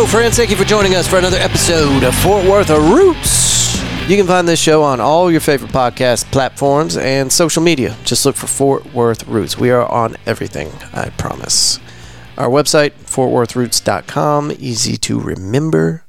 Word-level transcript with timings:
Hello, 0.00 0.08
friends. 0.08 0.38
Thank 0.38 0.48
you 0.48 0.56
for 0.56 0.64
joining 0.64 0.94
us 0.94 1.06
for 1.06 1.18
another 1.18 1.36
episode 1.36 2.04
of 2.04 2.14
Fort 2.14 2.46
Worth 2.46 2.70
Roots. 2.70 3.78
You 4.08 4.16
can 4.16 4.26
find 4.26 4.48
this 4.48 4.58
show 4.58 4.82
on 4.82 4.98
all 4.98 5.30
your 5.30 5.42
favorite 5.42 5.72
podcast 5.72 6.24
platforms 6.32 6.96
and 6.96 7.30
social 7.30 7.62
media. 7.62 7.94
Just 8.04 8.24
look 8.24 8.34
for 8.34 8.46
Fort 8.46 8.94
Worth 8.94 9.28
Roots. 9.28 9.58
We 9.58 9.70
are 9.70 9.86
on 9.86 10.16
everything, 10.24 10.70
I 10.94 11.10
promise. 11.10 11.78
Our 12.38 12.48
website, 12.48 12.92
fortworthroots.com, 12.92 14.52
easy 14.52 14.96
to 14.96 15.20
remember. 15.20 16.02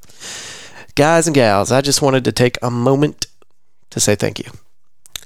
Guys 0.94 1.26
and 1.26 1.34
gals, 1.34 1.70
I 1.70 1.82
just 1.82 2.00
wanted 2.00 2.24
to 2.24 2.32
take 2.32 2.56
a 2.62 2.70
moment 2.70 3.26
to 3.90 4.00
say 4.00 4.14
thank 4.14 4.38
you. 4.38 4.50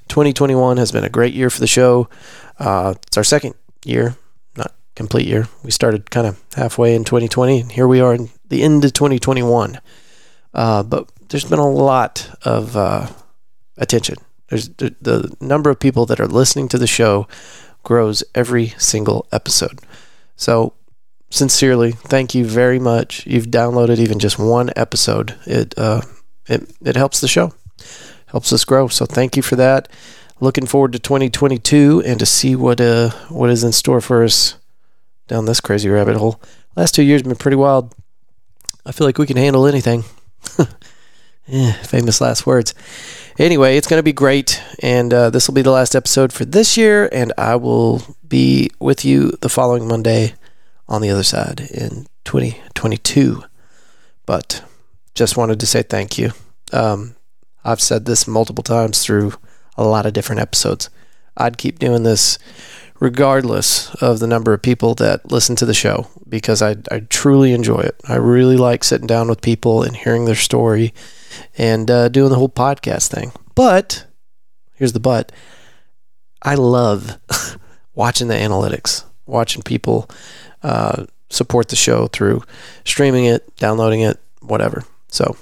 2021 0.09 0.75
has 0.75 0.91
been 0.91 1.05
a 1.05 1.09
great 1.09 1.33
year 1.33 1.49
for 1.49 1.61
the 1.61 1.67
show. 1.67 2.09
Uh, 2.59 2.95
it's 3.03 3.15
our 3.15 3.23
second 3.23 3.55
year, 3.85 4.17
complete 4.97 5.27
year. 5.27 5.47
We 5.63 5.71
started 5.71 6.09
kind 6.09 6.27
of 6.27 6.43
halfway 6.55 6.95
in 6.95 7.05
2020, 7.05 7.61
and 7.61 7.71
here 7.71 7.87
we 7.87 8.01
are 8.01 8.15
in 8.15 8.29
the 8.49 8.63
end 8.63 8.83
of 8.83 8.91
2021. 8.93 9.79
Uh, 10.53 10.83
but 10.83 11.09
there's 11.29 11.45
been 11.45 11.59
a 11.59 11.69
lot 11.69 12.35
of 12.41 12.75
uh, 12.75 13.07
attention. 13.77 14.15
There's 14.49 14.69
the, 14.69 14.95
the 14.99 15.35
number 15.39 15.69
of 15.69 15.79
people 15.79 16.05
that 16.07 16.19
are 16.19 16.27
listening 16.27 16.67
to 16.69 16.77
the 16.77 16.87
show 16.87 17.27
grows 17.83 18.23
every 18.33 18.67
single 18.77 19.27
episode. 19.31 19.79
So 20.35 20.73
sincerely, 21.29 21.91
thank 21.91 22.33
you 22.33 22.43
very 22.43 22.79
much. 22.79 23.25
You've 23.27 23.47
downloaded 23.47 23.99
even 23.99 24.19
just 24.19 24.39
one 24.39 24.71
episode. 24.75 25.35
It 25.45 25.77
uh, 25.77 26.01
it 26.47 26.71
it 26.83 26.95
helps 26.95 27.21
the 27.21 27.27
show, 27.27 27.53
helps 28.27 28.51
us 28.51 28.65
grow. 28.65 28.87
So 28.87 29.05
thank 29.05 29.37
you 29.37 29.43
for 29.43 29.55
that. 29.57 29.89
Looking 30.39 30.65
forward 30.65 30.93
to 30.93 30.99
2022 30.99 32.03
and 32.05 32.19
to 32.19 32.25
see 32.25 32.55
what 32.55 32.79
uh 32.81 33.09
what 33.29 33.49
is 33.49 33.63
in 33.63 33.71
store 33.71 34.01
for 34.01 34.23
us 34.23 34.56
down 35.27 35.45
this 35.45 35.61
crazy 35.61 35.89
rabbit 35.89 36.17
hole. 36.17 36.41
Last 36.75 36.95
two 36.95 37.03
years 37.03 37.21
have 37.21 37.27
been 37.27 37.35
pretty 37.35 37.57
wild. 37.57 37.93
I 38.85 38.91
feel 38.91 39.07
like 39.07 39.17
we 39.17 39.27
can 39.27 39.37
handle 39.37 39.67
anything. 39.67 40.03
yeah, 41.47 41.71
famous 41.83 42.21
last 42.21 42.45
words. 42.45 42.73
Anyway, 43.37 43.77
it's 43.77 43.87
going 43.87 43.99
to 43.99 44.03
be 44.03 44.13
great, 44.13 44.61
and 44.81 45.13
uh, 45.13 45.29
this 45.29 45.47
will 45.47 45.55
be 45.55 45.61
the 45.61 45.71
last 45.71 45.95
episode 45.95 46.33
for 46.33 46.45
this 46.45 46.77
year, 46.77 47.09
and 47.11 47.33
I 47.37 47.55
will 47.55 48.01
be 48.27 48.71
with 48.79 49.05
you 49.05 49.31
the 49.41 49.49
following 49.49 49.87
Monday 49.87 50.33
on 50.87 51.01
the 51.01 51.09
other 51.09 51.23
side 51.23 51.61
in 51.71 52.07
2022. 52.23 53.43
But 54.25 54.63
just 55.13 55.37
wanted 55.37 55.59
to 55.59 55.67
say 55.67 55.83
thank 55.83 56.17
you. 56.17 56.31
Um, 56.71 57.15
I've 57.63 57.81
said 57.81 58.05
this 58.05 58.27
multiple 58.27 58.63
times 58.63 59.03
through 59.03 59.33
a 59.77 59.83
lot 59.83 60.05
of 60.05 60.13
different 60.13 60.41
episodes. 60.41 60.89
I'd 61.35 61.57
keep 61.57 61.79
doing 61.79 62.03
this 62.03 62.39
regardless 62.99 63.93
of 63.95 64.19
the 64.19 64.27
number 64.27 64.53
of 64.53 64.61
people 64.61 64.95
that 64.95 65.31
listen 65.31 65.55
to 65.55 65.65
the 65.65 65.73
show 65.73 66.07
because 66.27 66.61
I, 66.61 66.77
I 66.91 67.01
truly 67.01 67.53
enjoy 67.53 67.79
it. 67.79 67.99
I 68.07 68.15
really 68.15 68.57
like 68.57 68.83
sitting 68.83 69.07
down 69.07 69.27
with 69.27 69.41
people 69.41 69.83
and 69.83 69.95
hearing 69.95 70.25
their 70.25 70.35
story 70.35 70.93
and 71.57 71.89
uh, 71.89 72.09
doing 72.09 72.29
the 72.29 72.37
whole 72.37 72.49
podcast 72.49 73.09
thing. 73.09 73.31
But 73.55 74.05
here's 74.75 74.93
the 74.93 74.99
but 74.99 75.31
I 76.41 76.55
love 76.55 77.19
watching 77.95 78.27
the 78.27 78.35
analytics, 78.35 79.03
watching 79.25 79.61
people 79.61 80.09
uh, 80.63 81.05
support 81.29 81.69
the 81.69 81.75
show 81.75 82.07
through 82.07 82.43
streaming 82.85 83.25
it, 83.25 83.55
downloading 83.57 84.01
it, 84.01 84.19
whatever. 84.41 84.83
So, 85.09 85.37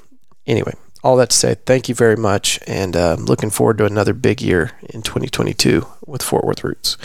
anyway, 0.45 0.73
all 1.05 1.15
that 1.17 1.29
to 1.29 1.35
say, 1.35 1.55
thank 1.67 1.87
you 1.87 1.93
very 1.93 2.15
much, 2.15 2.59
and 2.65 2.95
uh, 2.95 3.15
looking 3.19 3.51
forward 3.51 3.77
to 3.77 3.85
another 3.85 4.11
big 4.11 4.41
year 4.41 4.71
in 4.89 5.03
2022 5.03 5.85
with 6.07 6.23
Fort 6.23 6.43
Worth 6.43 6.63
Roots. 6.63 6.97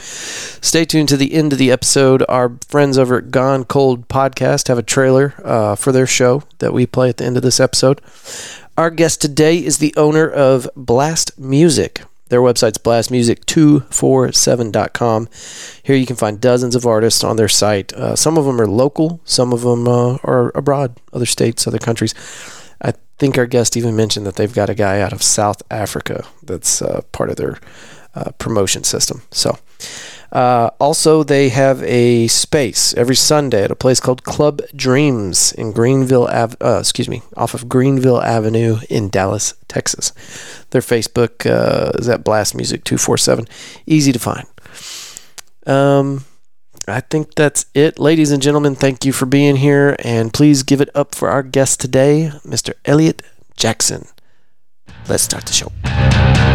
Stay 0.67 0.87
tuned 0.87 1.11
to 1.11 1.19
the 1.19 1.35
end 1.35 1.53
of 1.53 1.59
the 1.59 1.71
episode. 1.71 2.25
Our 2.27 2.57
friends 2.67 2.97
over 2.97 3.19
at 3.19 3.31
Gone 3.31 3.65
Cold 3.65 4.09
Podcast 4.09 4.69
have 4.69 4.79
a 4.79 4.83
trailer 4.83 5.35
uh, 5.45 5.77
for 5.77 5.93
their 5.93 6.07
show 6.07 6.45
that 6.61 6.73
we 6.73 6.87
play 6.87 7.11
at 7.11 7.19
the 7.19 7.27
end 7.27 7.37
of 7.37 7.43
this 7.43 7.61
episode. 7.61 8.01
Our 8.79 8.89
guest 8.89 9.21
today 9.21 9.63
is 9.63 9.77
the 9.77 9.93
owner 9.99 10.27
of 10.27 10.67
Blast 10.75 11.39
Music. 11.39 12.01
Their 12.31 12.41
website's 12.41 12.79
blastmusic247.com. 12.79 15.29
Here 15.83 15.97
you 15.97 16.07
can 16.07 16.17
find 16.17 16.41
dozens 16.41 16.75
of 16.75 16.87
artists 16.87 17.23
on 17.23 17.37
their 17.37 17.49
site. 17.49 17.93
Uh, 17.93 18.17
some 18.17 18.39
of 18.39 18.47
them 18.47 18.59
are 18.63 18.67
local, 18.67 19.21
some 19.25 19.53
of 19.53 19.61
them 19.61 19.87
uh, 19.87 20.17
are 20.23 20.57
abroad, 20.57 20.99
other 21.13 21.27
states, 21.27 21.67
other 21.67 21.79
countries. 21.79 22.15
Think 23.21 23.37
our 23.37 23.45
guest 23.45 23.77
even 23.77 23.95
mentioned 23.95 24.25
that 24.25 24.37
they've 24.37 24.55
got 24.55 24.71
a 24.71 24.75
guy 24.75 25.03
out 25.03 25.13
of 25.13 25.23
South 25.23 25.63
Africa 25.71 26.27
that's 26.43 26.81
uh, 26.81 27.03
part 27.13 27.29
of 27.29 27.37
their 27.37 27.59
uh, 28.15 28.31
promotion 28.39 28.83
system. 28.83 29.21
So, 29.31 29.59
uh, 30.33 30.71
also, 30.81 31.23
they 31.23 31.51
have 31.51 31.83
a 31.83 32.29
space 32.29 32.95
every 32.95 33.15
Sunday 33.15 33.63
at 33.63 33.71
a 33.71 33.77
place 33.77 34.01
called 34.01 34.25
Club 34.25 34.63
Dreams 34.75 35.53
in 35.53 35.73
Greenville, 35.73 36.29
Ave- 36.29 36.57
uh, 36.63 36.79
excuse 36.79 37.11
me, 37.11 37.21
off 37.37 37.53
of 37.53 37.69
Greenville 37.69 38.23
Avenue 38.23 38.79
in 38.89 39.11
Dallas, 39.11 39.53
Texas. 39.69 40.13
Their 40.71 40.81
Facebook 40.81 41.45
uh, 41.45 41.93
is 41.99 42.09
at 42.09 42.25
Blast 42.25 42.55
Music 42.55 42.85
247. 42.85 43.47
Easy 43.85 44.13
to 44.13 44.19
find. 44.19 44.47
Um, 45.67 46.25
I 46.91 47.01
think 47.01 47.35
that's 47.35 47.67
it. 47.75 47.99
Ladies 47.99 48.33
and 48.33 48.43
gentlemen, 48.43 48.75
thank 48.75 49.05
you 49.05 49.13
for 49.13 49.27
being 49.27 49.57
here. 49.57 49.97
And 50.01 50.33
please 50.33 50.63
give 50.63 50.81
it 50.81 50.91
up 50.95 51.15
for 51.15 51.29
our 51.29 51.43
guest 51.43 51.81
today, 51.81 52.31
Mr. 52.45 52.75
Elliot 52.85 53.23
Jackson. 53.57 54.07
Let's 55.09 55.23
start 55.23 55.47
the 55.47 55.53
show. 55.53 56.50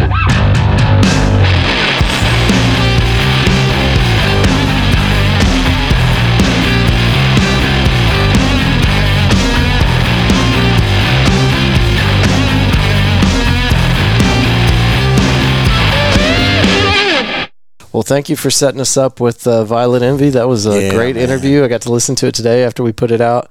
Well, 17.96 18.02
thank 18.02 18.28
you 18.28 18.36
for 18.36 18.50
setting 18.50 18.78
us 18.78 18.98
up 18.98 19.20
with 19.20 19.46
uh, 19.46 19.64
Violet 19.64 20.02
Envy. 20.02 20.28
That 20.28 20.48
was 20.48 20.66
a 20.66 20.82
Yeah, 20.82 20.90
great 20.90 21.14
man. 21.16 21.24
interview. 21.24 21.64
I 21.64 21.68
got 21.68 21.80
to 21.80 21.90
listen 21.90 22.14
to 22.16 22.26
it 22.26 22.34
today 22.34 22.62
after 22.62 22.82
we 22.82 22.92
put 22.92 23.10
it 23.10 23.22
out, 23.22 23.50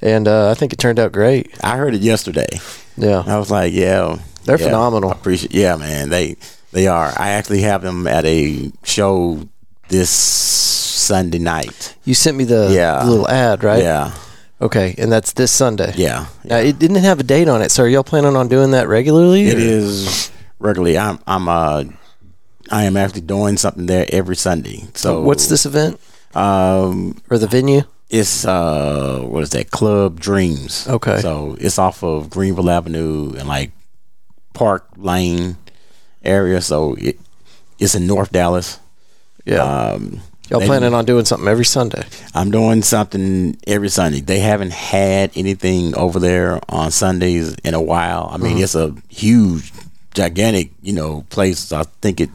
and 0.00 0.26
uh, 0.26 0.50
I 0.50 0.54
think 0.54 0.72
it 0.72 0.78
turned 0.78 0.98
out 0.98 1.12
great. 1.12 1.50
I 1.62 1.76
heard 1.76 1.94
it 1.94 2.00
yesterday. 2.00 2.46
Yeah, 2.96 3.22
I 3.26 3.36
was 3.36 3.50
like, 3.50 3.74
yeah, 3.74 4.16
They're 4.46 4.58
yeah, 4.58 4.68
phenomenal. 4.68 5.10
I 5.10 5.12
appreciate. 5.12 5.52
Yeah, 5.52 5.76
man, 5.76 6.08
they 6.08 6.36
they 6.72 6.86
are. 6.86 7.12
I 7.14 7.32
actually 7.32 7.60
have 7.60 7.82
them 7.82 8.06
at 8.06 8.24
a 8.24 8.72
show 8.84 9.46
this 9.90 10.08
Sunday 10.08 11.38
night. 11.38 11.94
you 12.06 12.14
sent 12.14 12.38
me 12.38 12.44
the, 12.44 12.70
Yeah. 12.72 13.00
the 13.04 13.10
little 13.10 13.28
ad, 13.28 13.62
right? 13.62 13.82
Yeah, 13.82 14.12
Okay, 14.62 14.94
and 14.96 15.12
that's 15.12 15.34
this 15.34 15.52
Sunday. 15.52 15.92
yeah. 15.96 16.24
Uh, 16.50 16.54
it 16.54 16.78
didn't 16.78 17.04
have 17.04 17.20
a 17.20 17.22
date 17.22 17.48
on 17.48 17.60
it, 17.60 17.70
so 17.70 17.82
are 17.82 17.88
y'all 17.88 18.02
planning 18.02 18.34
on 18.34 18.48
doing 18.48 18.70
that 18.70 18.88
regularly? 18.88 19.44
It 19.48 19.56
or- 19.56 19.60
is 19.60 20.30
regularly. 20.58 20.96
I'm 20.96 21.18
I'm 21.26 21.48
uh 21.50 21.84
I 22.70 22.84
am 22.84 22.96
actually 22.96 23.20
doing 23.22 23.56
something 23.56 23.86
there 23.86 24.06
every 24.12 24.36
Sunday. 24.36 24.84
So 24.94 25.22
What's 25.22 25.48
this 25.48 25.66
event 25.66 26.00
Um, 26.34 27.16
or 27.30 27.38
the 27.38 27.46
venue? 27.46 27.82
it's 28.10 28.44
uh 28.44 29.20
what 29.24 29.42
is 29.42 29.50
that? 29.50 29.70
Club 29.70 30.20
Dreams. 30.20 30.86
Okay. 30.88 31.20
So 31.20 31.56
it's 31.60 31.78
off 31.78 32.02
of 32.04 32.30
Greenville 32.30 32.70
Avenue 32.70 33.34
and 33.38 33.48
like 33.48 33.72
Park 34.52 34.86
Lane 34.96 35.56
area. 36.22 36.60
So 36.60 36.94
it 36.94 37.18
it's 37.78 37.94
in 37.94 38.06
North 38.06 38.30
Dallas. 38.32 38.78
Yeah, 39.44 39.62
Um, 39.62 40.20
y'all 40.48 40.60
they- 40.60 40.66
planning 40.66 40.94
on 40.94 41.04
doing 41.04 41.24
something 41.24 41.48
every 41.48 41.64
Sunday? 41.66 42.04
I'm 42.34 42.50
doing 42.50 42.82
something 42.82 43.56
every 43.66 43.88
Sunday. 43.90 44.20
They 44.20 44.38
haven't 44.40 44.72
had 44.72 45.32
anything 45.34 45.94
over 45.96 46.18
there 46.20 46.60
on 46.68 46.90
Sundays 46.90 47.54
in 47.64 47.74
a 47.74 47.82
while. 47.82 48.28
I 48.30 48.34
Mm-hmm. 48.36 48.42
mean, 48.44 48.58
it's 48.58 48.74
a 48.74 48.94
huge, 49.08 49.70
gigantic, 50.14 50.70
you 50.82 50.92
know, 50.92 51.22
place. 51.30 51.72
I 51.72 51.82
think 52.00 52.20
it 52.20 52.30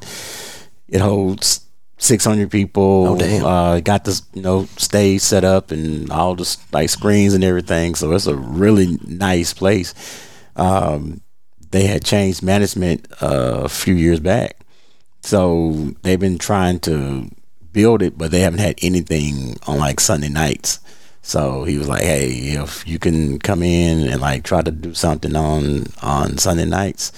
it 0.88 1.02
holds 1.02 1.66
600 2.00 2.50
people. 2.50 3.08
Oh, 3.08 3.18
damn. 3.18 3.46
Uh, 3.46 3.80
got 3.82 4.06
this, 4.06 4.22
you 4.34 4.42
know, 4.42 4.66
stage 4.78 5.22
set 5.22 5.44
up 5.44 5.72
and 5.72 6.10
all 6.12 6.36
the 6.36 6.58
like 6.72 6.90
screens 6.90 7.34
and 7.34 7.44
everything. 7.44 7.96
So 7.96 8.12
it's 8.14 8.28
a 8.28 8.36
really 8.36 8.98
nice 9.06 9.54
place. 9.54 9.94
Um, 10.56 11.22
they 11.72 11.86
had 11.86 12.04
changed 12.04 12.42
management 12.42 13.08
uh, 13.22 13.62
a 13.64 13.70
few 13.70 13.94
years 13.94 14.20
back. 14.20 14.60
So 15.22 15.94
they've 16.02 16.20
been 16.20 16.38
trying 16.38 16.80
to 16.82 17.30
build 17.72 18.02
it, 18.02 18.18
but 18.18 18.32
they 18.32 18.40
haven't 18.40 18.60
had 18.60 18.80
anything 18.82 19.58
on 19.68 19.78
like 19.78 20.00
Sunday 20.00 20.30
nights. 20.30 20.80
So 21.22 21.66
he 21.66 21.78
was 21.78 21.88
like, 21.88 22.04
"Hey, 22.04 22.30
if 22.56 22.88
you 22.88 22.98
can 22.98 23.38
come 23.40 23.62
in 23.62 24.08
and 24.08 24.22
like 24.22 24.44
try 24.44 24.62
to 24.62 24.72
do 24.72 24.94
something 24.94 25.36
on 25.36 25.88
on 26.02 26.38
Sunday 26.38 26.66
nights, 26.66 27.12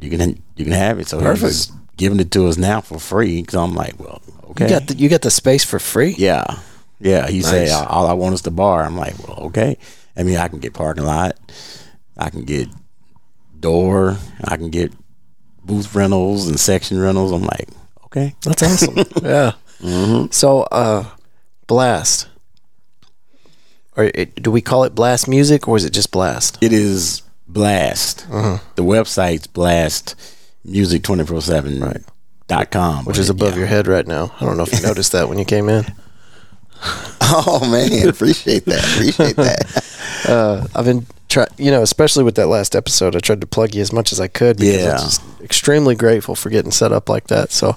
you 0.00 0.10
can 0.10 0.42
you 0.56 0.64
can 0.64 0.72
have 0.74 0.98
it." 0.98 1.08
So 1.08 1.18
Perfect. 1.20 1.46
he's 1.52 1.72
giving 1.96 2.20
it 2.20 2.30
to 2.32 2.46
us 2.46 2.56
now 2.56 2.80
for 2.80 2.98
free. 2.98 3.40
Because 3.42 3.54
I'm 3.56 3.74
like, 3.74 3.98
"Well, 3.98 4.20
okay, 4.50 4.64
You 4.64 4.70
got 4.70 4.86
the, 4.88 4.94
you 4.96 5.08
got 5.08 5.22
the 5.22 5.30
space 5.30 5.64
for 5.64 5.78
free. 5.78 6.14
yeah, 6.18 6.58
yeah." 7.00 7.28
He 7.28 7.42
said, 7.42 7.70
"All 7.70 8.06
I 8.06 8.12
want 8.14 8.34
is 8.34 8.42
the 8.42 8.50
bar." 8.50 8.84
I'm 8.84 8.96
like, 8.96 9.18
"Well, 9.26 9.38
okay." 9.48 9.78
I 10.16 10.22
mean, 10.22 10.36
I 10.38 10.48
can 10.48 10.60
get 10.60 10.72
parking 10.72 11.04
lot, 11.04 11.36
I 12.16 12.30
can 12.30 12.44
get 12.44 12.68
door, 13.60 14.16
I 14.44 14.56
can 14.56 14.70
get 14.70 14.92
booth 15.62 15.94
rentals 15.94 16.48
and 16.48 16.58
section 16.58 16.98
rentals. 16.98 17.32
I'm 17.32 17.42
like, 17.42 17.68
okay. 18.06 18.34
That's 18.42 18.62
awesome. 18.62 18.96
yeah. 19.22 19.52
Mm-hmm. 19.82 20.30
So, 20.30 20.62
uh, 20.72 21.04
Blast. 21.66 22.28
or 23.94 24.04
it, 24.14 24.42
do 24.42 24.50
we 24.50 24.62
call 24.62 24.84
it 24.84 24.94
blast 24.94 25.28
music 25.28 25.68
or 25.68 25.76
is 25.76 25.84
it 25.84 25.92
just 25.92 26.10
blast? 26.12 26.56
It 26.62 26.72
is 26.72 27.20
Blast. 27.48 28.26
Uh-huh. 28.30 28.58
The 28.74 28.82
website's 28.84 29.46
blastmusic247 29.46 31.82
Right. 31.82 32.02
dot 32.48 32.70
com, 32.70 33.04
Which 33.04 33.18
is 33.18 33.30
above 33.30 33.56
your 33.56 33.66
head 33.66 33.86
right 33.86 34.06
now. 34.06 34.32
I 34.40 34.44
don't 34.44 34.56
know 34.56 34.64
if 34.64 34.72
you 34.72 34.80
noticed 34.86 35.12
that 35.12 35.28
when 35.28 35.38
you 35.38 35.44
came 35.44 35.68
in. 35.68 35.84
Oh 37.22 37.66
man, 37.70 38.08
appreciate 38.08 38.64
that. 38.66 38.84
Appreciate 38.94 39.36
that. 39.36 39.82
Uh, 40.26 40.66
I've 40.74 40.86
been 40.86 41.06
try, 41.28 41.46
you 41.58 41.70
know, 41.70 41.82
especially 41.82 42.24
with 42.24 42.34
that 42.36 42.46
last 42.48 42.74
episode, 42.76 43.16
I 43.16 43.20
tried 43.20 43.40
to 43.40 43.46
plug 43.46 43.74
you 43.74 43.82
as 43.82 43.92
much 43.92 44.12
as 44.12 44.20
I 44.20 44.28
could 44.28 44.56
because 44.58 44.74
Yeah. 44.76 44.92
I'm 44.92 44.98
just 44.98 45.22
extremely 45.42 45.94
grateful 45.94 46.34
for 46.34 46.50
getting 46.50 46.72
set 46.72 46.90
up 46.92 47.08
like 47.08 47.28
that. 47.28 47.52
So, 47.52 47.76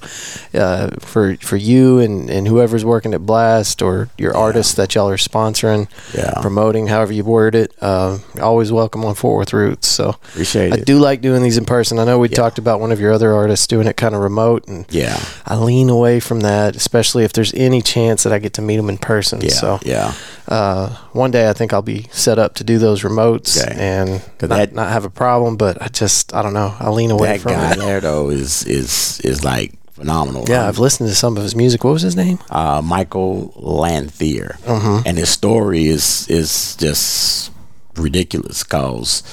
uh, 0.55 0.89
for 0.99 1.35
for 1.37 1.55
you 1.55 1.99
and, 1.99 2.29
and 2.29 2.47
whoever's 2.47 2.83
working 2.83 3.13
at 3.13 3.25
Blast 3.25 3.81
or 3.81 4.09
your 4.17 4.35
artists 4.35 4.73
that 4.73 4.95
y'all 4.95 5.09
are 5.09 5.17
sponsoring, 5.17 5.87
Yeah. 6.15 6.33
promoting, 6.41 6.87
however 6.87 7.13
you 7.13 7.23
word 7.23 7.53
it, 7.55 7.71
uh, 7.81 8.17
always 8.41 8.71
welcome 8.71 9.05
on 9.05 9.13
Fort 9.15 9.37
Worth 9.37 9.53
Roots. 9.53 9.87
So, 9.87 10.09
Appreciate 10.09 10.73
I 10.73 10.77
it. 10.77 10.85
do 10.85 10.97
like 10.99 11.21
doing 11.21 11.43
these 11.43 11.57
in 11.57 11.65
person. 11.65 11.99
I 11.99 12.05
know 12.05 12.17
we 12.17 12.27
talked 12.29 12.57
about 12.57 12.79
one 12.79 12.91
of 12.91 12.99
your 12.99 13.11
other 13.11 13.33
artists 13.33 13.67
doing 13.67 13.87
it 13.87 13.97
kind 13.97 14.15
of 14.15 14.21
remote, 14.21 14.67
and 14.67 14.85
Yeah. 14.89 15.19
I 15.45 15.55
lean 15.55 15.89
away 15.89 16.19
from 16.19 16.39
that, 16.41 16.75
especially 16.75 17.23
if 17.23 17.33
there's 17.33 17.53
any 17.53 17.81
chance 17.81 18.23
that 18.23 18.33
I 18.33 18.39
get 18.39 18.53
to 18.53 18.61
meet 18.61 18.77
them 18.77 18.89
in 18.89 18.97
person. 18.97 19.41
Yeah. 19.41 19.49
So, 19.51 19.79
yeah. 19.83 20.13
uh, 20.47 20.89
one 21.13 21.29
day 21.31 21.49
I 21.49 21.53
think 21.53 21.73
I'll 21.73 21.81
be 21.83 22.07
set 22.11 22.39
up 22.39 22.55
to 22.55 22.63
do 22.63 22.77
those 22.79 23.03
remotes 23.41 23.61
Okay. 23.63 23.75
and 23.79 24.09
not, 24.41 24.49
that- 24.49 24.73
not 24.73 24.89
have 24.91 25.05
a 25.05 25.09
problem. 25.09 25.57
But 25.57 25.81
I 25.81 25.87
just 25.87 26.33
I 26.33 26.41
don't 26.41 26.53
know. 26.53 26.73
I 26.79 26.89
lean 26.89 27.11
away 27.11 27.29
That 27.37 27.41
from 27.41 27.51
guy 27.53 27.71
it. 27.73 27.77
there 27.79 28.01
though 28.01 28.29
is 28.29 28.63
is 28.65 29.19
is 29.23 29.43
like 29.43 29.73
phenomenal. 29.93 30.45
Yeah, 30.47 30.61
Um, 30.63 30.67
I've 30.69 30.79
listened 30.79 31.09
to 31.09 31.15
some 31.15 31.35
of 31.37 31.43
his 31.43 31.55
music. 31.55 31.83
What 31.83 31.93
was 31.93 32.01
his 32.03 32.15
name? 32.15 32.39
uh, 32.49 32.81
Michael 32.83 33.51
Lanthier, 33.55 34.57
Uh-huh. 34.65 35.01
and 35.05 35.17
his 35.17 35.29
story 35.29 35.87
is 35.87 36.25
is 36.29 36.75
just 36.77 37.51
ridiculous. 37.95 38.63
Cause 38.63 39.23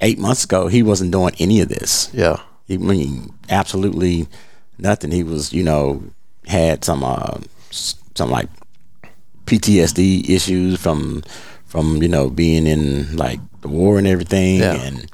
eight 0.00 0.18
months 0.18 0.44
ago 0.44 0.68
he 0.68 0.82
wasn't 0.82 1.10
doing 1.12 1.34
any 1.38 1.60
of 1.60 1.68
this. 1.68 2.08
Yeah, 2.12 2.36
I 2.70 2.76
mean, 2.76 3.32
absolutely 3.48 4.26
nothing. 4.78 5.10
He 5.12 5.22
was, 5.22 5.52
you 5.52 5.62
know, 5.62 6.02
had 6.46 6.84
some 6.84 7.04
uh, 7.04 7.38
some 7.70 8.30
like 8.30 8.48
PTSD 9.46 10.28
issues 10.28 10.80
from 10.80 11.22
from 11.68 12.02
you 12.02 12.08
know 12.08 12.28
being 12.30 12.66
in 12.66 13.16
like 13.16 13.38
the 13.60 13.68
war 13.68 13.98
and 13.98 14.06
everything, 14.06 14.60
Yeah. 14.60 14.74
and 14.82 15.10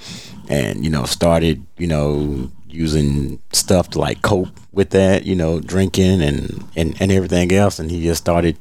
and 0.48 0.84
you 0.84 0.90
know 0.90 1.04
started 1.04 1.64
you 1.78 1.86
know 1.86 2.50
using 2.68 3.40
stuff 3.52 3.90
to 3.90 4.00
like 4.00 4.20
cope 4.22 4.48
with 4.72 4.90
that, 4.90 5.24
you 5.24 5.36
know, 5.36 5.60
drinking 5.60 6.20
and 6.22 6.64
and 6.74 6.96
and 7.00 7.12
everything 7.12 7.52
else, 7.52 7.78
and 7.78 7.90
he 7.90 8.02
just 8.02 8.20
started 8.22 8.56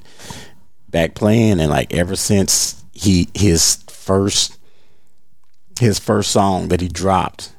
back 0.90 1.16
playing, 1.16 1.60
and 1.60 1.70
like 1.72 1.94
ever 1.94 2.16
since 2.16 2.84
he 2.94 3.28
his 3.34 3.78
first 3.90 4.58
his 5.80 5.98
first 5.98 6.32
song 6.32 6.68
that 6.68 6.82
he 6.82 6.88
dropped 6.88 7.52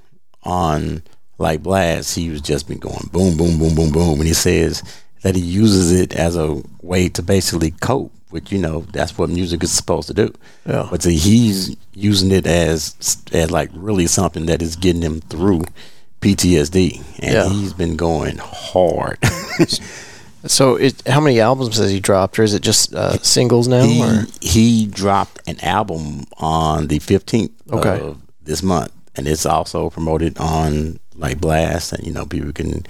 on 0.45 1.03
like 1.39 1.63
blast 1.63 2.15
he 2.15 2.31
was 2.31 2.41
just 2.41 2.69
been 2.69 2.79
going 2.79 3.09
boom 3.13 3.37
boom 3.37 3.59
boom 3.59 3.75
boom 3.75 3.91
boom. 3.91 4.21
And 4.21 4.29
he 4.29 4.35
says 4.35 4.83
that 5.23 5.35
he 5.35 5.43
uses 5.43 5.91
it 5.91 6.15
as 6.15 6.37
a 6.37 6.63
way 6.83 7.09
to 7.09 7.23
basically 7.23 7.73
cope 7.73 8.13
which 8.35 8.51
you 8.53 8.59
know 8.59 8.81
that's 8.93 9.17
what 9.17 9.31
music 9.31 9.63
is 9.63 9.71
supposed 9.73 10.09
to 10.09 10.15
do 10.15 10.29
Yeah. 10.67 10.89
but 10.91 11.03
see, 11.03 11.17
he's 11.17 11.77
using 11.95 12.31
it 12.33 12.47
as 12.47 12.95
as 13.33 13.51
like 13.51 13.71
really 13.73 14.07
something 14.09 14.47
that 14.47 14.61
is 14.61 14.75
getting 14.77 15.03
him 15.03 15.21
through 15.33 15.63
PTSD 16.21 17.01
and 17.23 17.33
Yeah. 17.35 17.49
he's 17.49 17.73
been 17.73 17.97
going 17.97 18.39
hard 18.39 19.19
So, 20.47 20.77
it, 20.77 21.03
how 21.09 21.21
many 21.21 21.41
albums 21.41 21.79
has 21.79 21.91
he 21.91 22.01
dropped, 22.01 22.39
or 22.39 22.43
is 22.43 22.53
it 22.53 22.61
just 22.61 22.95
uh, 22.95 23.17
singles 23.23 23.67
now? 23.67 23.83
he, 23.87 24.03
or? 24.05 24.27
he 24.43 24.87
dropped 24.87 25.41
an 25.49 25.59
album 25.61 26.25
on 26.37 26.89
the 26.89 26.99
15th 26.99 27.51
Okay. 27.73 27.99
of 28.01 28.21
this 28.43 28.63
month 28.63 28.93
and 29.17 29.27
it's 29.27 29.47
also 29.47 29.89
promoted 29.89 30.37
on 30.39 30.99
like 31.17 31.41
blast 31.41 31.93
and 31.95 32.07
you 32.07 32.13
know 32.13 32.27
people 32.27 32.53
can 32.53 32.85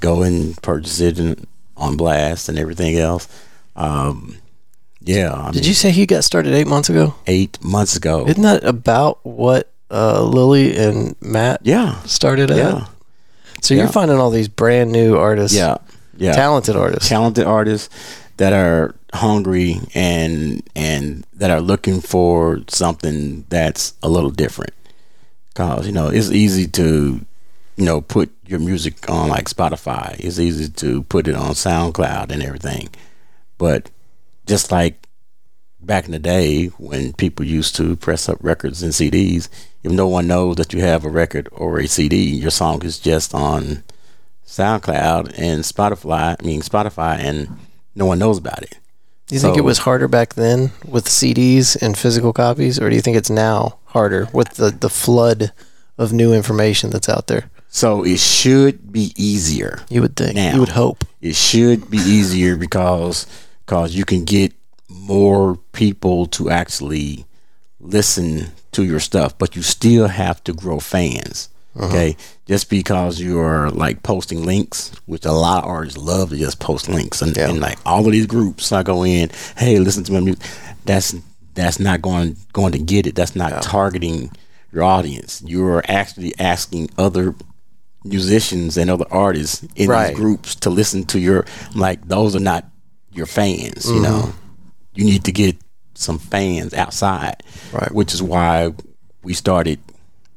go 0.00 0.22
and 0.22 0.60
purchase 0.60 1.00
it 1.00 1.18
and, 1.18 1.46
on 1.78 1.96
blast 1.96 2.48
and 2.50 2.58
everything 2.58 2.98
else 2.98 3.26
um 3.76 4.36
yeah 5.00 5.32
I 5.32 5.50
Did 5.52 5.60
mean, 5.62 5.68
you 5.68 5.74
say 5.74 5.90
he 5.90 6.06
got 6.06 6.24
started 6.24 6.54
eight 6.54 6.66
months 6.66 6.88
ago? 6.88 7.14
eight 7.26 7.62
months 7.62 7.96
ago 7.96 8.26
Isn't 8.26 8.42
that 8.42 8.64
about 8.64 9.24
what 9.24 9.70
uh, 9.90 10.22
Lily 10.22 10.76
and 10.76 11.14
Matt 11.20 11.60
yeah 11.64 12.00
started 12.02 12.50
at? 12.50 12.56
yeah 12.58 12.86
So 13.62 13.74
you're 13.74 13.88
finding 13.88 14.18
all 14.18 14.30
these 14.30 14.48
brand 14.48 14.92
new 14.92 15.16
artists, 15.16 15.56
yeah 15.56 15.78
yeah 16.16 16.32
talented 16.32 16.76
artists. 16.76 17.08
talented 17.08 17.46
artists 17.46 17.88
that 18.38 18.52
are 18.52 18.94
hungry 19.14 19.80
and 19.94 20.62
and 20.76 21.24
that 21.34 21.50
are 21.50 21.60
looking 21.60 22.00
for 22.00 22.60
something 22.68 23.44
that's 23.48 23.94
a 24.02 24.08
little 24.08 24.30
different. 24.30 24.74
Cause 25.54 25.86
you 25.86 25.92
know 25.92 26.08
it's 26.08 26.30
easy 26.30 26.66
to 26.68 27.20
you 27.76 27.84
know 27.84 28.00
put 28.00 28.30
your 28.46 28.60
music 28.60 29.08
on 29.10 29.28
like 29.28 29.48
Spotify. 29.48 30.16
It's 30.20 30.38
easy 30.38 30.68
to 30.68 31.02
put 31.04 31.26
it 31.28 31.34
on 31.34 31.52
SoundCloud 31.54 32.30
and 32.30 32.42
everything. 32.42 32.90
But 33.56 33.90
just 34.48 34.72
like 34.72 35.06
back 35.80 36.06
in 36.06 36.12
the 36.12 36.18
day 36.18 36.66
when 36.78 37.12
people 37.12 37.44
used 37.44 37.76
to 37.76 37.96
press 37.96 38.28
up 38.28 38.38
records 38.40 38.82
and 38.82 38.92
CDs, 38.92 39.48
if 39.82 39.92
no 39.92 40.08
one 40.08 40.26
knows 40.26 40.56
that 40.56 40.72
you 40.72 40.80
have 40.80 41.04
a 41.04 41.08
record 41.08 41.48
or 41.52 41.78
a 41.78 41.86
CD, 41.86 42.16
your 42.16 42.50
song 42.50 42.84
is 42.84 42.98
just 42.98 43.34
on 43.34 43.84
SoundCloud 44.46 45.34
and 45.38 45.62
Spotify. 45.62 46.36
I 46.40 46.44
mean 46.44 46.62
Spotify, 46.62 47.18
and 47.18 47.56
no 47.94 48.06
one 48.06 48.18
knows 48.18 48.38
about 48.38 48.62
it. 48.62 48.78
Do 49.28 49.34
you 49.34 49.40
think 49.40 49.58
it 49.58 49.64
was 49.64 49.78
harder 49.80 50.08
back 50.08 50.34
then 50.34 50.72
with 50.86 51.04
CDs 51.04 51.76
and 51.82 51.98
physical 51.98 52.32
copies, 52.32 52.80
or 52.80 52.88
do 52.88 52.96
you 52.96 53.02
think 53.02 53.18
it's 53.18 53.28
now 53.28 53.78
harder 53.86 54.26
with 54.32 54.54
the, 54.54 54.70
the 54.70 54.88
flood 54.88 55.52
of 55.98 56.14
new 56.14 56.32
information 56.32 56.88
that's 56.88 57.10
out 57.10 57.26
there? 57.26 57.50
So 57.68 58.02
it 58.04 58.18
should 58.18 58.90
be 58.90 59.12
easier. 59.16 59.80
You 59.90 60.00
would 60.00 60.16
think. 60.16 60.34
Now. 60.34 60.54
You 60.54 60.60
would 60.60 60.70
hope. 60.70 61.04
It 61.20 61.36
should 61.36 61.90
be 61.90 61.98
easier 61.98 62.56
because 62.56 63.26
because 63.68 63.94
you 63.94 64.06
can 64.06 64.24
get 64.24 64.54
more 64.88 65.56
people 65.72 66.24
to 66.24 66.48
actually 66.48 67.26
listen 67.80 68.46
to 68.72 68.82
your 68.82 68.98
stuff, 68.98 69.36
but 69.36 69.54
you 69.54 69.60
still 69.60 70.08
have 70.08 70.42
to 70.44 70.54
grow 70.54 70.80
fans. 70.80 71.50
Uh-huh. 71.76 71.86
Okay, 71.88 72.16
just 72.46 72.70
because 72.70 73.20
you're 73.20 73.68
like 73.70 74.02
posting 74.02 74.42
links, 74.44 74.90
which 75.04 75.26
a 75.26 75.32
lot 75.32 75.64
of 75.64 75.68
artists 75.70 75.98
love 75.98 76.30
to 76.30 76.36
just 76.38 76.58
post 76.60 76.88
links, 76.88 77.20
and, 77.20 77.36
Yeah. 77.36 77.50
and 77.50 77.60
like 77.60 77.78
all 77.84 78.06
of 78.06 78.10
these 78.12 78.26
groups, 78.26 78.72
I 78.72 78.82
go 78.82 79.04
in, 79.04 79.30
hey, 79.58 79.78
listen 79.78 80.02
to 80.04 80.12
my 80.12 80.20
music. 80.20 80.42
That's 80.86 81.14
that's 81.54 81.78
not 81.78 82.00
going 82.00 82.36
going 82.54 82.72
to 82.72 82.78
get 82.78 83.06
it. 83.06 83.14
That's 83.14 83.36
not 83.36 83.62
targeting 83.62 84.30
your 84.72 84.82
audience. 84.82 85.42
You're 85.44 85.82
actually 85.88 86.32
asking 86.38 86.88
other 86.96 87.34
musicians 88.02 88.78
and 88.78 88.90
other 88.90 89.06
artists 89.10 89.62
in 89.76 89.90
Right. 89.90 90.08
these 90.08 90.16
groups 90.16 90.54
to 90.56 90.70
listen 90.70 91.04
to 91.04 91.20
your 91.20 91.44
like 91.74 92.08
those 92.08 92.34
are 92.34 92.40
not 92.40 92.64
your 93.12 93.26
fans 93.26 93.90
you 93.90 94.00
know 94.00 94.32
you 94.94 95.04
need 95.04 95.24
to 95.24 95.32
get 95.32 95.56
some 95.94 96.18
fans 96.18 96.72
outside 96.74 97.42
Right. 97.72 97.90
which 97.92 98.14
is 98.14 98.22
why 98.22 98.72
we 99.22 99.32
started 99.34 99.80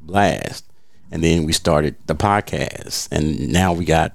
blast 0.01 0.65
and 1.11 1.23
then 1.23 1.43
we 1.45 1.53
started 1.53 1.95
the 2.07 2.15
podcast 2.15 3.07
and 3.11 3.49
now 3.51 3.73
we 3.73 3.85
got 3.85 4.13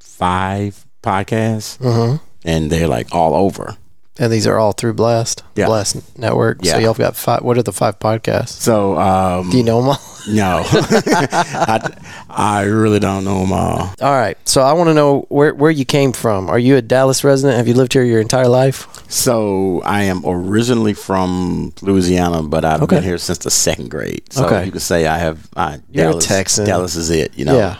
five 0.00 0.84
podcasts 1.02 1.78
Mm-hmm. 1.78 2.16
and 2.44 2.70
they're 2.70 2.88
like 2.88 3.14
all 3.14 3.34
over 3.34 3.76
And 4.18 4.32
these 4.32 4.46
are 4.46 4.58
all 4.58 4.72
through 4.72 4.94
Blast, 4.94 5.42
Yeah. 5.56 5.66
Blast 5.66 6.18
Network. 6.18 6.64
So 6.64 6.78
y'all 6.78 6.94
have 6.94 6.98
got 6.98 7.16
five. 7.16 7.42
What 7.42 7.58
are 7.58 7.62
the 7.62 7.72
five 7.72 7.98
podcasts? 7.98 8.48
so 8.60 8.96
um 8.98 9.50
Do 9.50 9.58
you 9.58 9.62
know 9.64 9.80
them 9.80 9.88
all? 9.90 10.00
no 10.28 10.62
I, 11.30 11.96
I 12.28 12.62
really 12.64 12.98
don't 12.98 13.24
know 13.24 13.40
them 13.40 13.52
all 13.52 13.94
all 14.00 14.12
right. 14.12 14.36
So 14.48 14.62
I 14.62 14.72
want 14.72 14.88
to 14.88 14.94
know 14.94 15.26
where 15.28 15.54
where 15.54 15.70
you 15.70 15.84
came 15.84 16.12
from. 16.12 16.48
Are 16.48 16.58
you 16.58 16.76
a 16.76 16.82
Dallas 16.82 17.24
resident? 17.24 17.56
Have 17.58 17.68
you 17.68 17.74
lived 17.74 17.92
here 17.92 18.02
your 18.04 18.20
entire 18.20 18.48
life? 18.48 18.88
So 19.10 19.82
I 19.84 20.04
am 20.04 20.22
originally 20.26 20.94
from 20.94 21.72
Louisiana, 21.82 22.42
but 22.42 22.64
I've 22.64 22.82
Okay. 22.82 22.96
been 22.96 23.04
here 23.04 23.18
since 23.18 23.38
the 23.38 23.50
second 23.50 23.90
grade. 23.90 24.22
So 24.32 24.46
Okay. 24.46 24.64
you 24.64 24.72
could 24.72 24.82
say 24.82 25.06
I 25.06 25.18
have. 25.18 25.46
I, 25.56 25.80
You're 25.90 26.06
a 26.08 26.10
Dallas, 26.12 26.26
Texan. 26.26 26.66
Dallas 26.66 26.96
is 26.96 27.10
it. 27.10 27.36
You 27.38 27.44
know. 27.44 27.56
Yeah. 27.58 27.76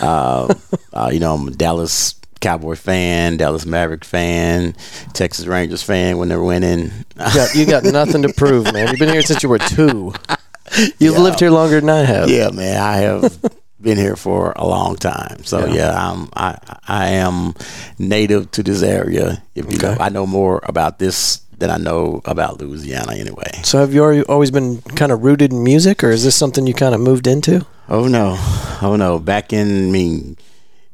uh, 0.00 0.54
uh, 0.92 1.10
you 1.12 1.18
know, 1.18 1.34
I'm 1.34 1.48
a 1.48 1.50
Dallas 1.50 2.12
Cowboy 2.40 2.74
fan, 2.76 3.36
Dallas 3.36 3.66
Maverick 3.66 4.04
fan, 4.04 4.74
Texas 5.12 5.46
Rangers 5.46 5.82
fan 5.82 6.18
when 6.18 6.28
they're 6.28 6.42
winning. 6.42 6.90
You 7.16 7.34
got, 7.34 7.54
you 7.54 7.66
got 7.66 7.84
nothing 7.84 8.22
to 8.22 8.32
prove, 8.32 8.72
man. 8.72 8.88
You've 8.88 8.98
been 8.98 9.08
here 9.12 9.22
since 9.22 9.42
you 9.42 9.48
were 9.48 9.58
two. 9.58 10.12
You've 10.98 11.18
lived 11.18 11.40
here 11.40 11.50
longer 11.50 11.80
than 11.80 11.88
I 11.90 12.00
have. 12.04 12.28
yeah, 12.30 12.50
man, 12.50 12.76
I 12.80 12.96
have 12.98 13.38
been 13.80 13.96
here 13.96 14.16
for 14.16 14.52
a 14.56 14.66
long 14.66 14.96
time. 14.96 15.42
So 15.44 15.66
Yeah. 15.66 15.74
yeah, 15.74 16.10
I'm 16.12 16.28
I 16.34 16.58
I 16.86 17.08
am 17.10 17.54
native 17.98 18.50
to 18.52 18.62
this 18.62 18.82
area. 18.82 19.42
If 19.54 19.72
you 19.72 19.78
know, 19.78 19.96
I 19.98 20.08
know 20.10 20.26
more 20.26 20.60
about 20.64 20.98
this 20.98 21.40
than 21.58 21.70
I 21.70 21.76
know 21.78 22.20
about 22.24 22.60
Louisiana 22.60 23.14
anyway. 23.14 23.50
So 23.64 23.78
have 23.80 23.92
you 23.94 24.22
always 24.28 24.50
been 24.50 24.80
kind 24.94 25.10
of 25.10 25.24
rooted 25.24 25.52
in 25.52 25.64
music, 25.64 26.04
or 26.04 26.10
is 26.10 26.22
this 26.22 26.36
something 26.36 26.66
you 26.66 26.74
kind 26.74 26.94
of 26.94 27.00
moved 27.00 27.26
into? 27.26 27.66
Oh 27.88 28.06
no, 28.06 28.36
oh 28.82 28.94
no! 28.96 29.18
Back 29.18 29.52
in, 29.54 29.88
I 29.88 29.90
mean, 29.90 30.36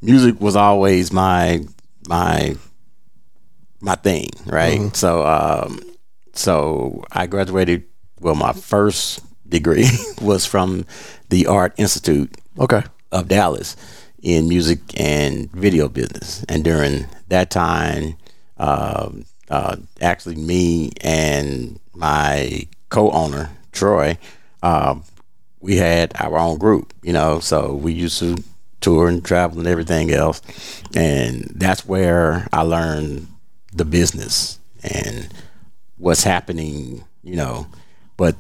music 0.05 0.41
was 0.41 0.57
always 0.57 1.13
my 1.13 1.65
my 2.09 2.57
my 3.81 3.95
thing, 3.97 4.29
right? 4.47 4.95
So, 4.97 5.25
um, 5.27 5.81
so 6.33 7.05
I 7.13 7.27
graduated. 7.27 7.85
Well, 8.21 8.35
my 8.35 8.53
first 8.53 9.21
degree 9.49 9.89
was 10.23 10.47
from 10.47 10.87
the 11.29 11.47
Art 11.47 11.75
Institute 11.77 12.35
Okay. 12.59 12.83
of 13.13 13.29
Dallas 13.29 13.77
in 14.23 14.49
music 14.49 14.79
and 14.99 15.51
video 15.53 15.89
business. 15.89 16.45
And 16.49 16.65
during 16.65 17.07
that 17.29 17.51
time, 17.51 18.17
um, 18.57 19.27
uh, 19.51 19.77
actually, 20.01 20.37
me 20.37 20.93
and 21.03 21.79
my 21.95 22.67
co-owner 22.89 23.51
Troy, 23.73 24.17
um, 24.63 25.05
we 25.61 25.77
had 25.77 26.13
our 26.19 26.39
own 26.39 26.57
group. 26.59 26.95
You 27.03 27.13
know, 27.13 27.41
so 27.41 27.75
we 27.75 27.93
used 27.93 28.19
to 28.21 28.37
tour 28.85 29.09
and 29.09 29.25
travel 29.25 29.59
and 29.59 29.69
everything 29.69 30.13
else, 30.13 30.41
and 30.95 31.51
that's 31.55 31.87
where 31.87 32.49
I 32.53 32.63
learned 32.63 33.29
the 33.73 33.85
business 33.85 34.59
and 34.83 35.29
what's 35.97 36.25
happening. 36.25 37.05
You 37.23 37.37
know, 37.37 37.67
but 38.17 38.37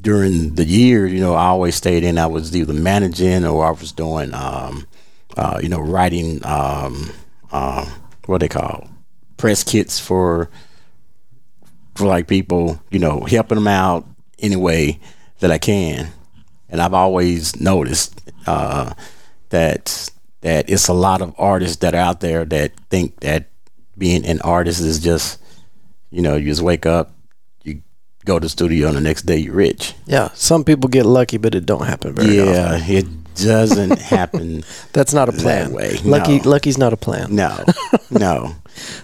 during 0.00 0.56
the 0.56 0.64
year, 0.64 1.06
you 1.06 1.20
know, 1.20 1.34
I 1.34 1.46
always 1.46 1.76
stayed 1.76 2.02
in. 2.02 2.18
I 2.18 2.26
was 2.26 2.54
either 2.54 2.72
managing 2.72 3.44
or 3.44 3.64
I 3.64 3.70
was 3.70 3.92
doing, 3.92 4.34
um, 4.34 4.86
uh, 5.36 5.60
you 5.62 5.68
know, 5.68 5.80
writing, 5.80 6.44
um, 6.44 7.12
um, 7.52 7.86
what 8.26 8.40
they 8.40 8.48
call 8.48 8.88
press 9.36 9.64
kits 9.64 9.98
for 9.98 10.48
for 11.96 12.06
like 12.06 12.28
people, 12.28 12.80
you 12.90 12.98
know, 12.98 13.20
helping 13.20 13.56
them 13.56 13.68
out 13.68 14.06
any 14.38 14.56
way 14.56 14.98
that 15.40 15.50
I 15.50 15.58
can. 15.58 16.08
And 16.68 16.80
I've 16.80 16.94
always 16.94 17.60
noticed 17.60 18.22
uh, 18.46 18.94
that 19.52 20.10
that 20.40 20.68
it's 20.68 20.88
a 20.88 20.92
lot 20.92 21.22
of 21.22 21.32
artists 21.38 21.76
that 21.78 21.94
are 21.94 22.02
out 22.02 22.18
there 22.20 22.44
that 22.44 22.72
think 22.90 23.20
that 23.20 23.46
being 23.96 24.26
an 24.26 24.40
artist 24.40 24.80
is 24.80 24.98
just, 24.98 25.38
you 26.10 26.20
know, 26.20 26.34
you 26.36 26.46
just 26.50 26.62
wake 26.62 26.84
up, 26.84 27.12
you 27.62 27.80
go 28.24 28.38
to 28.40 28.44
the 28.46 28.48
studio, 28.48 28.88
and 28.88 28.96
the 28.96 29.00
next 29.00 29.22
day 29.22 29.36
you're 29.38 29.54
rich. 29.54 29.94
Yeah. 30.06 30.30
Some 30.34 30.64
people 30.64 30.88
get 30.88 31.06
lucky, 31.06 31.36
but 31.38 31.54
it 31.54 31.64
don't 31.64 31.86
happen 31.86 32.14
very 32.14 32.40
often. 32.40 32.54
Yeah, 32.54 32.98
it 32.98 33.06
doesn't 33.36 33.98
happen. 34.16 34.64
That's 34.92 35.14
not 35.14 35.28
a 35.28 35.32
plan. 35.32 35.72
way, 35.72 35.96
Lucky, 36.04 36.38
no. 36.38 36.50
lucky's 36.50 36.76
not 36.78 36.92
a 36.92 36.96
plan. 36.96 37.34
No, 37.36 37.64
no. 38.10 38.56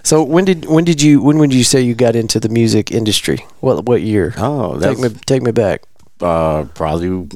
So 0.03 0.23
when 0.23 0.43
did 0.45 0.65
when 0.65 0.83
did 0.83 1.01
you 1.01 1.21
when 1.21 1.37
would 1.37 1.53
you 1.53 1.63
say 1.63 1.79
you 1.79 1.95
got 1.95 2.15
into 2.17 2.39
the 2.39 2.49
music 2.49 2.91
industry? 2.91 3.45
What 3.61 3.85
what 3.85 4.01
year? 4.01 4.33
Oh, 4.37 4.77
take 4.79 4.99
me 4.99 5.09
take 5.25 5.41
me 5.43 5.51
back. 5.51 5.83
uh, 6.21 6.65
probably 6.75 7.29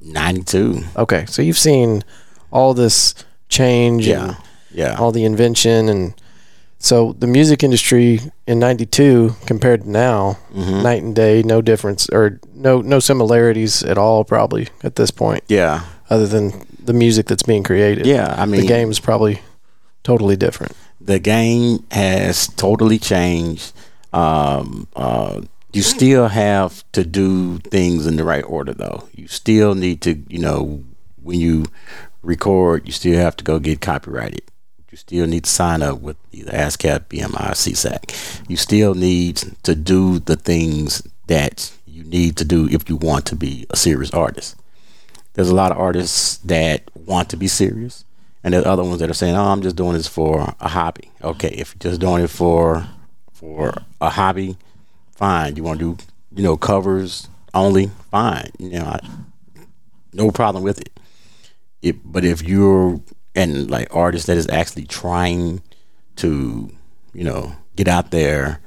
'92. 0.00 0.82
Okay, 0.96 1.24
so 1.26 1.42
you've 1.42 1.58
seen 1.58 2.02
all 2.50 2.74
this 2.74 3.14
change 3.48 4.06
Yeah, 4.06 4.24
and 4.28 4.36
yeah. 4.72 4.94
all 4.98 5.12
the 5.12 5.24
invention 5.24 5.88
and 5.88 6.14
so 6.78 7.12
the 7.18 7.26
music 7.26 7.62
industry 7.62 8.20
in 8.46 8.58
92 8.58 9.34
compared 9.46 9.82
to 9.82 9.90
now 9.90 10.38
Mm-hmm. 10.54 10.82
night 10.82 11.02
and 11.02 11.14
day 11.14 11.42
no 11.42 11.60
difference 11.62 12.08
or 12.10 12.40
no 12.54 12.80
no 12.80 12.98
similarities 13.00 13.82
at 13.82 13.98
all 13.98 14.24
probably 14.24 14.68
at 14.82 14.94
this 14.96 15.10
point 15.10 15.44
Yeah, 15.48 15.82
other 16.08 16.26
than 16.26 16.52
the 16.82 16.92
music 16.94 17.26
that's 17.26 17.42
being 17.44 17.62
created 17.62 18.06
yeah. 18.06 18.34
I 18.36 18.46
mean, 18.46 18.60
the 18.62 18.66
game's 18.66 18.98
probably 19.00 19.40
totally 20.02 20.36
different 20.36 20.72
the 21.00 21.18
game 21.18 21.84
has 21.90 22.46
totally 22.48 22.98
changed. 22.98 23.72
Um, 24.12 24.86
uh, 24.94 25.40
you 25.72 25.82
still 25.82 26.28
have 26.28 26.84
to 26.92 27.04
do 27.04 27.58
things 27.58 28.06
in 28.06 28.16
the 28.16 28.24
right 28.24 28.44
order, 28.44 28.74
though. 28.74 29.08
You 29.14 29.26
still 29.26 29.74
need 29.74 30.02
to, 30.02 30.20
you 30.28 30.38
know, 30.40 30.84
when 31.22 31.40
you 31.40 31.64
record, 32.22 32.86
you 32.86 32.92
still 32.92 33.18
have 33.18 33.36
to 33.36 33.44
go 33.44 33.58
get 33.58 33.80
copyrighted. 33.80 34.42
You 34.90 34.96
still 34.96 35.26
need 35.26 35.44
to 35.44 35.50
sign 35.50 35.82
up 35.82 36.00
with 36.00 36.16
either 36.32 36.50
ASCAP, 36.50 37.06
BMI, 37.08 37.50
SESAC. 37.52 38.48
You 38.48 38.56
still 38.56 38.94
need 38.94 39.36
to 39.62 39.76
do 39.76 40.18
the 40.18 40.34
things 40.34 41.02
that 41.28 41.72
you 41.86 42.02
need 42.02 42.36
to 42.38 42.44
do 42.44 42.68
if 42.68 42.88
you 42.88 42.96
want 42.96 43.24
to 43.26 43.36
be 43.36 43.66
a 43.70 43.76
serious 43.76 44.10
artist. 44.10 44.56
There's 45.34 45.48
a 45.48 45.54
lot 45.54 45.70
of 45.70 45.78
artists 45.78 46.38
that 46.38 46.90
want 46.96 47.30
to 47.30 47.36
be 47.36 47.46
serious, 47.46 48.04
and 48.42 48.52
there's 48.52 48.66
other 48.66 48.82
ones 48.82 48.98
that 48.98 49.08
are 49.08 49.14
saying, 49.14 49.36
"Oh, 49.36 49.52
I'm 49.52 49.62
just 49.62 49.76
doing 49.76 49.92
this 49.92 50.08
for 50.08 50.54
a 50.58 50.68
hobby." 50.68 51.10
Okay, 51.22 51.50
if 51.50 51.74
you're 51.74 51.92
just 51.92 52.00
doing 52.00 52.24
it 52.24 52.30
for 52.30 52.88
for 53.32 53.72
a 54.00 54.10
hobby, 54.10 54.56
fine. 55.12 55.54
You 55.54 55.62
want 55.62 55.78
to 55.78 55.94
do, 55.94 56.04
you 56.34 56.42
know, 56.42 56.56
covers 56.56 57.28
only, 57.54 57.90
fine. 58.10 58.50
You 58.58 58.70
know, 58.70 58.84
I, 58.86 59.00
no 60.12 60.32
problem 60.32 60.64
with 60.64 60.80
it. 60.80 60.90
If, 61.82 61.96
but 62.04 62.24
if 62.24 62.42
you're 62.42 63.00
an 63.34 63.68
like 63.68 63.94
artist 63.94 64.26
that 64.26 64.36
is 64.36 64.48
actually 64.48 64.86
trying 64.86 65.62
to, 66.16 66.70
you 67.12 67.24
know, 67.24 67.54
get 67.76 67.88
out 67.88 68.10
there 68.10 68.60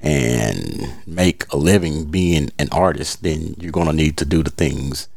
and 0.00 0.92
make 1.06 1.50
a 1.52 1.56
living 1.56 2.10
being 2.10 2.50
an 2.58 2.68
artist, 2.72 3.22
then 3.22 3.54
you're 3.58 3.72
gonna 3.72 3.92
need 3.92 4.16
to 4.18 4.24
do 4.24 4.42
the 4.42 4.50
things 4.50 5.08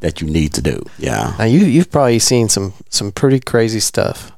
that 0.00 0.20
you 0.20 0.28
need 0.28 0.52
to 0.54 0.62
do. 0.62 0.84
Yeah. 0.98 1.34
now 1.38 1.44
you 1.44 1.60
you've 1.60 1.90
probably 1.90 2.18
seen 2.18 2.48
some 2.48 2.72
some 2.88 3.12
pretty 3.12 3.40
crazy 3.40 3.80
stuff 3.80 4.32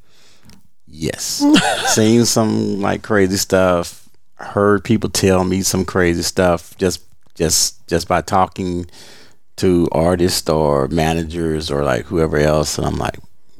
Yes. 0.94 1.44
Seen 1.86 2.24
some 2.24 2.80
like 2.80 3.02
crazy 3.02 3.36
stuff. 3.36 4.08
Heard 4.36 4.84
people 4.84 5.10
tell 5.10 5.42
me 5.42 5.62
some 5.62 5.84
crazy 5.84 6.22
stuff 6.22 6.76
just 6.78 7.02
just 7.34 7.86
just 7.88 8.06
by 8.06 8.20
talking 8.20 8.86
to 9.56 9.88
artists 9.92 10.48
or 10.50 10.88
managers 10.88 11.70
or 11.70 11.84
like 11.84 12.06
whoever 12.06 12.38
else 12.38 12.76
and 12.78 12.86
I'm 12.86 12.96
like, 12.96 13.18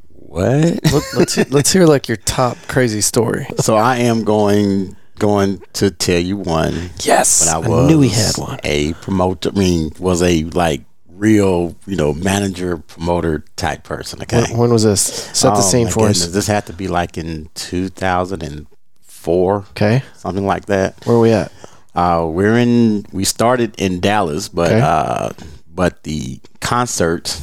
what? 0.09 0.79
Let, 0.91 1.03
let's 1.13 1.37
let's 1.51 1.71
hear 1.71 1.85
like 1.85 2.07
your 2.09 2.17
top 2.17 2.57
crazy 2.67 2.99
story 3.01 3.47
so 3.57 3.75
I 3.75 3.97
am 3.97 4.23
going 4.25 4.95
going 5.19 5.61
to 5.73 5.89
tell 5.91 6.19
you 6.19 6.35
one. 6.37 6.89
yes 7.03 7.47
I 7.47 7.59
I, 7.59 7.67
knew 7.87 8.01
he 8.01 8.09
had 8.09 8.37
one 8.37 8.59
a 8.65 8.91
promoter 8.95 9.51
I 9.55 9.57
mean 9.57 9.91
was 9.99 10.21
a 10.21 10.43
like 10.45 10.81
real, 11.07 11.75
you 11.87 11.95
know, 11.95 12.11
manager 12.13 12.75
promoter 12.77 13.45
type 13.55 13.83
person. 13.85 14.21
Okay. 14.23 14.41
when, 14.49 14.57
when 14.59 14.73
was 14.73 14.83
this 14.83 14.99
set 15.01 15.53
the 15.55 15.59
Oh, 15.59 15.61
scene 15.61 15.87
for 15.87 16.07
goodness. 16.07 16.23
us 16.27 16.33
This 16.33 16.47
had 16.47 16.65
to 16.65 16.73
be 16.73 16.89
like 16.89 17.17
in 17.17 17.47
2004, 17.53 19.55
okay 19.71 20.03
something 20.17 20.45
like 20.45 20.65
that. 20.65 20.95
where 21.05 21.15
are 21.15 21.19
we 21.21 21.31
at 21.31 21.49
Uh, 21.95 22.27
we're 22.29 22.57
in. 22.57 23.05
We 23.13 23.23
started 23.23 23.73
in 23.79 24.01
Dallas, 24.01 24.49
but 24.49 24.71
Okay. 24.73 24.81
uh, 24.83 25.29
but 25.75 26.03
the 26.03 26.39
concert 26.61 27.39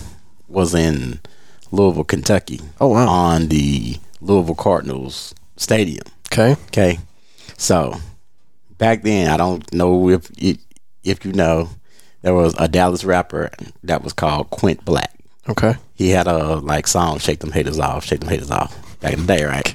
was 0.49 0.75
in 0.75 1.21
Louisville, 1.71 2.05
Kentucky. 2.05 2.61
Oh, 2.81 2.89
wow. 2.89 3.09
On 3.09 3.49
the 3.49 3.99
Louisville 4.21 4.55
Cardinals 4.55 5.35
stadium. 5.57 6.07
okay 6.33 6.57
Okay, 6.69 6.99
so 7.57 7.95
back 8.79 9.03
then, 9.03 9.29
I 9.31 9.37
don't 9.37 9.71
know 9.73 10.09
if 10.09 10.31
if, 10.39 10.57
if 11.05 11.25
you 11.25 11.33
know, 11.33 11.69
there 12.23 12.35
was 12.35 12.55
a 12.59 12.69
Dallas 12.69 13.05
rapper 13.05 13.51
that 13.85 14.03
was 14.03 14.13
called 14.13 14.51
Quint 14.51 14.85
Black. 14.85 15.13
okay 15.49 15.75
He 15.95 16.11
had 16.11 16.27
a 16.27 16.57
like 16.57 16.87
song 16.87 17.19
"Shake 17.19 17.41
Them 17.41 17.53
Haters 17.53 17.79
Off," 17.79 18.05
"Shake 18.05 18.21
Them 18.21 18.29
Haters 18.31 18.51
Off" 18.51 18.73
back 19.01 19.13
in 19.15 19.27
the 19.27 19.37
day, 19.37 19.45
right? 19.45 19.69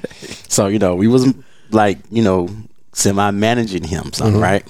So 0.48 0.66
you 0.66 0.78
know, 0.78 0.94
we 0.94 1.08
was 1.08 1.32
like 1.70 1.98
you 2.10 2.22
know 2.22 2.48
semi 2.92 3.30
managing 3.30 3.84
him, 3.84 4.12
something, 4.12 4.40
right? 4.40 4.64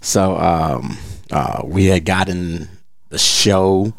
So 0.00 0.36
um, 0.38 0.96
uh, 1.30 1.62
we 1.64 1.86
had 1.86 2.04
gotten 2.04 2.68
the 3.12 3.18
show. 3.18 3.92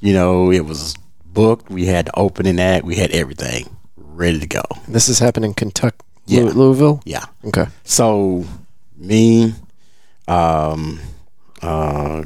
You 0.00 0.12
know, 0.12 0.50
it 0.52 0.64
was 0.66 0.94
booked. 1.24 1.70
We 1.70 1.86
had 1.86 2.06
the 2.06 2.18
opening 2.18 2.58
act. 2.60 2.84
We 2.84 2.96
had 2.96 3.10
everything 3.12 3.74
ready 3.96 4.40
to 4.40 4.46
go. 4.48 4.62
this 4.88 5.08
is 5.08 5.20
happening 5.20 5.50
in 5.50 5.54
Kentucky 5.54 5.96
Yeah. 6.26 6.42
Louisville 6.42 7.00
Yeah. 7.04 7.24
okay 7.44 7.66
So 7.84 8.44
me, 8.96 9.54
um, 10.26 10.98
uh, 11.62 12.24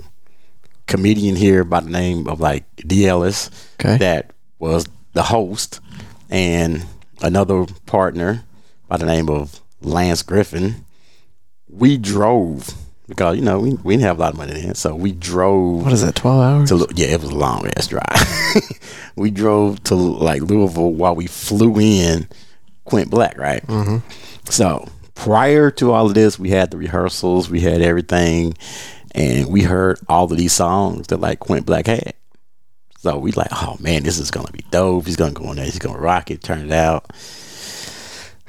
comedian 0.87 1.37
here 1.37 1.65
by 1.65 1.81
the 1.81 1.91
name 1.91 2.27
of 2.29 2.41
like 2.41 2.65
D. 2.77 3.07
Ellis, 3.07 3.51
Okay. 3.79 3.99
that 3.99 4.31
was 4.59 4.87
the 5.13 5.23
host, 5.25 5.81
and 6.31 6.85
another 7.21 7.67
partner 7.87 8.45
by 8.89 8.97
the 8.97 9.05
name 9.07 9.29
of 9.29 9.61
Lance 9.83 10.23
Griffin. 10.23 10.85
We 11.69 11.99
drove 11.99 12.75
because 13.13 13.37
you 13.37 13.43
know 13.43 13.61
we, 13.61 13.75
we 13.75 13.95
didn't 13.95 14.07
have 14.07 14.19
a 14.19 14.21
lot 14.21 14.33
of 14.33 14.39
money 14.39 14.55
then, 14.55 14.75
so 14.75 14.95
we 14.95 15.13
drove 15.13 15.85
what 15.85 15.93
is 15.93 16.03
that 16.03 16.15
12 16.15 16.41
hours 16.41 16.69
to 16.71 16.89
yeah, 16.95 17.09
it 17.09 17.21
was 17.21 17.31
a 17.31 17.35
long 17.35 17.67
ass 17.77 17.87
drive. 17.87 18.83
we 19.17 19.31
drove 19.31 19.83
to 19.85 19.95
like 19.95 20.43
Louisville 20.43 20.93
while 20.93 21.15
we 21.15 21.27
flew 21.27 21.79
in 21.79 22.27
Quint 22.85 23.11
Black, 23.11 23.39
right? 23.39 23.67
Mm-hmm. 23.67 23.99
So 24.51 24.89
prior 25.15 25.71
to 25.73 25.93
all 25.93 26.07
of 26.07 26.15
this, 26.15 26.39
we 26.39 26.51
had 26.51 26.71
the 26.71 26.79
rehearsals, 26.79 27.51
we 27.51 27.61
had 27.61 27.83
everything, 27.83 28.57
and 29.15 29.49
we 29.49 29.63
heard 29.63 29.99
all 30.09 30.25
of 30.25 30.37
these 30.37 30.55
songs 30.55 31.09
that 31.09 31.19
like 31.19 31.39
Quint 31.39 31.67
Black 31.67 31.87
had. 31.87 32.15
So 32.99 33.19
we 33.19 33.33
like, 33.33 33.51
oh 33.53 33.77
man, 33.81 34.05
this 34.05 34.19
is 34.19 34.31
gonna 34.31 34.53
be 34.53 34.65
dope. 34.71 35.07
He's 35.07 35.17
gonna 35.17 35.33
go 35.33 35.51
in 35.51 35.57
there, 35.57 35.65
he's 35.65 35.79
gonna 35.79 35.99
rock 35.99 36.31
it. 36.31 36.43
Turn 36.43 36.61
it 36.61 36.73
out. 36.73 37.11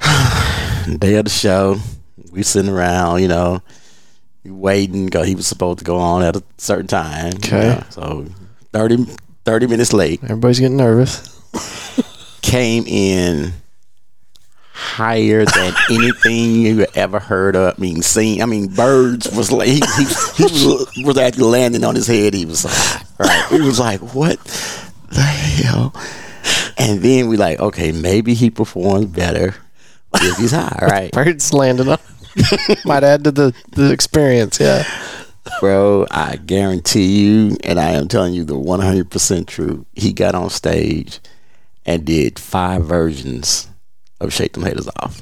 Day 0.98 1.16
of 1.16 1.24
the 1.24 1.30
show, 1.30 1.76
we 2.30 2.42
sitting 2.42 2.70
around, 2.70 3.20
you 3.20 3.28
know, 3.28 3.62
waiting 4.44 5.06
because 5.06 5.26
he 5.26 5.34
was 5.34 5.46
supposed 5.46 5.78
to 5.78 5.84
go 5.84 5.96
on 5.96 6.22
at 6.22 6.36
a 6.36 6.42
certain 6.58 6.86
time. 6.86 7.32
you 7.32 7.38
Okay. 7.38 7.68
know. 7.68 7.82
So 7.90 8.26
30, 8.72 9.06
30 9.44 9.66
minutes 9.66 9.92
late, 9.92 10.20
everybody's 10.24 10.60
getting 10.60 10.76
nervous 10.76 11.30
came 12.42 12.84
in 12.86 13.52
higher 14.72 15.44
than 15.44 15.72
anything 15.90 16.60
you 16.60 16.86
ever 16.94 17.18
heard 17.18 17.56
of. 17.56 17.74
I 17.76 17.80
mean, 17.80 18.02
seen. 18.02 18.42
I 18.42 18.46
mean, 18.46 18.66
birds 18.74 19.30
was 19.34 19.50
like 19.50 19.68
he, 19.68 19.80
he, 19.80 20.04
he 20.36 20.42
was, 20.44 20.92
was 21.04 21.18
actually 21.18 21.44
landing 21.44 21.84
on 21.84 21.94
his 21.94 22.06
head. 22.06 22.34
He 22.34 22.44
was 22.44 22.64
high. 22.68 23.02
Right? 23.18 23.46
He 23.50 23.60
was 23.60 23.78
like, 23.78 24.00
what 24.14 24.38
the 25.10 25.20
hell? 25.22 25.94
And 26.76 27.00
then 27.00 27.28
we 27.28 27.36
like, 27.36 27.60
okay, 27.60 27.92
maybe 27.92 28.34
he 28.34 28.50
performs 28.50 29.06
better 29.06 29.54
if 30.14 30.36
he's 30.36 30.50
high, 30.52 30.78
right? 30.82 31.12
Birds 31.12 31.52
landing 31.54 31.88
on. 31.88 31.98
Might 32.84 33.04
add 33.04 33.24
to 33.24 33.32
the, 33.32 33.54
the 33.72 33.92
experience, 33.92 34.60
yeah. 34.60 34.84
Bro, 35.60 36.06
I 36.10 36.36
guarantee 36.36 37.20
you, 37.20 37.56
and 37.64 37.78
I 37.78 37.90
am 37.90 38.08
telling 38.08 38.34
you 38.34 38.44
the 38.44 38.54
100% 38.54 39.46
truth, 39.46 39.84
he 39.94 40.12
got 40.12 40.34
on 40.34 40.50
stage 40.50 41.20
and 41.84 42.04
did 42.04 42.38
five 42.38 42.84
versions 42.84 43.68
of 44.20 44.32
Shake 44.32 44.54
Them 44.54 44.64
Haters 44.64 44.88
Off. 45.00 45.20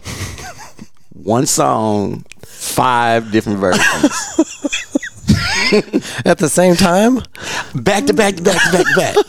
One 1.13 1.47
song, 1.47 2.25
five 2.43 3.33
different 3.33 3.59
versions. 3.59 3.83
At 6.25 6.39
the 6.39 6.49
same 6.49 6.77
time? 6.77 7.23
back 7.75 8.07
to 8.07 8.13
back 8.13 8.37
to 8.37 8.43
back 8.43 8.61
to 8.63 8.73
back 8.73 8.87
to 8.87 9.25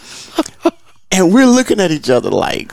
back. 0.64 0.74
and 1.12 1.34
we're 1.34 1.46
looking 1.46 1.80
at 1.80 1.92
each 1.92 2.10
other 2.10 2.30
like, 2.30 2.72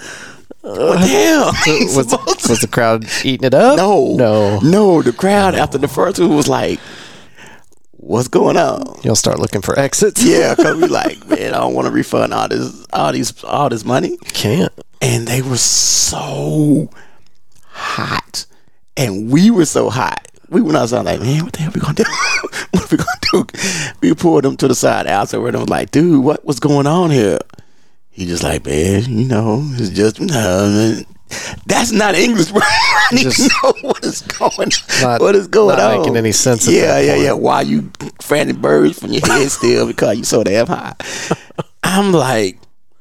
what 0.63 1.01
the 1.01 1.07
hell? 1.07 1.47
Was, 1.97 2.49
was 2.49 2.61
the 2.61 2.69
crowd 2.71 3.05
eating 3.25 3.47
it 3.47 3.55
up? 3.55 3.77
no. 3.77 4.15
No. 4.15 4.59
No, 4.61 5.03
the 5.03 5.13
crowd 5.13 5.55
after 5.55 5.79
the 5.79 5.89
first 5.89 6.19
one 6.19 6.35
was 6.37 6.49
like, 6.49 6.79
what's 7.93 8.29
going 8.29 8.57
on? 8.57 8.83
You'll 9.03 9.17
start 9.17 9.39
looking 9.39 9.63
for 9.63 9.79
exits. 9.79 10.23
Yeah, 10.23 10.55
because 10.55 10.77
we 10.81 10.89
like, 10.89 11.27
man, 11.29 11.55
I 11.55 11.59
don't 11.59 11.75
want 11.75 11.87
to 11.87 11.93
refund 11.93 12.35
all 12.35 12.49
this, 12.49 12.87
all 12.93 13.13
these, 13.13 13.43
all 13.45 13.69
this 13.69 13.85
money. 13.85 14.17
Can't. 14.25 14.73
And 15.01 15.27
they 15.27 15.41
were 15.43 15.57
so 15.57 16.91
hot, 17.71 18.47
and 18.97 19.31
we 19.31 19.51
were 19.51 19.65
so 19.65 19.89
hot. 19.91 20.27
We 20.51 20.61
went 20.61 20.77
outside 20.77 21.05
like, 21.05 21.21
man, 21.21 21.45
what 21.45 21.53
the 21.53 21.61
hell 21.61 21.73
we 21.75 21.81
gonna 21.81 21.95
do? 21.95 22.05
what 22.73 22.83
are 22.83 22.97
we 22.97 22.97
gonna 22.99 23.47
do? 23.47 23.59
We 24.03 24.15
pulled 24.15 24.45
them 24.45 24.57
to 24.59 24.69
the 24.69 24.75
side 24.75 25.07
outside 25.07 25.39
where 25.39 25.53
them 25.53 25.61
was 25.61 25.71
like, 25.71 25.91
dude, 25.91 26.25
what 26.25 26.45
was 26.45 26.59
going 26.61 26.87
on 26.87 27.11
here? 27.11 27.39
He 28.11 28.27
just 28.27 28.43
like, 28.43 28.65
man, 28.67 29.05
you 29.09 29.25
know, 29.27 29.63
it's 29.75 29.91
just 29.91 30.21
no. 30.21 31.01
That's 31.67 31.93
not 31.93 32.17
English, 32.17 32.51
bro. 32.53 32.61
I 32.65 33.09
need 33.15 33.23
Just 33.23 33.39
to 33.39 33.57
know 33.63 33.73
what 33.89 34.05
is 34.05 34.21
going, 34.23 34.71
not- 35.01 35.21
what 35.21 35.37
is 35.37 35.47
going 35.47 35.77
not 35.79 35.93
on. 35.93 35.99
making 36.01 36.17
any 36.17 36.33
sense 36.33 36.67
Yeah, 36.67 36.99
yeah, 36.99 37.13
point. 37.13 37.25
yeah. 37.25 37.33
Why 37.35 37.61
you 37.63 37.91
fanning 38.21 38.57
birds 38.61 38.99
from 38.99 39.13
your 39.13 39.25
head 39.27 39.49
still 39.51 39.87
because 39.87 40.19
you 40.19 40.25
so 40.25 40.43
damn 40.43 40.67
high? 40.67 40.95
I'm 41.85 42.13
like, 42.13 42.59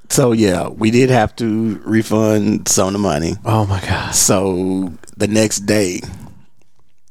so 0.10 0.32
yeah, 0.32 0.68
we 0.68 0.92
did 0.92 1.10
have 1.10 1.36
to 1.38 1.82
refund 1.84 2.68
some 2.68 2.88
of 2.88 2.94
the 2.94 3.00
money. 3.00 3.34
Oh 3.46 3.66
my 3.66 3.82
god! 3.82 4.14
So 4.14 4.94
the 5.18 5.28
next 5.28 5.62
day, 5.62 6.02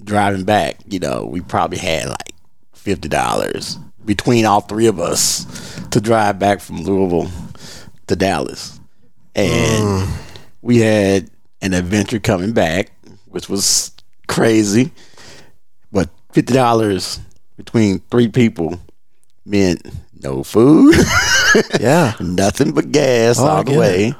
driving 0.02 0.44
back, 0.44 0.76
you 0.88 0.98
know, 1.00 1.24
we 1.26 1.40
probably 1.40 1.78
had 1.78 2.08
like 2.08 2.32
fifty 2.74 3.08
dollars 3.08 3.76
between 4.04 4.44
all 4.46 4.60
three 4.60 4.86
of 4.86 4.98
us 5.00 5.44
to 5.90 6.00
drive 6.00 6.38
back 6.38 6.60
from 6.60 6.82
Louisville 6.82 7.30
to 8.08 8.16
Dallas, 8.16 8.78
and 9.34 10.08
we 10.62 10.78
had 10.78 11.30
an 11.62 11.74
adventure 11.74 12.18
coming 12.18 12.52
back, 12.52 12.90
which 13.26 13.48
was 13.48 13.92
crazy. 14.26 14.90
But 15.92 16.10
fifty 16.32 16.52
dollars 16.54 17.20
between 17.56 18.00
three 18.10 18.28
people 18.28 18.80
meant 19.46 19.86
no 20.22 20.42
food, 20.44 20.94
Yeah. 21.80 22.14
nothing 22.20 22.72
but 22.72 22.92
gas 22.92 23.38
Oh, 23.38 23.46
all 23.46 23.64
the 23.64 23.78
way. 23.78 24.14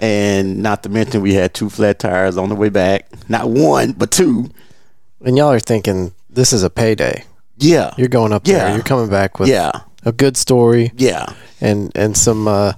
And 0.00 0.62
not 0.62 0.82
to 0.84 0.88
mention, 0.88 1.20
we 1.20 1.34
had 1.34 1.52
two 1.52 1.68
flat 1.68 1.98
tires 1.98 2.36
on 2.36 2.48
the 2.48 2.54
way 2.54 2.68
back. 2.70 3.06
Not 3.28 3.50
one, 3.50 3.92
but 3.92 4.10
two. 4.10 4.50
And 5.24 5.36
y'all 5.36 5.50
are 5.52 5.60
thinking 5.60 6.12
this 6.30 6.52
is 6.52 6.62
a 6.62 6.70
payday. 6.70 7.24
Yeah. 7.58 7.92
You're 7.98 8.08
going 8.08 8.32
up 8.32 8.44
there. 8.44 8.68
Yeah. 8.68 8.74
You're 8.74 8.82
coming 8.84 9.10
back 9.10 9.38
with 9.38 9.48
yeah. 9.50 9.72
a 10.04 10.12
good 10.12 10.36
story 10.38 10.92
Yeah. 10.96 11.26
and 11.60 11.92
and 11.94 12.16
some 12.16 12.48
uh, 12.48 12.72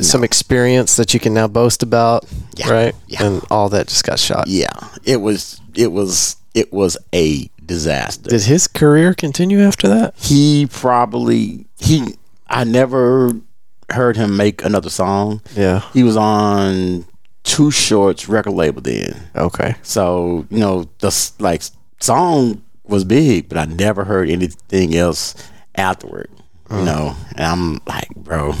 some 0.00 0.24
experience 0.24 0.96
that 0.96 1.14
you 1.14 1.20
can 1.20 1.34
now 1.34 1.48
boast 1.48 1.82
about, 1.82 2.24
Yeah. 2.56 2.70
right? 2.70 2.94
Yeah. 3.06 3.24
And 3.24 3.44
all 3.50 3.68
that 3.70 3.88
just 3.88 4.04
got 4.04 4.18
shot. 4.18 4.46
Yeah. 4.46 4.68
It 5.04 5.18
was, 5.18 5.60
it 5.74 5.92
was, 5.92 6.36
it 6.54 6.72
was 6.72 6.96
a 7.14 7.50
disaster. 7.64 8.30
Did 8.30 8.42
his 8.44 8.66
career 8.66 9.14
continue 9.14 9.60
after 9.60 9.88
that? 9.88 10.14
he 10.16 10.66
probably, 10.66 11.66
he, 11.78 12.16
I 12.48 12.64
never 12.64 13.32
heard 13.90 14.16
him 14.16 14.36
make 14.36 14.64
another 14.64 14.90
song. 14.90 15.40
Yeah. 15.54 15.80
He 15.92 16.02
was 16.02 16.16
on 16.16 17.06
Too 17.44 17.70
Short's 17.70 18.28
record 18.28 18.52
label 18.52 18.80
then. 18.82 19.30
Okay. 19.34 19.76
So, 19.82 20.46
you 20.50 20.58
know, 20.58 20.88
the 20.98 21.32
like 21.38 21.62
song 22.00 22.62
was 22.84 23.04
big, 23.04 23.48
but 23.48 23.58
I 23.58 23.64
never 23.66 24.04
heard 24.04 24.28
anything 24.30 24.94
else 24.94 25.34
afterward. 25.74 26.30
You 26.70 26.76
mm. 26.76 26.84
know, 26.84 27.16
and 27.36 27.46
I'm 27.46 27.80
like, 27.86 28.08
bro. 28.14 28.54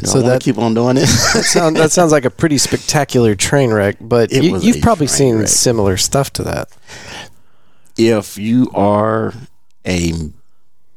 Do 0.00 0.06
So 0.06 0.22
that- 0.22 0.40
keep 0.42 0.58
on 0.58 0.74
doing 0.74 0.96
it. 0.96 1.06
That, 1.34 1.44
sound, 1.44 1.76
that 1.76 1.92
sounds 1.92 2.12
like 2.12 2.24
a 2.24 2.30
pretty 2.30 2.58
spectacular 2.58 3.34
train 3.34 3.70
wreck, 3.72 3.96
but 4.00 4.32
It 4.32 4.42
you, 4.44 4.58
you've 4.58 4.80
probably 4.82 5.06
seen 5.06 5.36
wreck. 5.38 5.48
similar 5.48 5.96
stuff 5.96 6.32
to 6.34 6.42
that. 6.44 6.68
if 7.96 8.38
you 8.38 8.70
are 8.74 9.32
a 9.86 10.12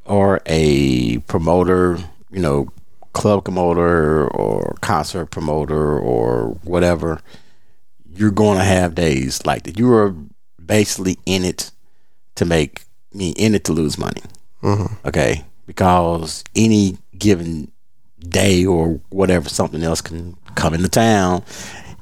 or 0.05 0.39
a 0.45 1.17
promoter, 1.19 1.97
you 2.31 2.39
know, 2.39 2.69
club 3.13 3.43
promoter 3.45 4.27
or 4.27 4.75
concert 4.81 5.27
promoter 5.27 5.97
or 5.99 6.49
whatever, 6.63 7.19
you're 8.15 8.31
going 8.31 8.57
to 8.57 8.63
have 8.63 8.93
days 8.95 9.45
like 9.45 9.63
that. 9.63 9.77
You 9.79 9.91
are 9.93 10.13
basically 10.63 11.17
in 11.25 11.43
it 11.43 11.71
to 12.35 12.45
make 12.45 12.83
me 13.13 13.29
in 13.31 13.55
it 13.55 13.63
to 13.65 13.73
lose 13.73 13.97
money. 13.97 14.21
Mm-hmm. 14.63 15.07
Okay, 15.07 15.43
because 15.65 16.43
any 16.55 16.97
given 17.17 17.71
day 18.25 18.65
or 18.65 18.99
whatever, 19.09 19.49
something 19.49 19.83
else 19.83 20.01
can 20.01 20.35
come 20.55 20.73
into 20.73 20.89
town. 20.89 21.43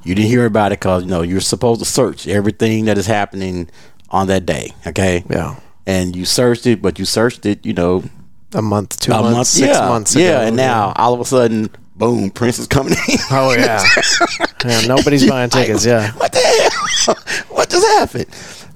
You 0.04 0.14
didn't 0.14 0.28
hear 0.28 0.46
about 0.46 0.72
it 0.72 0.80
because 0.80 1.04
you 1.04 1.08
know 1.08 1.22
you're 1.22 1.40
supposed 1.40 1.80
to 1.80 1.86
search 1.86 2.28
everything 2.28 2.84
that 2.86 2.98
is 2.98 3.06
happening 3.06 3.70
on 4.10 4.26
that 4.28 4.44
day. 4.46 4.72
Okay, 4.86 5.24
Yeah. 5.30 5.56
and 5.86 6.14
you 6.14 6.24
searched 6.24 6.66
it, 6.66 6.82
but 6.82 6.98
you 6.98 7.04
searched 7.04 7.46
it, 7.46 7.64
you 7.64 7.72
know, 7.72 8.04
A 8.54 8.62
month, 8.62 9.00
two 9.00 9.12
a 9.12 9.14
months, 9.20 9.34
month, 9.34 9.46
six 9.48 9.66
yeah, 9.78 9.88
months 9.88 10.14
yeah, 10.14 10.40
and 10.46 10.56
now 10.56 10.92
all 10.96 11.14
of 11.14 11.20
a 11.20 11.24
sudden, 11.24 11.70
boom, 11.96 12.30
Prince 12.30 12.58
is 12.58 12.66
coming 12.68 12.92
in. 13.08 13.18
Oh, 13.30 13.54
yeah. 13.54 13.82
yeah 14.64 14.86
nobody's 14.86 15.28
buying 15.28 15.50
tickets, 15.56 15.84
yeah. 15.86 16.12
what 16.12 16.30
the 16.32 16.38
hell? 16.38 17.16
what 17.56 17.68
just 17.70 17.86
happened? 17.98 18.26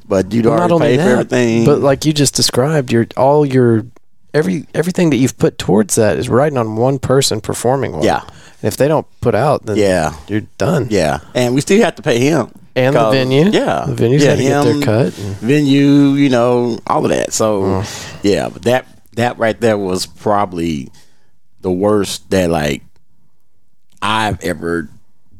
But 0.08 0.32
you'd 0.32 0.46
already 0.46 0.78
paid 0.78 0.96
that, 0.98 1.04
for 1.04 1.10
everything. 1.10 1.64
but 1.66 1.80
like 1.80 2.06
you 2.06 2.12
just 2.14 2.34
described, 2.34 2.90
your 2.90 3.06
all 3.18 3.44
your 3.44 3.84
every 4.34 4.66
everything 4.74 5.10
that 5.10 5.16
you've 5.16 5.36
put 5.38 5.58
towards 5.58 5.94
that 5.96 6.16
is 6.18 6.28
riding 6.28 6.58
on 6.58 6.76
one 6.76 6.98
person 6.98 7.40
performing 7.40 7.92
well. 7.92 8.04
Yeah. 8.04 8.22
And 8.22 8.64
if 8.64 8.76
they 8.76 8.88
don't 8.88 9.06
put 9.20 9.34
out, 9.34 9.66
then 9.66 9.76
yeah, 9.76 10.14
you're 10.26 10.42
done. 10.58 10.88
yeah, 10.90 11.20
and 11.34 11.54
we 11.54 11.60
still 11.60 11.80
have 11.84 11.94
to 11.94 12.02
pay 12.02 12.18
him 12.18 12.50
And 12.74 12.96
the 12.96 13.10
venue. 13.10 13.44
Yeah, 13.50 13.84
The 13.86 13.94
venue's 13.94 14.24
yeah, 14.24 14.34
to 14.34 14.42
get 14.42 14.62
their 14.64 14.72
him, 14.74 14.82
cut 14.82 15.18
and- 15.18 15.36
Venue, 15.36 16.14
you 16.14 16.28
know, 16.28 16.78
all 16.86 17.04
of 17.04 17.10
that. 17.10 17.32
So, 17.32 17.84
yeah, 18.24 18.48
but 18.48 18.62
that 18.62 18.86
that 19.14 19.38
right 19.38 19.58
there 19.60 19.78
was 19.78 20.06
probably 20.06 20.90
the 21.60 21.70
worst 21.70 22.28
that 22.30 22.50
like 22.50 22.82
I've 24.02 24.40
ever 24.42 24.88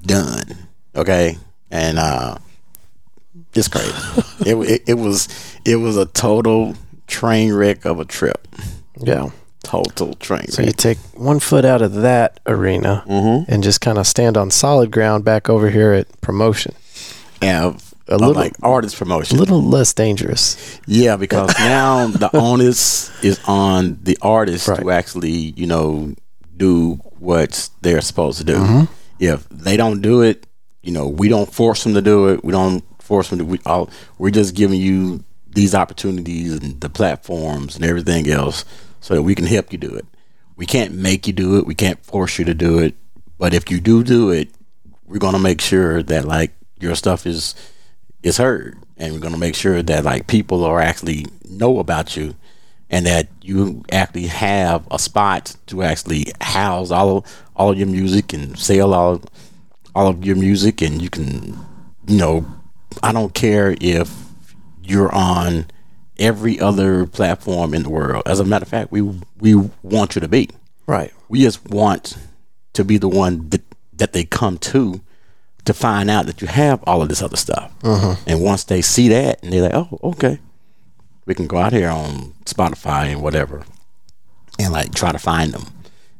done. 0.05 0.45
Okay, 0.95 1.37
and 1.71 1.99
uh, 1.99 2.39
it's 3.55 3.69
crazy. 3.69 3.93
it, 4.49 4.55
it 4.57 4.83
it 4.91 4.95
was 4.95 5.29
it 5.65 5.77
was 5.77 5.97
a 5.97 6.07
total 6.07 6.75
train 7.09 7.53
wreck 7.53 7.85
of 7.85 7.99
a 7.99 8.05
trip. 8.05 8.47
Yeah. 9.01 9.31
Total 9.65 10.15
train 10.15 10.47
So 10.49 10.63
you 10.63 10.71
take 10.73 10.99
one 11.15 11.41
foot 11.41 11.65
out 11.65 11.83
of 11.83 11.93
that 11.95 12.39
arena 12.47 13.03
Mm-hmm. 13.07 13.51
and 13.53 13.63
just 13.63 13.81
kind 13.81 13.99
of 13.99 14.07
stand 14.07 14.37
on 14.37 14.51
solid 14.51 14.91
ground 14.91 15.25
back 15.25 15.49
over 15.51 15.69
here 15.69 15.93
at 15.93 16.21
promotion. 16.21 16.75
Yeah, 17.43 17.67
A 17.67 18.13
little- 18.13 18.29
little 18.29 18.35
like 18.43 18.55
artist 18.63 18.97
promotion, 18.97 19.37
A 19.37 19.41
little 19.41 19.63
less 19.63 19.93
dangerous. 19.93 20.57
Yeah, 20.87 21.17
because 21.17 21.53
now 21.59 22.07
the 22.07 22.31
onus 22.37 23.11
is 23.23 23.41
on 23.49 23.99
the 24.03 24.17
artist 24.23 24.69
Right. 24.69 24.81
to 24.81 24.91
actually, 24.93 25.53
you 25.57 25.67
know, 25.67 26.15
do 26.57 26.95
what 27.19 27.69
they're 27.83 28.01
supposed 28.01 28.39
to 28.39 28.45
do. 28.45 28.55
Mm-hmm. 28.57 28.85
If 29.19 29.49
they 29.49 29.77
don't 29.77 30.01
do 30.01 30.23
it, 30.23 30.47
you 30.83 30.93
know, 30.93 31.09
we 31.09 31.29
don't 31.29 31.53
force 31.53 31.83
them 31.83 31.95
to 31.95 32.01
do 32.03 32.29
it. 32.29 32.45
We 32.45 32.53
don't 32.53 32.83
force 33.03 33.29
them 33.31 33.39
to. 33.41 33.45
We 33.45 33.59
all, 33.67 33.91
we're 34.19 34.31
just 34.31 34.55
giving 34.55 34.81
you 34.81 35.25
these 35.51 35.75
opportunities 35.75 36.53
and 36.55 36.81
the 36.81 36.89
platforms 36.89 37.75
and 37.75 37.85
everything 37.85 38.29
else 38.31 38.65
so 39.01 39.15
that 39.15 39.23
we 39.23 39.35
can 39.35 39.47
help 39.47 39.73
you 39.73 39.79
do 39.79 39.95
it. 39.95 40.07
We 40.57 40.67
can't 40.67 40.95
make 40.95 41.27
you 41.27 41.33
do 41.33 41.57
it. 41.59 41.67
We 41.67 41.75
can't 41.75 42.05
force 42.05 42.39
you 42.39 42.45
to 42.47 42.55
do 42.55 42.79
it. 42.79 42.95
But 43.39 43.55
if 43.55 43.71
you 43.71 43.81
do 43.81 44.03
do 44.03 44.31
it, 44.31 44.49
we're 45.07 45.19
gonna 45.19 45.39
make 45.39 45.61
sure 45.61 46.03
that 46.03 46.25
like 46.25 46.53
your 46.81 46.95
stuff 46.95 47.27
is 47.27 47.55
is 48.23 48.37
heard, 48.37 48.77
and 48.97 49.13
we're 49.13 49.21
gonna 49.21 49.39
make 49.39 49.55
sure 49.55 49.83
that 49.83 50.05
like 50.05 50.27
people 50.27 50.65
are 50.65 50.81
actually 50.81 51.27
know 51.49 51.79
about 51.79 52.17
you, 52.17 52.35
and 52.91 53.07
that 53.07 53.29
you 53.43 53.85
actually 53.93 54.27
have 54.27 54.87
a 54.91 54.99
spot 54.99 55.57
to 55.67 55.83
actually 55.83 56.27
house 56.41 56.91
all 56.91 57.19
of 57.19 57.45
all 57.55 57.71
of 57.71 57.79
your 57.79 57.87
music 57.87 58.33
and 58.33 58.59
sell 58.59 58.93
all 58.93 59.23
all 59.95 60.09
of 60.09 60.25
your 60.25 60.37
music, 60.37 60.83
and 60.83 61.01
you 61.01 61.09
can, 61.09 61.59
you 62.07 62.19
know, 62.19 62.47
I 63.03 63.13
don't 63.13 63.35
care 63.35 63.77
if 63.81 64.13
you're 64.83 65.15
on 65.15 65.67
every 66.19 66.59
other 66.59 67.07
platform 67.07 67.75
in 67.75 67.83
the 67.83 67.91
world. 67.91 68.23
As 68.27 68.41
a 68.41 68.45
matter 68.45 68.65
of 68.65 68.69
fact, 68.69 68.93
we 68.93 69.03
we 69.39 69.55
want 69.83 70.15
you 70.15 70.21
to 70.21 70.29
be. 70.29 70.51
Right. 70.87 71.13
We 71.29 71.43
just 71.43 71.69
want 71.69 72.17
to 72.73 72.85
be 72.85 72.99
the 72.99 73.09
one 73.09 73.49
that 73.51 73.63
that 73.93 74.13
they 74.13 74.25
come 74.25 74.59
to 74.59 75.01
to 75.65 75.75
find 75.75 76.11
out 76.11 76.27
that 76.27 76.41
you 76.41 76.49
have 76.49 76.83
all 76.85 77.03
of 77.03 77.09
this 77.09 77.23
other 77.23 77.37
stuff. 77.37 77.73
Uh-huh. 77.83 78.17
And 78.27 78.43
once 78.43 78.65
they 78.65 78.81
see 78.81 79.09
that, 79.09 79.43
and 79.43 79.53
they're 79.53 79.63
like, 79.63 79.75
"Oh, 79.75 79.99
okay, 80.03 80.39
we 81.27 81.35
can 81.35 81.47
go 81.47 81.59
out 81.59 81.73
here 81.73 81.91
on 81.91 82.35
Spotify 82.45 83.13
and 83.13 83.23
whatever, 83.23 83.65
and 84.59 84.73
like 84.73 84.95
try 84.95 85.13
to 85.13 85.19
find 85.19 85.53
them, 85.53 85.67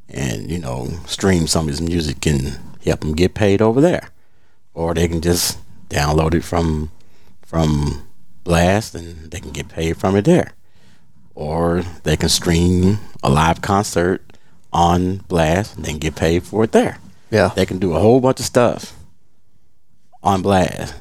and 0.09 0.51
you 0.51 0.59
know, 0.59 0.89
stream 1.07 1.47
some 1.47 1.65
of 1.65 1.71
his 1.71 1.81
music 1.81 2.27
and 2.27 2.59
help 2.85 3.01
them 3.01 3.15
get 3.15 3.35
paid 3.35 3.63
over 3.63 3.81
there, 3.81 4.11
or 4.75 4.95
they 4.95 5.09
can 5.09 5.21
just 5.21 5.59
download 5.89 6.35
it 6.35 6.45
from 6.45 6.91
from 7.43 8.08
Blast 8.49 8.95
and 8.95 9.31
they 9.31 9.41
can 9.41 9.53
get 9.53 9.69
paid 9.69 9.99
from 9.99 10.17
it 10.17 10.25
there, 10.25 10.55
or 11.35 11.83
they 12.05 12.17
can 12.17 12.31
stream 12.31 12.99
a 13.23 13.29
live 13.29 13.61
concert 13.61 14.23
on 14.73 15.19
Blast 15.29 15.77
and 15.77 15.85
then 15.85 15.99
get 15.99 16.17
paid 16.17 16.45
for 16.45 16.65
it 16.65 16.73
there. 16.73 16.99
Yeah. 17.31 17.49
They 17.55 17.67
can 17.67 17.79
do 17.79 17.95
a 17.95 18.01
whole 18.01 18.21
bunch 18.21 18.41
of 18.41 18.47
stuff 18.47 18.95
on 20.23 20.41
Blast. 20.41 20.95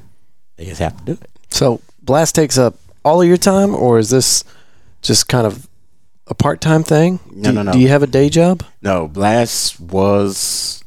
They 0.57 0.65
just 0.65 0.81
have 0.81 0.97
to 0.97 1.03
do 1.05 1.11
it. 1.13 1.29
So 1.49 1.79
Blast 2.01 2.35
takes 2.35 2.57
up 2.57 2.75
all 3.05 3.21
of 3.21 3.27
your 3.29 3.37
time, 3.37 3.73
or 3.73 3.97
is 3.97 4.09
this 4.09 4.43
just 5.01 5.29
kind 5.29 5.47
of 5.47 5.69
a 6.27 6.35
part-time 6.35 6.83
thing? 6.83 7.21
No, 7.31 7.51
do, 7.51 7.55
no, 7.55 7.63
no. 7.63 7.71
Do 7.71 7.79
you 7.79 7.87
have 7.87 8.03
a 8.03 8.07
day 8.07 8.27
job? 8.27 8.65
No, 8.81 9.07
Blast 9.07 9.79
was 9.79 10.83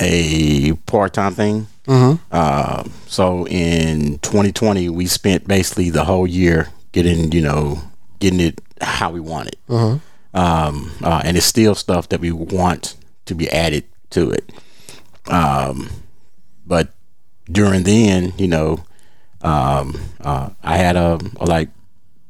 a 0.00 0.72
part 0.86 1.14
time 1.14 1.34
thing. 1.34 1.66
Mm-hmm. 1.86 2.22
Uh, 2.30 2.84
so 3.06 3.46
in 3.46 4.18
2020, 4.18 4.88
we 4.88 5.06
spent 5.06 5.46
basically 5.46 5.90
the 5.90 6.04
whole 6.04 6.26
year 6.26 6.68
getting, 6.92 7.32
you 7.32 7.42
know, 7.42 7.82
getting 8.18 8.40
it 8.40 8.60
how 8.80 9.10
we 9.10 9.20
want 9.20 9.48
it. 9.48 9.58
Um, 10.32 10.92
uh, 11.02 11.22
and 11.24 11.36
it's 11.36 11.46
still 11.46 11.74
stuff 11.74 12.08
that 12.10 12.20
we 12.20 12.32
want 12.32 12.96
to 13.26 13.34
be 13.34 13.50
added 13.50 13.84
to 14.10 14.30
it. 14.30 14.52
Um, 15.28 15.90
but 16.66 16.88
during 17.50 17.82
then, 17.82 18.32
you 18.38 18.48
know, 18.48 18.84
um, 19.42 19.98
uh, 20.20 20.50
I 20.62 20.76
had 20.76 20.96
a, 20.96 21.18
a 21.36 21.46
like 21.46 21.68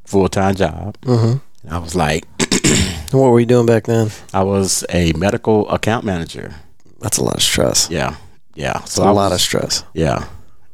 full 0.04 0.28
time 0.28 0.54
job. 0.54 0.98
Mm-hmm. 1.02 1.38
I 1.72 1.78
was 1.78 1.94
like, 1.94 2.24
What 3.12 3.30
were 3.30 3.40
you 3.40 3.46
doing 3.46 3.66
back 3.66 3.84
then? 3.84 4.10
I 4.32 4.44
was 4.44 4.84
a 4.88 5.12
medical 5.14 5.68
account 5.68 6.04
manager. 6.04 6.54
That's 7.00 7.18
a 7.18 7.24
lot 7.24 7.36
of 7.36 7.42
stress. 7.42 7.88
Yeah, 7.90 8.16
yeah. 8.54 8.80
So 8.84 9.02
a 9.02 9.06
I 9.06 9.10
lot 9.10 9.32
of 9.32 9.40
stress. 9.40 9.84
Yeah. 9.94 10.26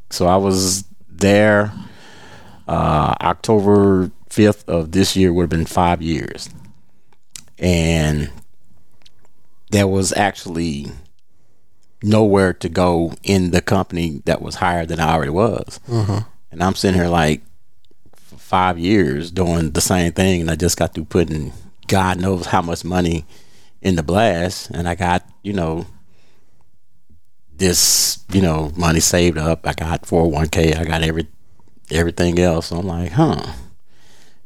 So 0.09 0.27
I 0.27 0.37
was 0.37 0.83
there. 1.09 1.71
Uh, 2.67 3.15
October 3.21 4.11
fifth 4.29 4.67
of 4.67 4.91
this 4.91 5.15
year 5.15 5.31
would 5.33 5.43
have 5.43 5.49
been 5.49 5.65
five 5.65 6.01
years, 6.01 6.49
and 7.57 8.29
there 9.71 9.87
was 9.87 10.13
actually 10.13 10.87
nowhere 12.03 12.53
to 12.53 12.69
go 12.69 13.13
in 13.23 13.51
the 13.51 13.61
company 13.61 14.21
that 14.25 14.41
was 14.41 14.55
higher 14.55 14.85
than 14.85 14.99
I 14.99 15.13
already 15.13 15.31
was. 15.31 15.79
And 16.51 16.61
I'm 16.63 16.75
sitting 16.75 16.99
here 16.99 17.09
like 17.09 17.41
for 18.15 18.37
five 18.37 18.77
years 18.77 19.31
doing 19.31 19.71
the 19.71 19.81
same 19.81 20.11
thing, 20.11 20.41
and 20.41 20.51
I 20.51 20.55
just 20.55 20.77
got 20.77 20.93
through 20.93 21.05
putting 21.05 21.53
God 21.87 22.19
knows 22.19 22.47
how 22.47 22.61
much 22.61 22.83
money 22.83 23.25
in 23.81 23.95
the 23.95 24.03
blast, 24.03 24.69
and 24.71 24.87
I 24.89 24.95
got 24.95 25.25
you 25.41 25.53
know 25.53 25.85
this 27.57 28.19
you 28.31 28.41
know 28.41 28.71
money 28.77 28.99
saved 28.99 29.37
up. 29.37 29.65
I 29.67 29.73
got 29.73 30.03
401k. 30.03 30.77
I 30.77 30.83
got 30.85 31.03
every 31.03 31.27
everything 31.91 32.39
else. 32.39 32.67
So 32.67 32.77
I'm 32.77 32.87
like, 32.87 33.11
huh. 33.13 33.41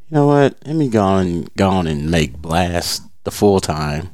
You 0.10 0.16
know 0.18 0.28
what? 0.28 0.58
Let 0.66 0.76
me 0.76 0.88
go 0.90 1.02
on 1.04 1.48
go 1.58 1.70
on 1.70 1.88
and 1.88 2.12
make 2.12 2.38
blast 2.38 3.04
the 3.24 3.32
full 3.32 3.60
time, 3.60 4.10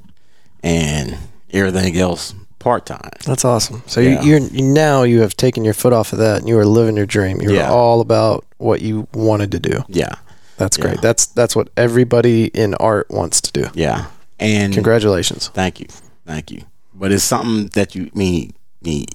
and 0.63 1.17
everything 1.51 1.97
else 1.97 2.33
part 2.59 2.85
time. 2.85 3.09
That's 3.25 3.45
awesome. 3.45 3.81
So 3.87 4.01
Yeah. 4.01 4.21
you, 4.21 4.29
you're 4.31 4.39
you, 4.39 4.61
now 4.63 5.03
you 5.03 5.21
have 5.21 5.35
taken 5.35 5.63
your 5.63 5.73
foot 5.73 5.93
off 5.93 6.13
of 6.13 6.19
that, 6.19 6.39
and 6.39 6.47
you 6.47 6.57
are 6.59 6.65
living 6.65 6.97
your 6.97 7.05
dream. 7.05 7.41
You're 7.41 7.53
Yeah. 7.53 7.71
all 7.71 8.01
about 8.01 8.45
what 8.57 8.81
you 8.81 9.07
wanted 9.13 9.51
to 9.53 9.59
do. 9.59 9.83
Yeah, 9.87 10.13
That's 10.57 10.77
great. 10.77 10.95
Yeah. 10.95 11.01
That's 11.01 11.25
that's 11.27 11.55
what 11.55 11.69
everybody 11.77 12.45
in 12.45 12.73
art 12.75 13.07
wants 13.09 13.41
to 13.41 13.51
do. 13.51 13.69
yeah. 13.73 14.05
And 14.39 14.71
Congratulations. 14.73 15.47
Thank 15.47 15.79
you, 15.79 15.87
thank 16.27 16.51
you. 16.51 16.61
But 16.93 17.11
it's 17.11 17.23
something 17.23 17.67
that 17.73 17.95
you 17.95 18.03
mean. 18.13 18.13
mean 18.13 18.53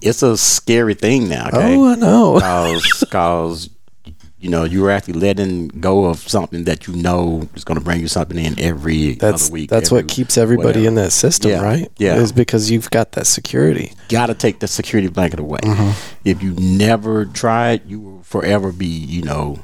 it's 0.03 0.23
a 0.23 0.37
scary 0.37 0.95
thing 0.95 1.29
now. 1.29 1.49
Okay. 1.49 1.77
Oh, 1.77 1.93
I 1.93 1.95
know. 1.97 2.39
cause 2.41 3.05
cause 3.11 3.71
you 4.39 4.51
know 4.51 4.65
you're 4.65 4.91
actually 4.91 5.15
letting 5.15 5.69
go 5.69 6.07
of 6.07 6.19
something 6.19 6.65
that 6.65 6.87
you 6.89 6.95
know 6.97 7.49
is 7.55 7.63
going 7.65 7.79
to 7.79 7.85
bring 7.85 8.01
you 8.01 8.09
something 8.09 8.37
in 8.39 8.59
every 8.61 9.13
That's 9.15 9.47
other 9.47 9.53
week. 9.53 9.71
that's 9.71 9.93
every 9.93 10.03
what 10.03 10.09
keeps 10.09 10.37
everybody 10.37 10.67
whatever. 10.81 10.89
in 10.89 10.95
that 10.97 11.13
system, 11.13 11.53
Yeah. 11.53 11.63
right? 11.63 11.91
Yeah. 11.99 12.17
Is 12.17 12.33
because 12.33 12.71
you've 12.71 12.91
got 12.91 13.13
that 13.13 13.27
security. 13.27 13.93
got 14.09 14.27
to 14.27 14.35
take 14.35 14.59
the 14.59 14.67
security 14.69 15.09
blanket 15.09 15.39
away. 15.39 15.61
Mm-hmm. 15.63 15.91
If 16.25 16.43
you 16.43 16.55
never 16.55 17.25
try 17.27 17.73
it, 17.73 17.85
you 17.87 18.01
will 18.01 18.23
forever 18.25 18.73
be 18.73 18.87
you 18.87 19.23
know 19.23 19.61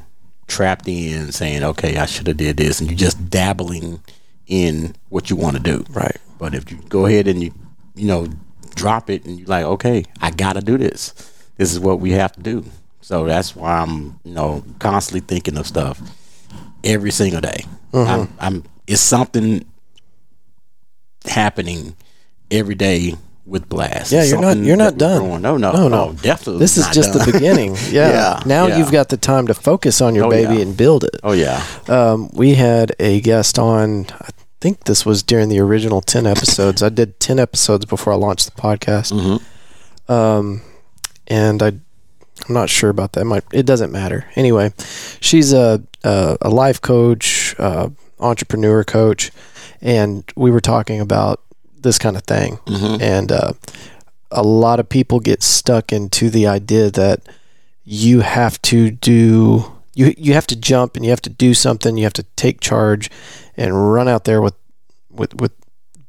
trapped 0.47 0.87
in 0.87 1.31
saying, 1.31 1.63
okay, 1.63 1.97
I 1.97 2.05
should 2.07 2.25
have 2.27 2.37
did 2.37 2.57
this, 2.57 2.79
and 2.79 2.89
you're 2.89 2.97
just 2.97 3.29
dabbling 3.29 4.01
in 4.47 4.95
what 5.09 5.29
you 5.29 5.35
want 5.35 5.57
to 5.57 5.61
do. 5.61 5.83
Right. 5.91 6.17
But 6.39 6.55
if 6.55 6.71
you 6.71 6.77
go 6.87 7.05
ahead 7.05 7.27
and 7.27 7.43
you 7.43 7.53
you 7.95 8.07
know 8.07 8.27
drop 8.79 9.09
it 9.09 9.25
and 9.25 9.37
you're 9.39 9.47
like, 9.47 9.65
okay, 9.65 10.03
I 10.21 10.31
got 10.31 10.53
to 10.53 10.61
do 10.61 10.77
this. 10.77 11.13
This 11.57 11.71
is 11.73 11.79
what 11.79 11.99
we 11.99 12.11
have 12.11 12.31
to 12.33 12.41
do. 12.41 12.63
So 13.01 13.25
that's 13.25 13.55
why 13.55 13.77
I'm 13.79 14.19
you 14.23 14.33
know 14.33 14.63
constantly 14.79 15.21
thinking 15.21 15.57
of 15.57 15.65
stuff 15.67 15.99
every 16.83 17.11
single 17.11 17.41
day. 17.41 17.65
I'm, 17.93 18.27
I'm 18.39 18.63
it's 18.87 19.01
something 19.01 19.65
happening 21.25 21.95
every 22.51 22.75
day 22.75 23.15
with 23.45 23.67
blast. 23.67 24.11
Yeah, 24.11 24.23
you're 24.23 24.39
not- 24.41 24.57
you're 24.57 24.77
not 24.77 24.97
done. 24.97 25.41
No, 25.41 25.57
no, 25.57 25.71
No, 25.71 25.71
no, 25.71 25.87
no. 25.87 26.13
definitely. 26.13 26.59
This 26.59 26.77
is 26.77 26.87
just 26.89 27.13
the 27.13 27.31
beginning. 27.31 27.75
Yeah. 27.89 28.41
Now 28.45 28.67
you've 28.67 28.91
got 28.91 29.09
the 29.09 29.17
time 29.17 29.47
to 29.47 29.53
focus 29.55 30.01
on 30.01 30.13
your 30.15 30.25
Oh, 30.25 30.29
baby 30.29 30.61
and 30.61 30.77
build 30.77 31.03
it. 31.03 31.15
Oh 31.23 31.31
yeah, 31.31 31.63
Um, 31.87 32.29
we 32.33 32.53
had 32.55 32.95
a 32.99 33.21
guest 33.21 33.57
on. 33.57 34.05
I 34.59 34.61
think 34.61 34.83
this 34.83 35.05
was 35.05 35.23
during 35.23 35.47
the 35.47 35.59
original 35.61 36.01
ten 36.01 36.27
episodes. 36.27 36.83
I 36.83 36.89
did 36.89 37.17
ten 37.21 37.39
episodes 37.39 37.85
before 37.85 38.11
I 38.11 38.17
launched 38.17 38.53
the 38.53 38.61
podcast. 38.61 39.13
Mhm. 39.13 39.41
Um, 40.13 40.61
and 41.27 41.63
I, 41.63 41.67
I'm 41.67 42.53
not 42.53 42.69
sure 42.69 42.89
about 42.89 43.13
that. 43.13 43.23
Might 43.23 43.45
it 43.53 43.65
doesn't 43.65 43.91
matter. 43.93 44.25
Anyway, 44.35 44.73
she's 45.21 45.53
a 45.53 45.81
a, 46.03 46.37
a 46.41 46.49
life 46.49 46.81
coach, 46.81 47.55
uh, 47.57 47.87
entrepreneur 48.19 48.83
coach, 48.83 49.31
and 49.81 50.29
we 50.35 50.51
were 50.51 50.59
talking 50.61 50.99
about 50.99 51.39
this 51.81 51.97
kind 51.97 52.17
of 52.17 52.23
thing. 52.23 52.57
Mhm. 52.65 53.01
And 53.01 53.31
uh, 53.31 53.53
a 54.29 54.43
lot 54.43 54.81
of 54.81 54.89
people 54.89 55.21
get 55.21 55.41
stuck 55.41 55.93
into 55.93 56.29
the 56.29 56.47
idea 56.47 56.91
that 56.91 57.21
you 57.85 58.19
have 58.19 58.61
to 58.63 58.91
do 58.91 59.71
you 59.99 60.13
you 60.17 60.33
have 60.33 60.47
to 60.47 60.55
jump 60.55 60.95
and 60.95 61.03
you 61.05 61.11
have 61.11 61.21
to 61.29 61.29
do 61.29 61.53
something. 61.53 61.97
You 61.97 62.05
have 62.05 62.13
to 62.21 62.25
take 62.35 62.57
charge 62.61 63.09
and 63.57 63.69
run 63.93 64.07
out 64.07 64.23
there 64.23 64.41
with 64.41 64.55
with 65.11 65.33
with 65.41 65.51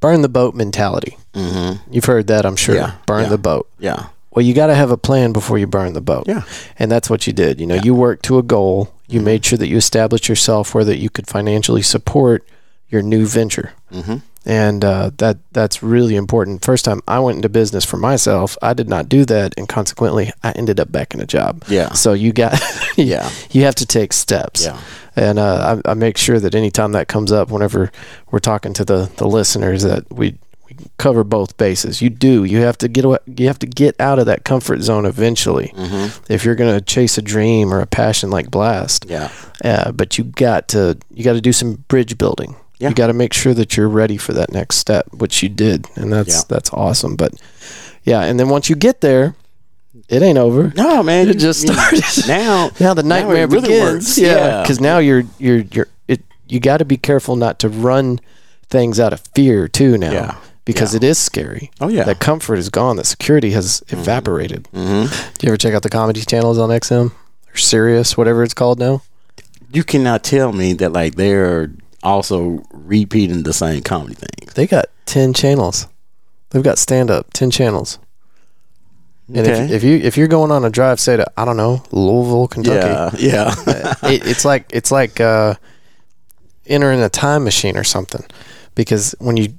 burn 0.00 0.22
the 0.22 0.28
boat 0.28 0.54
mentality. 0.54 1.16
hmm 1.34 1.72
You've 1.90 2.06
heard 2.06 2.26
that, 2.28 2.44
I'm 2.46 2.56
sure. 2.56 2.74
Yeah, 2.76 2.92
burn 3.06 3.24
yeah. 3.24 3.28
the 3.36 3.38
boat. 3.38 3.66
yeah, 3.78 4.06
Well, 4.32 4.44
you 4.46 4.54
got 4.54 4.68
to 4.68 4.74
have 4.74 4.90
a 4.92 4.96
plan 4.96 5.32
before 5.32 5.58
you 5.58 5.66
burn 5.66 5.92
the 5.92 6.00
boat. 6.12 6.24
yeah, 6.26 6.42
And 6.78 6.90
that's 6.90 7.10
what 7.10 7.26
you 7.26 7.32
did. 7.34 7.60
You 7.60 7.66
know, 7.66 7.74
Yeah. 7.74 7.84
you 7.84 7.94
worked 7.94 8.24
to 8.26 8.38
a 8.38 8.42
goal. 8.42 8.88
You 9.08 9.20
made 9.20 9.44
sure 9.44 9.58
that 9.58 9.68
you 9.68 9.76
established 9.76 10.28
yourself 10.28 10.74
where 10.74 10.84
that 10.84 10.98
you 10.98 11.10
could 11.10 11.26
financially 11.26 11.82
support 11.82 12.46
your 12.88 13.02
new 13.02 13.26
venture. 13.26 13.72
hmm 13.92 14.18
And 14.46 14.84
uh, 14.84 15.10
that 15.18 15.36
that's 15.52 15.82
really 15.82 16.16
important. 16.16 16.64
First 16.64 16.84
time 16.86 17.02
I 17.06 17.18
went 17.20 17.36
into 17.36 17.48
business 17.50 17.84
for 17.84 17.98
myself, 17.98 18.56
I 18.62 18.72
did 18.72 18.88
not 18.88 19.08
do 19.08 19.24
that, 19.26 19.52
and 19.58 19.68
consequently, 19.68 20.32
I 20.42 20.52
ended 20.52 20.80
up 20.80 20.90
back 20.90 21.12
in 21.12 21.20
a 21.20 21.26
job. 21.26 21.62
yeah, 21.68 21.92
So 21.92 22.14
you 22.14 22.32
got, 22.32 22.58
yeah, 22.96 23.28
you 23.50 23.64
have 23.64 23.74
to 23.76 23.86
take 23.86 24.12
steps. 24.14 24.64
yeah. 24.64 24.80
And 25.16 25.38
uh, 25.38 25.80
I, 25.84 25.90
I 25.90 25.94
make 25.94 26.16
sure 26.16 26.40
that 26.40 26.54
anytime 26.54 26.92
that 26.92 27.06
comes 27.08 27.32
up, 27.32 27.50
whenever 27.50 27.90
we're 28.30 28.38
talking 28.38 28.72
to 28.74 28.84
the, 28.84 29.10
the 29.16 29.26
listeners, 29.28 29.82
that 29.82 30.10
we, 30.10 30.38
we 30.66 30.76
cover 30.96 31.22
both 31.24 31.56
bases. 31.58 32.00
You 32.00 32.08
do. 32.08 32.44
You 32.44 32.58
have 32.62 32.78
to 32.78 32.88
get 32.88 33.04
away, 33.04 33.18
you 33.26 33.46
have 33.48 33.58
to 33.58 33.66
get 33.66 34.00
out 34.00 34.18
of 34.20 34.26
that 34.26 34.44
comfort 34.44 34.80
zone 34.80 35.04
eventually. 35.04 35.72
hmm 35.76 36.06
If 36.32 36.44
you're 36.46 36.54
going 36.54 36.72
to 36.78 36.80
chase 36.80 37.18
a 37.18 37.22
dream 37.22 37.74
or 37.74 37.80
a 37.80 37.86
passion 37.86 38.30
like 38.30 38.50
Blast, 38.50 39.04
yeah, 39.08 39.30
uh, 39.62 39.92
but 39.92 40.16
you 40.16 40.24
got 40.24 40.68
to 40.68 40.96
you 41.12 41.24
got 41.24 41.34
to 41.34 41.40
do 41.42 41.52
some 41.52 41.84
bridge 41.88 42.16
building. 42.16 42.56
Yeah. 42.80 42.88
You 42.88 42.94
got 42.94 43.06
to 43.08 43.12
make 43.12 43.32
sure 43.34 43.52
that 43.54 43.76
you're 43.76 43.88
ready 43.88 44.16
for 44.16 44.32
that 44.32 44.50
next 44.52 44.78
step, 44.78 45.06
which 45.12 45.42
you 45.42 45.48
did, 45.48 45.86
and 45.96 46.12
that's 46.12 46.34
Yeah. 46.34 46.42
that's 46.48 46.70
awesome. 46.72 47.14
But 47.14 47.34
yeah, 48.04 48.22
and 48.22 48.40
then 48.40 48.48
once 48.48 48.68
you 48.70 48.74
get 48.76 49.00
there, 49.02 49.34
it 50.08 50.22
ain't 50.22 50.38
over. 50.38 50.72
No, 50.76 51.02
man, 51.02 51.28
It 51.32 51.38
just 51.38 51.60
started. 51.60 52.02
now. 52.26 52.70
Now 52.80 52.94
the 52.94 53.02
now 53.02 53.16
nightmare 53.16 53.46
really 53.46 53.68
begins. 53.68 53.82
works. 54.06 54.18
Yeah, 54.18 54.34
Yeah. 54.36 54.62
because 54.62 54.80
now 54.80 54.98
you're 54.98 55.24
you're 55.38 55.64
you're 55.72 55.88
it. 56.08 56.22
You 56.48 56.58
got 56.58 56.78
to 56.78 56.84
be 56.84 56.96
careful 56.96 57.36
not 57.36 57.58
to 57.60 57.68
run 57.68 58.18
things 58.70 58.98
out 58.98 59.12
of 59.12 59.20
fear 59.34 59.68
too. 59.68 59.98
Now, 59.98 60.12
Yeah. 60.12 60.34
because 60.64 60.94
Yeah. 60.94 60.98
it 60.98 61.04
is 61.04 61.18
scary. 61.18 61.70
Oh, 61.80 61.88
yeah. 61.88 62.04
that 62.04 62.18
comfort 62.20 62.58
is 62.58 62.70
gone. 62.70 62.96
That 62.96 63.06
security 63.06 63.50
has 63.50 63.82
evaporated. 63.88 64.68
hmm 64.72 65.04
Do 65.38 65.40
you 65.46 65.48
ever 65.48 65.56
check 65.58 65.74
out 65.74 65.82
the 65.82 65.90
comedy 65.90 66.22
channels 66.22 66.56
on 66.58 66.70
XM 66.70 67.12
or 67.52 67.56
Sirius, 67.56 68.16
whatever 68.16 68.42
it's 68.42 68.54
called 68.54 68.78
now? 68.78 69.02
You 69.72 69.84
cannot 69.84 70.24
tell 70.24 70.52
me 70.52 70.72
that 70.74 70.92
like 70.92 71.14
they're 71.16 71.70
also 72.02 72.62
repeating 72.72 73.42
the 73.42 73.52
same 73.52 73.82
comedy 73.82 74.14
things. 74.14 74.54
They 74.54 74.66
got 74.66 74.86
ten 75.06 75.32
channels. 75.32 75.86
They've 76.50 76.62
got 76.62 76.78
stand 76.78 77.10
up 77.10 77.32
ten 77.32 77.50
channels. 77.50 77.98
And 79.28 79.46
Okay. 79.46 79.64
if, 79.66 79.70
if 79.70 79.84
you 79.84 79.96
if 79.98 80.16
you're 80.16 80.26
going 80.28 80.50
on 80.50 80.64
a 80.64 80.70
drive, 80.70 80.98
say 80.98 81.16
to 81.16 81.30
I 81.36 81.44
don't 81.44 81.56
know 81.56 81.82
Louisville, 81.92 82.48
Kentucky, 82.48 83.22
Yeah, 83.24 83.54
yeah. 83.66 83.94
it, 84.10 84.26
it's 84.26 84.44
like 84.44 84.66
it's 84.72 84.90
like 84.90 85.20
uh, 85.20 85.54
entering 86.66 87.00
a 87.02 87.08
time 87.08 87.44
machine 87.44 87.76
or 87.76 87.84
something 87.84 88.24
because 88.74 89.14
when 89.20 89.36
you 89.36 89.54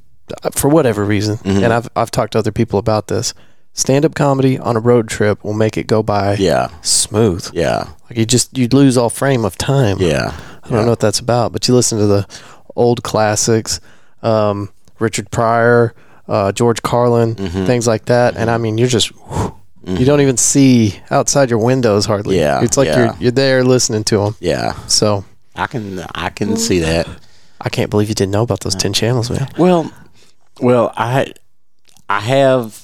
for 0.54 0.70
whatever 0.70 1.04
reason 1.06 1.38
Mm-hmm. 1.38 1.64
and 1.64 1.74
I've 1.74 1.90
I've 1.96 2.12
talked 2.12 2.34
to 2.34 2.40
other 2.40 2.52
people 2.52 2.80
about 2.80 3.08
this 3.08 3.34
stand 3.74 4.04
up 4.06 4.14
comedy 4.16 4.60
on 4.60 4.76
a 4.76 4.80
road 4.82 5.08
trip 5.08 5.44
will 5.44 5.54
make 5.54 5.78
it 5.78 5.88
go 5.88 6.04
by 6.04 6.36
yeah, 6.36 6.68
smooth 6.82 7.50
yeah, 7.54 7.90
like 8.10 8.18
you 8.18 8.26
just 8.26 8.58
you'd 8.58 8.74
lose 8.74 8.98
all 8.98 9.10
frame 9.10 9.46
of 9.46 9.58
time 9.58 9.98
yeah. 10.02 10.38
I 10.72 10.78
don't 10.78 10.86
know 10.86 10.92
what 10.92 11.00
that's 11.00 11.20
about 11.20 11.52
but 11.52 11.68
you 11.68 11.74
listen 11.76 11.98
to 12.00 12.08
the 12.08 12.28
old 12.76 13.04
classics 13.04 13.80
um, 14.24 14.70
Richard 15.00 15.30
Pryor 15.32 15.94
uh, 16.28 16.52
George 16.52 16.82
Carlin 16.82 17.36
Mm-hmm. 17.36 17.66
things 17.66 17.88
like 17.88 18.06
that 18.06 18.36
and 18.38 18.50
I 18.50 18.58
mean 18.58 18.78
you're 18.78 18.88
just 18.88 19.12
you 19.84 20.06
don't 20.06 20.22
even 20.22 20.38
see 20.38 21.00
outside 21.10 21.50
your 21.50 21.60
windows 21.60 22.06
hardly 22.06 22.38
Yeah, 22.40 22.64
it's 22.64 22.78
like 22.78 22.88
yeah. 22.88 22.98
you're 23.06 23.16
you're 23.20 23.32
there 23.32 23.64
listening 23.64 24.04
to 24.06 24.18
them 24.18 24.36
Yeah, 24.40 24.74
so 24.88 25.26
I 25.56 25.68
can 25.68 26.00
I 26.16 26.30
can 26.30 26.56
see 26.56 26.80
that. 26.80 27.08
I 27.60 27.70
can't 27.70 27.90
believe 27.90 28.08
you 28.10 28.16
didn't 28.16 28.32
know 28.32 28.44
about 28.44 28.62
those 28.62 28.76
ten 28.76 28.94
channels, 28.94 29.30
man. 29.30 29.48
Well, 29.58 29.92
well, 30.62 30.94
I 30.96 31.34
I 32.10 32.20
have 32.22 32.80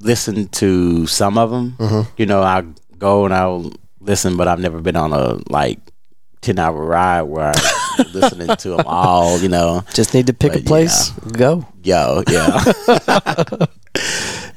listened 0.00 0.50
to 0.52 1.06
some 1.06 1.36
of 1.38 1.50
them. 1.50 1.76
Mm-hmm. 1.78 2.10
You 2.16 2.26
know, 2.26 2.42
I 2.42 2.64
go 2.98 3.24
and 3.24 3.34
I'll 3.34 3.72
listen, 4.00 4.36
but 4.36 4.48
I've 4.48 4.60
never 4.60 4.80
been 4.80 4.96
on 4.96 5.12
a 5.12 5.38
like 5.50 5.78
ten 6.44 6.58
hour 6.58 6.84
ride 6.84 7.22
where 7.22 7.52
I'm 7.98 8.06
listening 8.12 8.54
to 8.56 8.68
them 8.70 8.82
all. 8.86 9.38
You 9.40 9.48
know, 9.48 9.82
Just 9.94 10.14
need 10.14 10.26
to 10.28 10.34
pick 10.34 10.52
a 10.54 10.58
But, 10.58 10.66
place, 10.66 11.10
go. 11.32 11.66
yo, 11.82 12.22
yeah, 12.28 12.62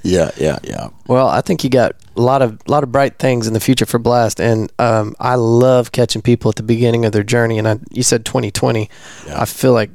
yeah, 0.03 0.31
yeah, 0.37 0.59
yeah. 0.63 0.89
Well, 1.07 1.27
I 1.27 1.41
think 1.41 1.63
you 1.63 1.69
got 1.69 1.93
a 2.15 2.21
lot 2.21 2.41
of 2.41 2.59
lot 2.67 2.83
of 2.83 2.91
bright 2.91 3.19
things 3.19 3.47
in 3.47 3.53
the 3.53 3.59
future 3.59 3.85
for 3.85 3.99
Blast, 3.99 4.39
and 4.39 4.71
um, 4.79 5.15
I 5.19 5.35
love 5.35 5.91
catching 5.91 6.21
people 6.21 6.49
at 6.49 6.55
the 6.55 6.63
beginning 6.63 7.05
of 7.05 7.11
their 7.11 7.23
journey. 7.23 7.57
And 7.59 7.67
I, 7.67 7.79
you 7.91 8.03
said 8.03 8.25
2020. 8.25 8.89
Yeah. 9.27 9.41
I 9.41 9.45
feel 9.45 9.73
like 9.73 9.91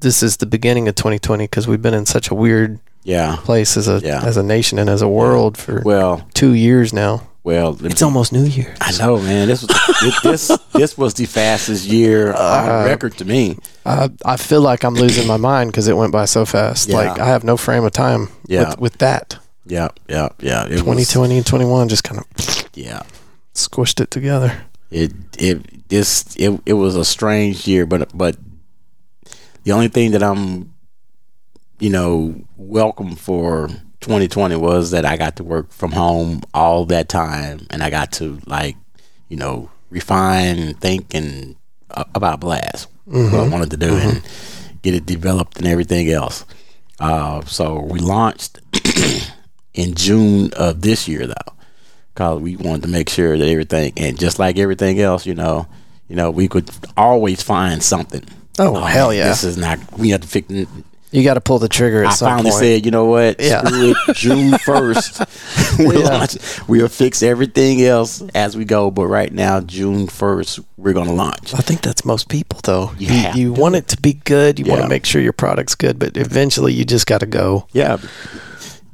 this 0.00 0.22
is 0.22 0.38
the 0.38 0.46
beginning 0.46 0.88
of 0.88 0.94
2020 0.94 1.44
because 1.44 1.66
we've 1.68 1.82
been 1.82 1.94
in 1.94 2.06
such 2.06 2.30
a 2.30 2.34
weird 2.34 2.80
Yeah. 3.04 3.36
place 3.36 3.76
as 3.76 3.86
a 3.88 4.00
Yeah. 4.02 4.22
as 4.24 4.36
a 4.36 4.42
nation 4.42 4.78
and 4.78 4.88
as 4.90 5.02
a 5.02 5.08
world 5.08 5.56
for 5.58 5.82
Well, 5.84 6.26
two 6.34 6.52
years 6.54 6.92
now. 6.92 7.22
Well, 7.42 7.72
let 7.72 7.82
me- 7.82 7.90
It's 7.90 8.02
almost 8.02 8.32
New 8.32 8.44
Year. 8.44 8.74
I 8.80 8.92
know, 8.98 9.18
man. 9.18 9.48
This 9.48 9.62
was 9.62 9.70
this 10.02 10.20
this, 10.22 10.58
this 10.72 10.98
was 10.98 11.14
the 11.14 11.26
fastest 11.26 11.86
year 11.86 12.32
Uh, 12.32 12.38
on 12.80 12.84
record 12.86 13.16
to 13.18 13.24
me. 13.24 13.56
I, 13.86 14.10
I 14.24 14.36
feel 14.36 14.60
like 14.60 14.84
I'm 14.84 14.94
losing 14.94 15.26
my 15.26 15.36
mind 15.38 15.70
because 15.70 15.88
it 15.88 15.96
went 15.96 16.12
by 16.12 16.26
so 16.26 16.44
fast. 16.44 16.88
Yeah. 16.88 16.96
Like 16.96 17.18
I 17.18 17.26
have 17.26 17.44
no 17.44 17.56
frame 17.56 17.84
of 17.84 17.92
time 17.92 18.28
Yeah. 18.46 18.70
with, 18.70 18.78
with 18.80 18.98
that. 18.98 19.38
Yeah, 19.66 19.88
yeah, 20.08 20.28
yeah. 20.40 20.64
It 20.66 20.70
was, 20.72 20.80
2020 20.82 21.36
and 21.36 21.46
21 21.46 21.88
just 21.88 22.02
kind 22.04 22.20
of 22.20 22.26
yeah. 22.74 23.02
squished 23.54 24.00
it 24.00 24.10
together. 24.10 24.52
it 24.90 25.12
it 25.38 25.88
this 25.88 26.34
it, 26.36 26.60
it 26.66 26.72
was 26.74 26.96
a 26.96 27.04
strange 27.04 27.66
year 27.68 27.86
but 27.86 28.10
but 28.16 28.36
the 29.64 29.70
only 29.72 29.86
thing 29.88 30.10
that 30.12 30.22
i'm 30.22 30.72
you 31.78 31.90
know 31.90 32.34
welcome 32.56 33.14
for 33.14 33.68
2020 34.00 34.56
was 34.56 34.90
that 34.90 35.04
i 35.04 35.16
got 35.16 35.36
to 35.36 35.44
work 35.44 35.70
from 35.72 35.92
home 35.92 36.42
all 36.54 36.84
that 36.86 37.08
time 37.08 37.66
and 37.70 37.82
i 37.82 37.90
got 37.90 38.12
to 38.12 38.40
like 38.46 38.76
you 39.28 39.36
know 39.36 39.70
refine 39.90 40.58
and 40.58 40.80
think 40.80 41.14
and 41.14 41.56
uh, 41.90 42.04
about 42.14 42.40
blast 42.40 42.88
what 43.06 43.34
i 43.34 43.48
wanted 43.48 43.70
to 43.70 43.76
do 43.76 43.94
and 43.96 44.22
get 44.82 44.94
it 44.94 45.04
developed 45.06 45.58
and 45.58 45.66
everything 45.66 46.10
else 46.10 46.44
uh, 47.00 47.40
so 47.42 47.80
we 47.80 47.98
launched 47.98 48.58
in 49.74 49.94
june 49.94 50.50
of 50.54 50.80
this 50.82 51.08
year 51.08 51.26
though 51.26 51.52
because 52.20 52.40
we 52.40 52.56
wanted 52.56 52.82
to 52.82 52.88
make 52.88 53.08
sure 53.08 53.38
that 53.38 53.48
everything 53.48 53.92
and 53.96 54.18
just 54.18 54.38
like 54.38 54.58
everything 54.58 55.00
else, 55.00 55.24
you 55.24 55.34
know, 55.34 55.66
you 56.08 56.16
know, 56.16 56.30
we 56.30 56.48
could 56.48 56.68
always 56.96 57.42
find 57.42 57.82
something. 57.82 58.22
Oh, 58.58 58.74
hell 58.84 59.14
yeah. 59.14 59.28
This 59.28 59.42
is 59.44 59.56
not. 59.56 59.78
We 59.98 60.10
have 60.10 60.20
to 60.20 60.28
fix. 60.28 60.52
You 61.12 61.24
got 61.24 61.34
to 61.34 61.40
pull 61.40 61.58
the 61.58 61.68
trigger 61.68 62.04
at 62.04 62.10
I 62.10 62.14
some 62.14 62.28
finally 62.28 62.50
point. 62.50 62.60
said, 62.62 62.84
you 62.84 62.90
know 62.92 63.06
what? 63.06 63.40
Yeah. 63.40 63.64
June 64.14 64.56
first, 64.64 65.20
we'll 65.78 66.00
Yeah. 66.02 66.08
launch. 66.18 66.36
We'll 66.68 66.88
fix 66.88 67.22
everything 67.22 67.82
else 67.82 68.22
as 68.34 68.56
we 68.56 68.64
go. 68.64 68.90
But 68.92 69.06
right 69.06 69.32
now, 69.32 69.60
June 69.60 70.06
first, 70.06 70.60
we're 70.76 70.92
gonna 70.92 71.12
launch. 71.12 71.52
I 71.52 71.58
think 71.58 71.80
that's 71.82 72.04
most 72.04 72.28
people, 72.28 72.60
though. 72.62 72.92
You 72.98 73.08
You, 73.12 73.30
you 73.34 73.52
want 73.52 73.74
it 73.74 73.88
to 73.88 74.00
be 74.00 74.12
good. 74.14 74.58
You 74.60 74.66
want 74.66 74.82
to 74.82 74.88
make 74.88 75.04
sure 75.04 75.20
your 75.20 75.32
product's 75.32 75.74
good, 75.74 75.98
but 75.98 76.16
eventually 76.16 76.72
you 76.72 76.84
just 76.84 77.06
got 77.06 77.20
to 77.20 77.26
go. 77.26 77.66
Yeah, 77.72 77.96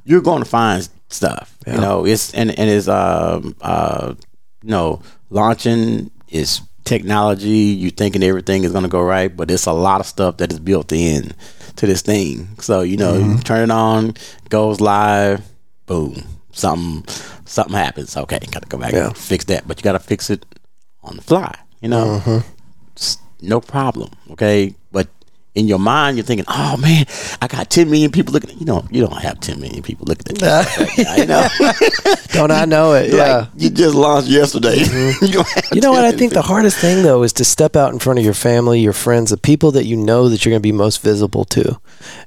you're 0.05 0.23
going 0.23 0.43
to 0.43 0.49
find 0.49 0.89
stuff. 1.09 1.57
Yeah. 1.67 1.75
You 1.75 1.81
know, 1.81 2.07
it's 2.07 2.33
and 2.35 2.51
and 2.59 2.71
it's 2.71 2.89
um 2.89 3.55
uh 3.61 4.15
you 4.63 4.71
know 4.71 5.03
launching 5.29 6.11
is 6.29 6.61
technology. 6.87 7.49
You 7.77 7.91
thinking 7.91 8.23
everything 8.23 8.65
is 8.65 8.73
going 8.73 8.85
to 8.85 8.89
go 8.91 9.03
right, 9.03 9.35
but 9.37 9.51
it's 9.51 9.67
a 9.67 9.73
lot 9.73 10.01
of 10.01 10.07
stuff 10.07 10.39
that 10.39 10.51
is 10.53 10.59
built 10.61 10.93
in 10.93 11.33
to 11.77 11.87
this 11.87 12.01
thing. 12.03 12.49
So 12.61 12.81
you 12.81 12.97
know, 12.97 13.15
Mm-hmm. 13.15 13.33
you 13.33 13.39
turn 13.43 13.71
it 13.71 13.73
on, 13.73 14.15
goes 14.49 14.81
live, 14.81 15.43
boom, 15.87 16.23
something 16.53 17.05
something 17.45 17.77
happens. 17.77 18.17
Okay, 18.17 18.39
got 18.51 18.63
to 18.63 18.69
go 18.69 18.79
back 18.79 18.93
Yeah. 18.93 19.09
and 19.09 19.17
fix 19.17 19.45
that, 19.47 19.69
but 19.69 19.79
you 19.79 19.83
got 19.85 19.93
to 19.93 19.99
fix 20.01 20.31
it 20.31 20.47
on 21.03 21.17
the 21.17 21.23
fly. 21.23 21.55
You 21.83 21.89
know, 21.91 22.23
Mm-hmm. 22.25 22.39
No 23.43 23.61
problem. 23.61 24.11
Okay, 24.31 24.75
but 24.93 25.09
in 25.57 25.67
your 25.67 25.79
mind, 25.79 26.17
you're 26.17 26.25
thinking, 26.25 26.45
"Oh 26.49 26.77
man, 26.77 27.07
I 27.41 27.49
got 27.49 27.71
10 27.71 27.91
million 27.91 28.13
people 28.13 28.33
looking." 28.33 28.51
At, 28.51 28.61
you 28.61 28.67
know, 28.67 28.87
you 28.91 29.01
don't 29.01 29.17
have 29.23 29.41
10 29.41 29.59
million 29.61 29.83
people 29.83 30.07
looking 30.07 30.37
at 30.37 30.41
you. 30.41 30.47
right 30.85 31.27
now, 31.27 31.49
you 31.49 31.65
know, 31.67 31.73
Don't 32.33 32.51
I 32.53 32.65
know 32.67 32.93
it? 32.93 33.11
Yeah. 33.17 33.37
like 33.37 33.49
you 33.57 33.71
just 33.71 33.95
launched 33.95 34.29
yesterday. 34.29 34.77
you 35.23 35.33
don't 35.33 35.49
have 35.49 35.65
You 35.73 35.81
know 35.81 35.93
what? 35.93 36.05
I 36.05 36.13
think 36.13 36.35
the 36.35 36.43
hardest 36.43 36.77
thing 36.79 37.03
though 37.03 37.23
is 37.23 37.33
to 37.35 37.45
step 37.45 37.75
out 37.75 37.93
in 37.93 37.99
front 37.99 38.19
of 38.19 38.25
your 38.25 38.35
family, 38.35 38.81
your 38.81 38.93
friends, 38.93 39.31
the 39.31 39.39
people 39.39 39.73
that 39.73 39.87
you 39.87 39.97
know 39.97 40.29
that 40.29 40.45
you're 40.45 40.51
going 40.53 40.61
to 40.61 40.67
be 40.67 40.73
most 40.73 41.01
visible 41.03 41.45
to, 41.47 41.81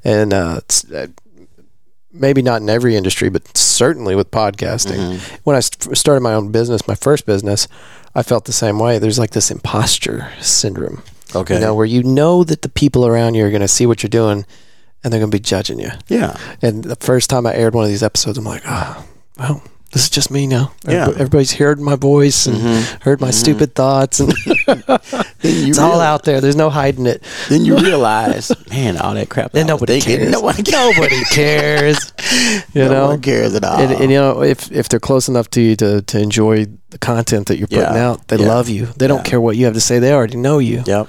and 0.03 0.33
uh, 0.33 0.61
uh, 0.93 1.07
maybe 2.11 2.41
not 2.41 2.61
in 2.61 2.69
every 2.69 2.95
industry, 2.95 3.29
but 3.29 3.55
certainly 3.55 4.15
with 4.15 4.31
podcasting. 4.31 4.97
Mm-hmm. 4.97 5.35
When 5.43 5.55
I 5.55 5.59
st- 5.59 5.95
started 5.95 6.21
my 6.21 6.33
own 6.33 6.51
business, 6.51 6.87
my 6.87 6.95
first 6.95 7.27
business, 7.27 7.67
I 8.15 8.23
felt 8.23 8.45
the 8.45 8.51
same 8.53 8.79
way. 8.79 8.97
There's 8.97 9.19
like 9.19 9.31
this 9.31 9.51
imposter 9.51 10.31
syndrome. 10.41 11.03
Okay. 11.35 11.55
You 11.55 11.59
know, 11.59 11.75
where 11.75 11.85
you 11.85 12.03
know 12.03 12.43
that 12.43 12.61
the 12.61 12.69
people 12.69 13.05
around 13.05 13.35
you 13.35 13.45
are 13.45 13.49
going 13.51 13.61
to 13.61 13.67
see 13.67 13.85
what 13.85 14.01
you're 14.01 14.09
doing, 14.09 14.45
and 15.03 15.13
they're 15.13 15.19
going 15.19 15.31
to 15.31 15.35
be 15.35 15.41
judging 15.41 15.79
you. 15.79 15.91
Yeah, 16.07 16.37
And 16.61 16.83
the 16.83 16.95
first 16.95 17.29
time 17.29 17.45
I 17.45 17.53
aired 17.53 17.73
one 17.75 17.83
of 17.83 17.89
these 17.89 18.03
episodes, 18.03 18.37
I'm 18.37 18.45
like, 18.45 18.63
oh, 18.65 19.05
well, 19.37 19.63
this 19.91 20.03
is 20.03 20.09
just 20.09 20.29
me 20.29 20.45
now. 20.45 20.71
Yeah. 20.87 21.07
Everybody's 21.09 21.53
heard 21.53 21.79
my 21.79 21.95
voice 21.95 22.45
and 22.45 22.57
mm-hmm. 22.57 23.01
heard 23.01 23.19
my 23.19 23.29
mm-hmm. 23.29 23.33
stupid 23.33 23.73
thoughts, 23.73 24.19
and 24.19 24.31
then 24.67 24.83
it's 25.41 25.79
all 25.79 25.99
out 25.99 26.25
there. 26.25 26.41
There's 26.41 26.55
no 26.55 26.69
hiding 26.69 27.07
it. 27.07 27.23
Then 27.49 27.65
you 27.65 27.75
realize, 27.75 28.51
man, 28.69 28.97
all 28.97 29.15
that 29.15 29.29
crap. 29.29 29.55
And 29.55 29.67
nobody 29.67 29.99
cares. 29.99 30.29
Nobody 30.29 30.61
cares. 30.63 30.95
Nobody 30.95 31.23
cares. 31.25 32.13
You 32.73 32.83
no 32.83 32.89
know, 32.89 33.07
one 33.07 33.21
cares 33.21 33.55
at 33.55 33.63
all. 33.63 33.79
and, 33.79 33.91
and 33.91 34.11
you 34.11 34.17
know, 34.17 34.43
if 34.43 34.71
if 34.71 34.89
they're 34.89 34.99
close 34.99 35.27
enough 35.27 35.49
to 35.51 35.61
you 35.61 35.75
to, 35.77 36.01
to 36.03 36.19
enjoy 36.19 36.65
the 36.91 36.99
content 36.99 37.47
that 37.47 37.57
you're 37.57 37.67
putting 37.67 37.83
Yeah. 37.83 38.09
out, 38.09 38.27
they 38.27 38.37
Yeah. 38.37 38.47
love 38.47 38.69
you. 38.69 38.87
They 38.97 39.07
don't 39.07 39.19
Yeah. 39.19 39.23
care 39.23 39.41
what 39.41 39.57
you 39.57 39.65
have 39.65 39.73
to 39.73 39.81
say. 39.81 39.99
They 39.99 40.13
already 40.13 40.37
know 40.37 40.59
you. 40.59 40.83
yep. 40.85 41.07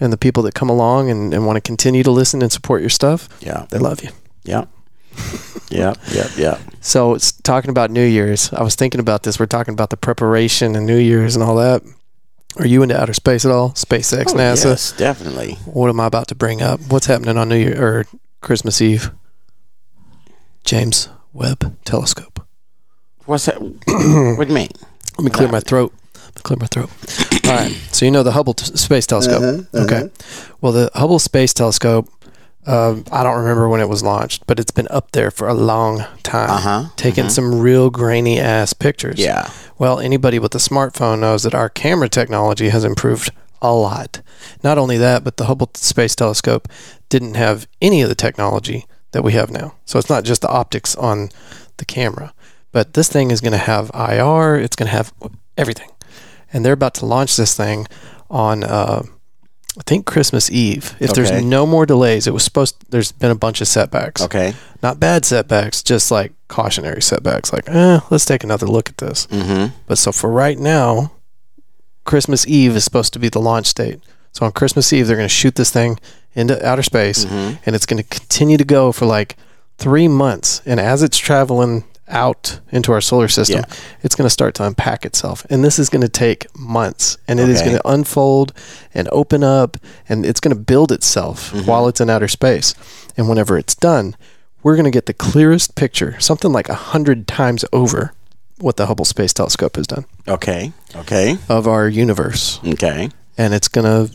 And 0.00 0.12
the 0.12 0.18
people 0.18 0.42
that 0.42 0.54
come 0.54 0.68
along 0.68 1.10
and, 1.10 1.32
and 1.32 1.46
want 1.46 1.56
to 1.56 1.60
continue 1.60 2.02
to 2.02 2.10
listen 2.10 2.42
and 2.42 2.52
support 2.52 2.80
your 2.82 2.90
stuff, 2.90 3.28
Yeah. 3.40 3.66
they 3.70 3.78
love 3.78 4.02
you. 4.02 4.10
Yep. 4.44 4.68
yep. 5.70 5.96
Yep. 6.12 6.30
Yep. 6.36 6.60
So 6.80 7.14
it's 7.14 7.32
talking 7.46 7.70
about 7.70 7.90
New 7.90 8.04
Year's. 8.04 8.52
I 8.52 8.62
was 8.62 8.74
thinking 8.74 9.00
about 9.00 9.22
this. 9.22 9.38
We're 9.38 9.46
talking 9.46 9.72
about 9.72 9.90
the 9.90 9.96
preparation 9.96 10.74
and 10.76 10.84
New 10.86 10.98
Year's 10.98 11.36
and 11.36 11.42
all 11.42 11.56
that. 11.56 11.82
Are 12.58 12.66
you 12.66 12.82
into 12.82 12.98
outer 13.00 13.12
space 13.14 13.44
at 13.44 13.50
all? 13.52 13.70
SpaceX, 13.70 14.32
Oh, 14.32 14.34
NASA. 14.36 14.64
Yes, 14.66 14.92
definitely. 14.92 15.54
What 15.64 15.88
am 15.88 16.00
I 16.00 16.06
about 16.06 16.28
to 16.28 16.34
bring 16.34 16.60
up? 16.62 16.80
What's 16.88 17.06
happening 17.06 17.36
on 17.38 17.48
New 17.48 17.56
Year 17.56 17.76
or 17.82 18.04
Christmas 18.40 18.80
Eve? 18.82 19.10
James 20.64 21.08
Webb 21.32 21.76
Telescope. 21.84 22.44
What's 23.26 23.46
that? 23.46 23.60
what 24.36 24.44
do 24.44 24.48
you 24.48 24.54
mean? 24.54 24.70
Let 25.18 25.24
me 25.24 25.30
clear 25.30 25.48
my 25.48 25.60
throat. 25.60 25.92
Let 26.14 26.36
me 26.36 26.42
clear 26.42 26.56
my 26.60 26.66
throat. 26.66 26.90
All 27.46 27.54
right. 27.56 27.72
So 27.92 28.04
you 28.04 28.10
know 28.10 28.22
the 28.22 28.32
Hubble 28.32 28.54
t- 28.54 28.76
Space 28.76 29.06
Telescope. 29.06 29.42
Uh-huh, 29.72 29.84
Okay. 29.84 30.10
Well, 30.60 30.72
the 30.72 30.90
Hubble 30.94 31.18
Space 31.18 31.52
Telescope. 31.54 32.08
Um, 32.66 33.04
I 33.12 33.22
don't 33.22 33.36
remember 33.38 33.68
when 33.68 33.80
it 33.80 33.88
was 33.88 34.02
launched, 34.02 34.46
but 34.46 34.58
it's 34.58 34.72
been 34.72 34.88
up 34.90 35.12
there 35.12 35.30
for 35.30 35.46
a 35.46 35.54
long 35.54 36.04
time, 36.24 36.50
Uh-huh, 36.50 36.84
taking 36.96 37.28
some 37.28 37.60
real 37.60 37.90
grainy 37.90 38.40
ass 38.40 38.72
pictures. 38.72 39.18
Yeah. 39.20 39.50
Well, 39.78 40.00
anybody 40.00 40.38
with 40.40 40.54
a 40.54 40.58
smartphone 40.58 41.20
knows 41.20 41.44
that 41.44 41.54
our 41.54 41.68
camera 41.68 42.08
technology 42.08 42.70
has 42.70 42.82
improved 42.82 43.30
a 43.62 43.72
lot. 43.72 44.20
Not 44.64 44.78
only 44.78 44.96
that, 44.98 45.22
but 45.22 45.36
the 45.36 45.44
Hubble 45.46 45.70
Space 45.74 46.16
Telescope 46.16 46.68
didn't 47.08 47.34
have 47.34 47.68
any 47.80 48.02
of 48.02 48.08
the 48.08 48.14
technology 48.16 48.84
that 49.12 49.22
we 49.22 49.32
have 49.34 49.50
now. 49.50 49.74
So 49.84 49.98
it's 49.98 50.10
not 50.10 50.24
just 50.24 50.42
the 50.42 50.48
optics 50.50 50.96
on 50.96 51.30
the 51.76 51.84
camera, 51.84 52.34
but 52.72 52.94
this 52.94 53.08
thing 53.08 53.30
is 53.30 53.40
going 53.40 53.52
to 53.52 53.58
have 53.58 53.90
IR. 53.94 54.56
It's 54.56 54.76
going 54.76 54.88
to 54.90 54.96
have 54.96 55.12
everything, 55.56 55.90
and 56.52 56.64
they're 56.64 56.72
about 56.72 56.94
to 56.94 57.06
launch 57.06 57.36
this 57.36 57.54
thing 57.56 57.86
on. 58.28 58.64
Uh, 58.64 59.02
I 59.78 59.82
think 59.86 60.06
Christmas 60.06 60.50
Eve. 60.50 60.94
If 61.00 61.10
Okay. 61.10 61.22
there's 61.22 61.44
no 61.44 61.66
more 61.66 61.84
delays, 61.86 62.26
it 62.26 62.32
was 62.32 62.42
supposed. 62.42 62.76
There's 62.88 63.12
been 63.12 63.30
a 63.30 63.34
bunch 63.34 63.60
of 63.60 63.68
setbacks. 63.68 64.22
Okay. 64.22 64.54
Not 64.82 64.98
bad 64.98 65.24
setbacks, 65.24 65.82
just 65.82 66.10
like 66.10 66.32
cautionary 66.48 67.02
setbacks. 67.02 67.52
Like, 67.52 67.68
eh, 67.68 68.00
let's 68.10 68.24
take 68.24 68.42
another 68.42 68.66
look 68.66 68.88
at 68.88 68.96
this. 68.98 69.26
Mm-hmm. 69.26 69.74
But 69.86 69.98
so 69.98 70.12
for 70.12 70.30
right 70.30 70.58
now, 70.58 71.12
Christmas 72.04 72.46
Eve 72.46 72.76
is 72.76 72.84
supposed 72.84 73.12
to 73.14 73.18
be 73.18 73.28
the 73.28 73.40
launch 73.40 73.74
date. 73.74 74.00
So 74.32 74.46
on 74.46 74.52
Christmas 74.52 74.92
Eve, 74.92 75.06
they're 75.06 75.16
going 75.16 75.28
to 75.28 75.34
shoot 75.34 75.54
this 75.56 75.70
thing 75.70 75.98
into 76.34 76.64
outer 76.66 76.82
space, 76.82 77.24
Mhm. 77.24 77.58
and 77.66 77.74
it's 77.74 77.86
going 77.86 78.02
to 78.02 78.08
continue 78.08 78.56
to 78.58 78.64
go 78.64 78.92
for 78.92 79.06
like 79.06 79.36
three 79.78 80.08
months. 80.08 80.60
And 80.66 80.78
as 80.78 81.02
it's 81.02 81.18
traveling 81.18 81.84
out 82.08 82.60
into 82.70 82.92
our 82.92 83.00
solar 83.00 83.28
system, 83.28 83.64
Yeah. 83.68 83.74
it's 84.02 84.14
going 84.14 84.26
to 84.26 84.30
start 84.30 84.54
to 84.56 84.64
unpack 84.64 85.04
itself. 85.04 85.44
And 85.50 85.64
this 85.64 85.78
is 85.78 85.88
going 85.88 86.02
to 86.02 86.08
take 86.08 86.46
months, 86.56 87.18
and 87.26 87.40
it 87.40 87.48
is 87.48 87.58
Okay. 87.60 87.70
going 87.70 87.80
to 87.82 87.88
unfold 87.88 88.52
and 88.94 89.08
open 89.12 89.42
up, 89.42 89.76
and 90.08 90.24
it's 90.24 90.40
going 90.40 90.54
to 90.56 90.60
build 90.60 90.92
itself 90.92 91.52
Mm-hmm. 91.52 91.66
while 91.66 91.88
it's 91.88 92.00
in 92.00 92.08
outer 92.10 92.28
space. 92.28 92.74
And 93.16 93.28
whenever 93.28 93.58
it's 93.58 93.74
done, 93.74 94.14
we're 94.62 94.74
going 94.76 94.84
to 94.84 94.90
get 94.90 95.06
the 95.06 95.14
clearest 95.14 95.74
picture, 95.74 96.16
something 96.20 96.52
like 96.52 96.68
a 96.68 96.74
hundred 96.74 97.26
times 97.26 97.64
over 97.72 98.12
what 98.58 98.76
the 98.76 98.86
Hubble 98.86 99.04
Space 99.04 99.32
Telescope 99.34 99.76
has 99.76 99.86
done 99.86 100.06
Okay. 100.26 100.72
Okay. 100.94 101.36
of 101.48 101.66
our 101.68 101.88
universe, 101.88 102.58
Okay. 102.66 103.10
and 103.36 103.52
it's 103.52 103.68
gonna 103.68 104.08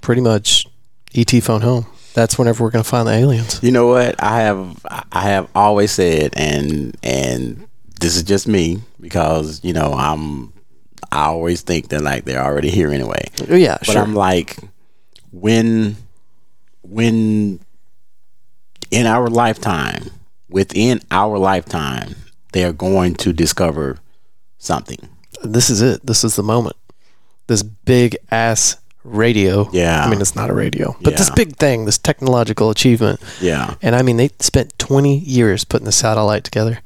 pretty 0.00 0.20
much 0.20 0.66
ET 1.14 1.30
phone 1.40 1.60
home. 1.60 1.86
That's 2.14 2.38
whenever 2.38 2.64
we're 2.64 2.70
gonna 2.70 2.84
find 2.84 3.06
the 3.06 3.12
aliens. 3.12 3.60
You 3.62 3.70
know 3.72 3.86
what? 3.86 4.20
I 4.22 4.40
have 4.40 4.84
I 5.12 5.22
have 5.22 5.48
always 5.54 5.92
said, 5.92 6.32
and 6.36 6.96
and 7.02 7.68
this 8.00 8.16
is 8.16 8.22
just 8.22 8.48
me 8.48 8.78
because 9.00 9.62
you 9.64 9.72
know 9.72 9.92
I'm 9.92 10.52
I 11.12 11.24
always 11.26 11.62
think 11.62 11.88
that 11.88 12.02
like 12.02 12.24
they're 12.24 12.42
already 12.42 12.70
here 12.70 12.90
anyway. 12.90 13.24
Oh, 13.48 13.54
yeah, 13.54 13.78
But 13.78 13.86
sure. 13.92 14.02
I'm 14.02 14.14
like, 14.14 14.56
when 15.32 15.96
when 16.82 17.60
in 18.90 19.06
our 19.06 19.28
lifetime, 19.28 20.10
within 20.48 21.00
our 21.10 21.38
lifetime, 21.38 22.14
they 22.52 22.64
are 22.64 22.72
going 22.72 23.14
to 23.16 23.32
discover 23.32 23.98
something. 24.58 24.98
this 25.42 25.70
is 25.70 25.80
it. 25.80 26.04
This 26.04 26.24
is 26.24 26.36
the 26.36 26.42
moment. 26.42 26.76
This 27.46 27.62
big 27.62 28.16
ass 28.30 28.76
radio. 29.04 29.68
Yeah. 29.72 30.04
I 30.04 30.10
mean, 30.10 30.20
it's 30.20 30.36
not 30.36 30.50
a 30.50 30.54
radio, 30.54 30.96
but 31.00 31.16
this 31.16 31.30
big 31.30 31.56
thing, 31.56 31.84
this 31.86 31.98
technological 31.98 32.70
achievement. 32.70 33.20
Yeah. 33.40 33.74
And 33.82 33.94
I 33.96 34.02
mean, 34.02 34.16
they 34.18 34.30
spent 34.40 34.78
20 34.78 35.18
years 35.20 35.64
putting 35.64 35.86
the 35.86 35.92
satellite 35.92 36.44
together. 36.44 36.80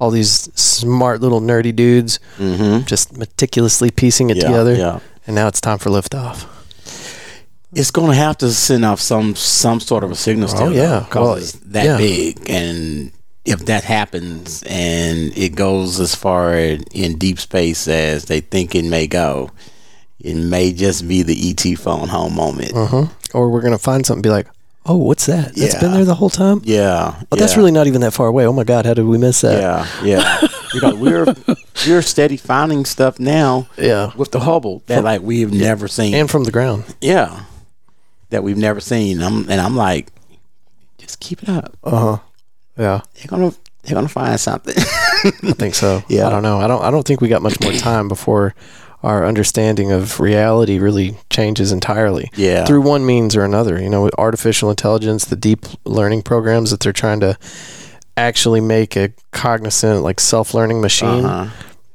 All 0.00 0.10
these 0.10 0.48
smart 0.54 1.20
little 1.20 1.40
nerdy 1.40 1.74
dudes 1.74 2.20
Mm-hmm. 2.38 2.84
just 2.86 3.16
meticulously 3.16 3.90
piecing 3.90 4.30
it 4.30 4.36
Yeah, 4.36 4.42
together. 4.44 4.74
yeah. 4.76 5.00
And 5.26 5.34
now 5.34 5.48
it's 5.48 5.60
time 5.60 5.78
for 5.78 5.90
liftoff. 5.90 6.46
It's 7.74 7.90
going 7.90 8.10
to 8.10 8.16
have 8.16 8.38
to 8.38 8.50
send 8.52 8.84
off 8.84 9.00
some 9.00 9.34
some 9.34 9.80
sort 9.80 10.02
of 10.04 10.10
a 10.10 10.14
signal. 10.14 10.48
Still, 10.48 10.68
Oh, 10.68 10.70
yeah. 10.70 11.00
because 11.00 11.20
Well, 11.22 11.34
it's 11.34 11.52
that 11.52 11.84
yeah. 11.84 11.96
big, 11.98 12.48
and 12.48 13.10
if 13.44 13.66
that 13.66 13.84
happens 13.84 14.62
and 14.66 15.36
it 15.36 15.54
goes 15.54 16.00
as 16.00 16.14
far 16.14 16.54
in 16.54 17.18
deep 17.18 17.38
space 17.38 17.86
as 17.88 18.24
they 18.26 18.40
think 18.40 18.74
it 18.74 18.84
may 18.84 19.06
go, 19.06 19.50
it 20.20 20.34
may 20.34 20.72
just 20.72 21.06
be 21.06 21.22
the 21.22 21.50
ET 21.50 21.78
phone 21.78 22.08
home 22.08 22.34
moment. 22.34 22.72
Uh-huh. 22.74 23.06
Or 23.34 23.50
we're 23.50 23.62
gonna 23.62 23.78
find 23.78 24.04
something 24.04 24.18
and 24.18 24.22
be 24.22 24.30
like, 24.30 24.46
oh, 24.86 24.96
what's 24.96 25.26
that? 25.26 25.54
That's 25.54 25.74
been 25.78 25.92
there 25.92 26.04
the 26.04 26.14
whole 26.14 26.30
time. 26.30 26.60
Yeah, 26.64 27.14
Oh, 27.30 27.36
that's 27.36 27.52
yeah. 27.52 27.58
really 27.58 27.72
not 27.72 27.86
even 27.86 28.00
that 28.00 28.12
far 28.14 28.26
away. 28.26 28.46
Oh 28.46 28.52
my 28.52 28.64
God, 28.64 28.86
how 28.86 28.94
did 28.94 29.04
we 29.04 29.18
miss 29.18 29.40
that? 29.42 29.60
yeah, 29.60 30.04
yeah. 30.04 30.40
because 30.72 30.94
we're 30.94 31.34
we're 31.86 32.02
steady 32.02 32.36
finding 32.36 32.84
stuff 32.84 33.18
now 33.20 33.68
Yeah. 33.78 34.12
with 34.16 34.30
the 34.32 34.40
Hubble 34.40 34.82
that 34.86 35.04
like 35.04 35.22
we've 35.22 35.52
never 35.52 35.88
seen. 35.88 36.14
And 36.14 36.30
from 36.30 36.44
the 36.44 36.50
ground. 36.52 36.84
yeah, 37.00 37.44
that 38.30 38.42
we've 38.42 38.56
never 38.58 38.80
seen. 38.80 39.22
I'm, 39.22 39.48
and 39.50 39.60
I'm 39.60 39.76
like, 39.76 40.08
just 40.98 41.20
keep 41.20 41.42
it 41.42 41.48
up. 41.48 41.76
Uh 41.84 41.90
huh. 41.98 42.18
Yeah, 42.76 43.00
They're 43.14 43.26
gonna 43.28 43.52
they're 43.82 43.94
gonna 43.94 44.08
find 44.08 44.38
something. 44.38 44.74
I 44.76 45.52
think 45.52 45.74
so. 45.74 46.02
Yeah. 46.08 46.26
I 46.26 46.30
don't 46.30 46.42
know. 46.42 46.60
I 46.60 46.66
don't. 46.68 46.82
I 46.82 46.90
don't 46.90 47.06
think 47.06 47.20
we 47.20 47.28
got 47.28 47.42
much 47.42 47.60
more 47.60 47.72
time 47.72 48.08
before 48.08 48.54
our 49.02 49.24
understanding 49.24 49.92
of 49.92 50.18
reality 50.20 50.78
really 50.78 51.16
changes 51.30 51.70
entirely. 51.72 52.30
Yeah. 52.34 52.64
Through 52.64 52.82
one 52.82 53.06
means 53.06 53.36
or 53.36 53.44
another. 53.44 53.80
You 53.80 53.88
know, 53.88 54.02
with 54.02 54.14
artificial 54.18 54.70
intelligence, 54.70 55.24
the 55.24 55.36
deep 55.36 55.66
learning 55.84 56.22
programs 56.22 56.70
that 56.70 56.80
they're 56.80 56.92
trying 56.92 57.20
to 57.20 57.38
actually 58.16 58.60
make 58.60 58.96
a 58.96 59.12
cognizant, 59.30 60.02
like 60.02 60.18
self-learning 60.20 60.80
machine. 60.80 61.24
Uh-huh. 61.24 61.50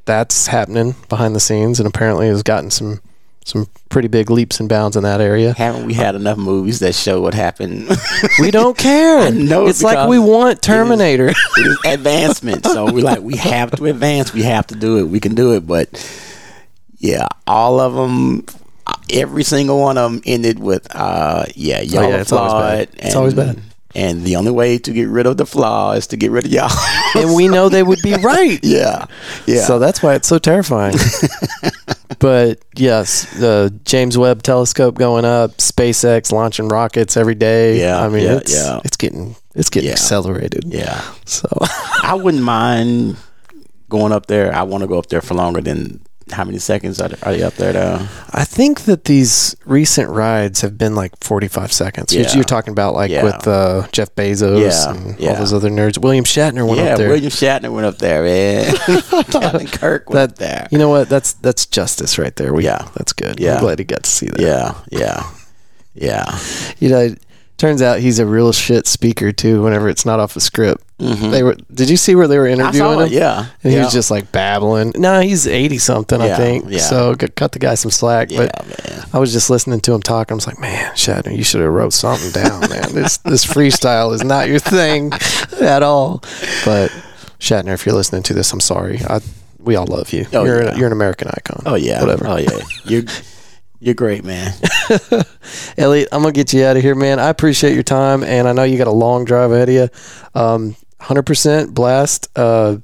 That's 0.06 0.48
happening 0.48 0.96
behind 1.08 1.36
the 1.36 1.40
scenes, 1.40 1.80
and 1.80 1.88
apparently 1.88 2.28
has 2.28 2.44
gotten 2.44 2.72
some 2.72 3.00
some 3.46 3.68
pretty 3.90 4.08
big 4.08 4.30
leaps 4.30 4.60
and 4.60 4.70
bounds 4.70 4.96
in 4.96 5.04
that 5.04 5.20
area. 5.22 5.54
Haven't 5.54 5.86
we 5.86 5.94
had 5.94 6.16
enough 6.16 6.38
movies 6.38 6.80
that 6.80 6.96
show 6.96 7.22
what 7.22 7.34
happened? 7.34 7.90
We 8.40 8.52
don't 8.52 8.78
care. 8.78 9.32
Know 9.34 9.68
it's 9.68 9.84
like 9.84 10.10
we 10.10 10.18
want 10.20 10.62
Terminator. 10.62 11.28
it 11.30 11.38
is 11.58 11.78
advancement. 11.86 12.66
So 12.66 12.92
we're 12.92 13.04
like, 13.04 13.20
we 13.22 13.38
have 13.38 13.72
to 13.72 13.86
advance. 13.86 14.34
We 14.34 14.44
have 14.44 14.66
to 14.68 14.76
do 14.76 14.98
it. 15.00 15.04
We 15.04 15.20
can 15.20 15.36
do 15.36 15.54
it. 15.56 15.68
But 15.68 15.90
yeah, 17.04 17.28
all 17.46 17.80
of 17.82 17.94
them, 17.94 18.46
every 19.12 19.44
single 19.44 19.80
one 19.82 19.98
of 19.98 20.10
them 20.12 20.22
ended 20.26 20.58
with, 20.58 20.88
uh, 20.96 21.46
yeah, 21.54 21.82
y'all 21.82 22.06
Oh, 22.06 22.10
yeah, 22.10 22.16
are 22.16 22.20
it's 22.22 22.32
always 22.32 22.54
bad. 22.54 22.90
flawed. 22.90 23.06
It's 23.06 23.16
always 23.16 23.34
bad. 23.34 23.60
And 23.96 24.24
the 24.24 24.38
only 24.38 24.52
way 24.52 24.78
to 24.80 24.92
get 24.92 25.08
rid 25.10 25.28
of 25.28 25.38
the 25.38 25.46
flaw 25.46 25.92
is 25.92 26.08
to 26.08 26.18
get 26.18 26.32
rid 26.32 26.46
of 26.46 26.52
y'all. 26.52 26.72
and 27.16 27.36
we 27.36 27.48
know 27.48 27.68
they 27.70 27.84
would 27.84 28.02
be 28.02 28.14
right. 28.24 28.58
yeah, 28.64 29.06
yeah. 29.46 29.66
So 29.66 29.78
that's 29.80 30.02
why 30.02 30.16
it's 30.16 30.28
so 30.28 30.40
terrifying. 30.40 30.96
but 32.20 32.60
yes, 32.76 33.26
the 33.40 33.78
James 33.86 34.18
Webb 34.18 34.44
Telescope 34.44 34.96
going 34.96 35.26
up, 35.26 35.58
SpaceX 35.58 36.32
launching 36.32 36.70
rockets 36.70 37.18
every 37.18 37.36
day. 37.36 37.80
Yeah, 37.80 38.02
I 38.04 38.10
mean 38.10 38.24
yeah, 38.24 38.38
it's 38.38 38.54
yeah. 38.56 38.80
it's 38.84 38.98
getting 38.98 39.36
it's 39.56 39.70
getting 39.70 39.88
Yeah. 39.90 39.94
accelerated. 39.94 40.64
yeah. 40.66 41.02
So 41.26 41.48
I 42.02 42.16
wouldn't 42.16 42.44
mind 42.44 43.18
going 43.90 44.12
up 44.12 44.26
there. 44.26 44.56
I 44.56 44.64
want 44.64 44.82
to 44.82 44.88
go 44.88 44.98
up 44.98 45.08
there 45.08 45.22
for 45.22 45.36
longer 45.36 45.62
than 45.62 46.02
how 46.34 46.44
many 46.44 46.58
seconds 46.60 47.00
are, 47.00 47.10
are 47.24 47.32
they 47.34 47.44
up 47.44 47.54
there 47.56 47.74
now? 47.74 48.08
I 48.32 48.44
think 48.44 48.82
that 48.82 49.06
these 49.06 49.56
recent 49.66 50.10
rides 50.10 50.62
have 50.62 50.78
been 50.78 50.96
like 50.96 51.12
45 51.24 51.72
seconds. 51.72 52.14
Yeah. 52.14 52.34
You're 52.34 52.44
talking 52.44 52.72
about 52.72 52.94
like 52.96 53.10
Yeah. 53.12 53.24
with 53.24 53.48
uh, 53.48 53.88
Jeff 53.92 54.14
Bezos 54.16 54.62
Yeah, 54.62 54.92
and 54.94 55.30
all 55.30 55.36
those 55.36 55.54
other 55.54 55.70
nerds. 55.70 55.98
William 55.98 56.26
Shatner 56.26 56.68
went 56.68 56.80
yeah, 56.82 56.92
up 56.94 56.98
there. 56.98 57.10
William 57.10 57.32
Shatner 57.32 57.72
went 57.74 57.86
up 57.86 57.98
there, 58.00 58.24
man. 58.24 58.76
Captain 59.32 59.68
Kirk 59.68 60.10
went 60.10 60.32
up 60.32 60.38
there. 60.38 60.68
You 60.72 60.78
know 60.78 60.90
what? 60.90 61.10
That's 61.10 61.34
that's 61.34 61.66
justice 61.66 62.18
right 62.18 62.36
there. 62.36 62.54
We, 62.54 62.66
Yeah. 62.66 62.88
that's 62.96 63.14
good. 63.14 63.40
Yeah. 63.40 63.56
I'm 63.56 63.60
glad 63.62 63.80
he 63.80 63.86
got 63.86 64.04
to 64.04 64.10
see 64.10 64.28
that. 64.28 64.40
Yeah, 64.40 64.74
yeah, 64.92 65.24
yeah. 65.94 66.40
You 66.80 66.90
know, 66.90 67.00
it 67.00 67.22
turns 67.58 67.82
out 67.82 68.00
he's 68.00 68.20
a 68.20 68.26
real 68.26 68.52
shit 68.52 68.88
speaker 68.88 69.32
too. 69.32 69.62
Whenever 69.64 69.88
it's 69.90 70.06
not 70.06 70.20
off 70.20 70.34
the 70.34 70.42
script, 70.42 70.84
they 71.04 71.44
were. 71.44 71.56
Did 71.74 71.90
you 71.90 71.98
see 71.98 72.16
where 72.16 72.28
they 72.28 72.38
were 72.38 72.46
Mm-hmm. 72.48 72.62
Interviewing 72.62 73.00
him? 73.00 73.06
it. 73.08 73.12
Yeah, 73.12 73.46
And 73.64 73.72
he 73.72 73.78
yeah. 73.78 73.84
was 73.86 73.94
just 73.94 74.10
like 74.12 74.32
babbling. 74.32 74.94
No, 74.96 75.20
he's 75.22 75.48
eighty 75.48 75.78
something, 75.78 76.20
I 76.22 76.36
think. 76.36 76.66
yeah. 76.70 76.80
So 76.80 77.16
cut 77.36 77.52
the 77.52 77.60
guy 77.60 77.76
some 77.76 77.92
slack. 77.92 78.32
yeah, 78.32 78.48
but 78.54 78.68
man. 78.90 79.06
I 79.14 79.20
was 79.20 79.32
just 79.34 79.50
listening 79.50 79.80
to 79.82 79.94
him 79.94 80.02
talk. 80.02 80.32
I 80.32 80.36
was 80.36 80.48
like, 80.48 80.60
man, 80.60 80.94
Shatner, 80.96 81.36
you 81.36 81.44
should 81.44 81.62
have 81.62 81.72
wrote 81.72 81.94
something 81.94 82.32
down, 82.32 82.62
man. 82.70 82.94
This 82.94 83.18
this 83.18 83.46
freestyle 83.46 84.14
is 84.14 84.24
not 84.24 84.48
your 84.48 84.60
thing 84.60 85.12
at 85.62 85.84
all. 85.84 86.20
But 86.66 86.90
Shatner, 87.40 87.74
if 87.74 87.86
you're 87.86 87.96
listening 87.96 88.24
to 88.24 88.34
this, 88.34 88.52
I'm 88.54 88.60
sorry. 88.62 89.00
I 89.10 89.20
we 89.60 89.76
all 89.76 89.88
love 89.88 90.12
you. 90.12 90.26
Oh, 90.34 90.44
you're 90.46 90.62
yeah. 90.64 90.70
an, 90.72 90.78
you're 90.78 90.88
an 90.88 90.94
American 90.94 91.28
icon. 91.30 91.64
Oh 91.66 91.76
yeah, 91.76 92.02
whatever. 92.02 92.28
Oh 92.28 92.38
yeah, 92.38 92.60
you're 92.86 93.04
you're 93.80 93.94
great, 93.96 94.24
man. 94.24 94.54
Elliot, 95.78 96.10
I'm 96.12 96.22
gonna 96.22 96.32
get 96.34 96.54
you 96.54 96.64
out 96.66 96.78
of 96.78 96.84
here, 96.84 96.96
man. 96.96 97.20
I 97.20 97.30
appreciate 97.30 97.74
your 97.74 97.84
time, 97.84 98.24
and 98.24 98.48
I 98.48 98.54
know 98.54 98.64
you 98.64 98.78
got 98.78 98.88
a 98.88 98.92
long 98.92 99.26
drive 99.26 99.52
ahead 99.52 99.70
of 99.70 99.76
you. 99.76 99.90
Um, 100.40 100.76
100% 101.04 101.74
blast. 101.74 102.30
Uh, 102.36 102.78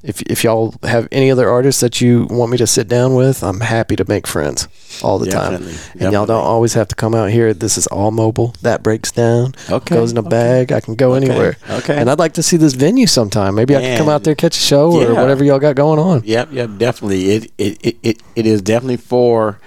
if 0.00 0.22
if 0.22 0.44
y'all 0.44 0.74
have 0.84 1.08
any 1.10 1.28
other 1.28 1.48
artists 1.48 1.80
that 1.80 2.00
you 2.00 2.26
want 2.30 2.52
me 2.52 2.58
to 2.58 2.68
sit 2.68 2.86
down 2.86 3.16
with, 3.16 3.42
I'm 3.42 3.58
happy 3.60 3.96
to 3.96 4.04
make 4.06 4.28
friends 4.28 4.68
all 5.02 5.18
the 5.18 5.26
Definitely, 5.28 5.74
time. 5.74 5.96
And 6.00 6.12
y'all 6.12 6.24
don't 6.24 6.44
always 6.44 6.74
have 6.74 6.86
to 6.88 6.94
come 6.94 7.16
out 7.16 7.30
here. 7.30 7.52
This 7.52 7.76
is 7.76 7.88
all 7.88 8.12
mobile. 8.12 8.54
That 8.62 8.84
breaks 8.84 9.10
down. 9.10 9.54
Okay, 9.68 9.96
Goes 9.96 10.12
in 10.12 10.16
a 10.16 10.20
okay. 10.20 10.28
bag. 10.28 10.72
I 10.72 10.80
can 10.80 10.94
go 10.94 11.14
anywhere. 11.14 11.56
okay. 11.68 11.96
And 11.98 12.08
I'd 12.08 12.18
like 12.20 12.34
to 12.34 12.44
see 12.44 12.56
this 12.56 12.74
venue 12.74 13.08
sometime. 13.08 13.56
Maybe 13.56 13.74
I 13.76 13.80
can 13.80 13.98
come 13.98 14.08
out 14.08 14.22
there 14.22 14.36
catch 14.36 14.56
a 14.56 14.60
show 14.60 14.92
or 14.92 15.14
whatever 15.14 15.42
y'all 15.42 15.58
got 15.58 15.74
going 15.74 15.98
on. 15.98 16.22
Yep, 16.24 16.52
yep, 16.52 16.70
definitely. 16.78 17.30
It 17.30 17.52
it, 17.58 17.78
it, 17.84 17.96
it, 18.04 18.22
it 18.36 18.46
is 18.46 18.62
definitely 18.62 18.98
for 18.98 19.58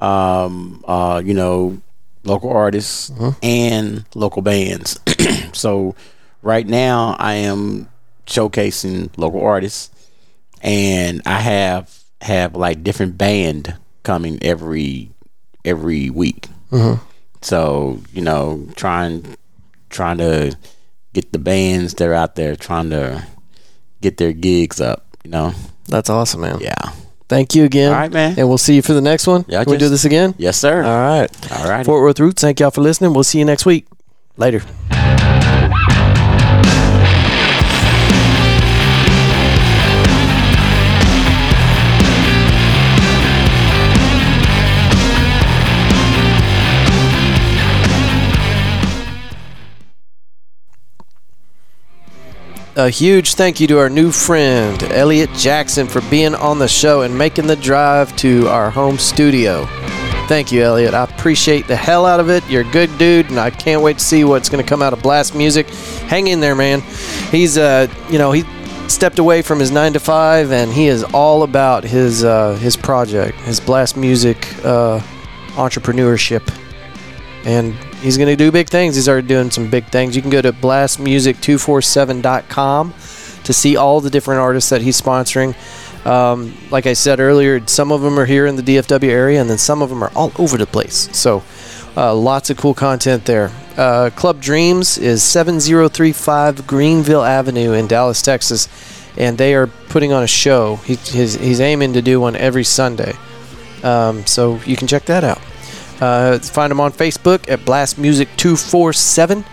um 0.00 0.82
uh 0.88 1.20
you 1.24 1.34
know 1.34 1.78
local 2.24 2.50
artists 2.50 3.12
and 3.42 4.06
local 4.14 4.40
bands. 4.40 4.98
so 5.52 5.94
right 6.44 6.66
now 6.66 7.16
I 7.18 7.34
am 7.34 7.88
showcasing 8.26 9.10
local 9.16 9.42
artists 9.42 9.90
and 10.62 11.22
I 11.26 11.40
have 11.40 11.98
have 12.20 12.56
like 12.56 12.82
different 12.82 13.18
band 13.18 13.76
coming 14.02 14.38
every 14.42 15.10
every 15.64 16.10
week. 16.10 16.48
Mm-hmm. 16.70 17.02
So, 17.42 18.00
you 18.12 18.22
know, 18.22 18.66
trying 18.76 19.36
trying 19.90 20.18
to 20.18 20.56
get 21.12 21.32
the 21.32 21.38
bands 21.38 21.94
that 21.94 22.08
are 22.08 22.14
out 22.14 22.34
there 22.34 22.56
trying 22.56 22.90
to 22.90 23.26
get 24.00 24.16
their 24.16 24.32
gigs 24.32 24.80
up. 24.80 25.06
You 25.24 25.30
know. 25.30 25.54
That's 25.86 26.08
awesome, 26.08 26.40
man. 26.40 26.60
Yeah. 26.60 26.92
Thank 27.28 27.54
you 27.54 27.64
again. 27.64 27.92
All 27.92 27.98
right, 27.98 28.12
man. 28.12 28.38
And 28.38 28.48
we'll 28.48 28.58
see 28.58 28.74
you 28.74 28.82
for 28.82 28.92
the 28.92 29.00
next 29.00 29.26
one. 29.26 29.44
Yeah, 29.48 29.64
Can 29.64 29.72
we 29.72 29.78
do 29.78 29.88
this 29.88 30.04
again? 30.04 30.34
Yes, 30.38 30.58
sir. 30.58 30.82
All 30.82 31.20
right. 31.20 31.52
All 31.52 31.68
right. 31.68 31.84
Fort 31.84 32.02
Worth 32.02 32.20
Roots, 32.20 32.42
thank 32.42 32.60
y'all 32.60 32.70
for 32.70 32.82
listening. 32.82 33.14
We'll 33.14 33.24
see 33.24 33.38
you 33.38 33.44
next 33.44 33.64
week. 33.66 33.86
Later. 34.36 34.62
A 52.76 52.90
huge 52.90 53.34
thank 53.34 53.60
you 53.60 53.68
to 53.68 53.78
our 53.78 53.88
new 53.88 54.10
friend, 54.10 54.82
Elliot 54.82 55.30
Jackson, 55.34 55.86
for 55.86 56.00
being 56.10 56.34
on 56.34 56.58
the 56.58 56.66
show 56.66 57.02
and 57.02 57.16
making 57.16 57.46
the 57.46 57.54
drive 57.54 58.16
to 58.16 58.48
our 58.48 58.68
home 58.68 58.98
studio. 58.98 59.64
Thank 60.26 60.50
you, 60.50 60.62
Elliot. 60.62 60.92
I 60.92 61.04
appreciate 61.04 61.68
the 61.68 61.76
hell 61.76 62.04
out 62.04 62.18
of 62.18 62.30
it. 62.30 62.42
You're 62.48 62.68
a 62.68 62.72
good 62.72 62.90
dude, 62.98 63.30
and 63.30 63.38
I 63.38 63.50
can't 63.50 63.80
wait 63.80 63.98
to 63.98 64.04
see 64.04 64.24
what's 64.24 64.48
going 64.48 64.60
to 64.60 64.68
come 64.68 64.82
out 64.82 64.92
of 64.92 65.00
Blast 65.04 65.36
Music. 65.36 65.68
Hang 66.08 66.26
in 66.26 66.40
there, 66.40 66.56
man. 66.56 66.80
He's, 67.30 67.56
uh, 67.56 67.86
you 68.10 68.18
know, 68.18 68.32
he 68.32 68.42
stepped 68.88 69.20
away 69.20 69.40
from 69.42 69.60
his 69.60 69.70
nine 69.70 69.92
to 69.92 70.00
five, 70.00 70.50
and 70.50 70.72
he 70.72 70.88
is 70.88 71.04
all 71.04 71.44
about 71.44 71.84
his 71.84 72.24
uh, 72.24 72.56
his 72.56 72.76
project, 72.76 73.38
his 73.42 73.60
Blast 73.60 73.96
Music 73.96 74.52
uh, 74.64 74.98
entrepreneurship 75.52 76.52
and 77.44 77.74
he's 78.00 78.16
going 78.16 78.28
to 78.28 78.36
do 78.36 78.50
big 78.50 78.68
things. 78.68 78.96
He's 78.96 79.08
already 79.08 79.28
doing 79.28 79.50
some 79.50 79.70
big 79.70 79.86
things. 79.86 80.16
You 80.16 80.22
can 80.22 80.30
go 80.30 80.42
to 80.42 80.52
blastmusic247.com 80.52 82.94
to 83.44 83.52
see 83.52 83.76
all 83.76 84.00
the 84.00 84.10
different 84.10 84.40
artists 84.40 84.70
that 84.70 84.82
he's 84.82 85.00
sponsoring. 85.00 85.54
Um, 86.06 86.54
like 86.70 86.86
I 86.86 86.94
said 86.94 87.20
earlier, 87.20 87.64
some 87.66 87.92
of 87.92 88.02
them 88.02 88.18
are 88.18 88.26
here 88.26 88.46
in 88.46 88.56
the 88.56 88.62
DFW 88.62 89.08
area, 89.08 89.40
and 89.40 89.48
then 89.48 89.58
some 89.58 89.82
of 89.82 89.88
them 89.88 90.02
are 90.02 90.10
all 90.14 90.32
over 90.38 90.58
the 90.58 90.66
place. 90.66 91.08
So, 91.16 91.42
uh, 91.96 92.14
lots 92.14 92.50
of 92.50 92.56
cool 92.56 92.74
content 92.74 93.24
there. 93.24 93.50
Uh, 93.76 94.10
Club 94.14 94.40
Dreams 94.40 94.98
is 94.98 95.22
7035 95.22 96.66
Greenville 96.66 97.22
Avenue 97.22 97.72
in 97.72 97.86
Dallas, 97.86 98.20
Texas, 98.20 98.68
and 99.16 99.38
they 99.38 99.54
are 99.54 99.66
putting 99.66 100.12
on 100.12 100.22
a 100.22 100.26
show. 100.26 100.76
He, 100.76 100.96
he's, 100.96 101.34
he's 101.34 101.60
aiming 101.60 101.94
to 101.94 102.02
do 102.02 102.20
one 102.20 102.36
every 102.36 102.64
Sunday. 102.64 103.14
Um, 103.82 104.26
so, 104.26 104.60
you 104.66 104.76
can 104.76 104.88
check 104.88 105.04
that 105.06 105.24
out. 105.24 105.40
Uh, 106.00 106.38
find 106.38 106.70
them 106.70 106.80
on 106.80 106.92
Facebook 106.92 107.48
at 107.48 107.64
Blast 107.64 107.98
Music 107.98 108.28
247. 108.36 109.44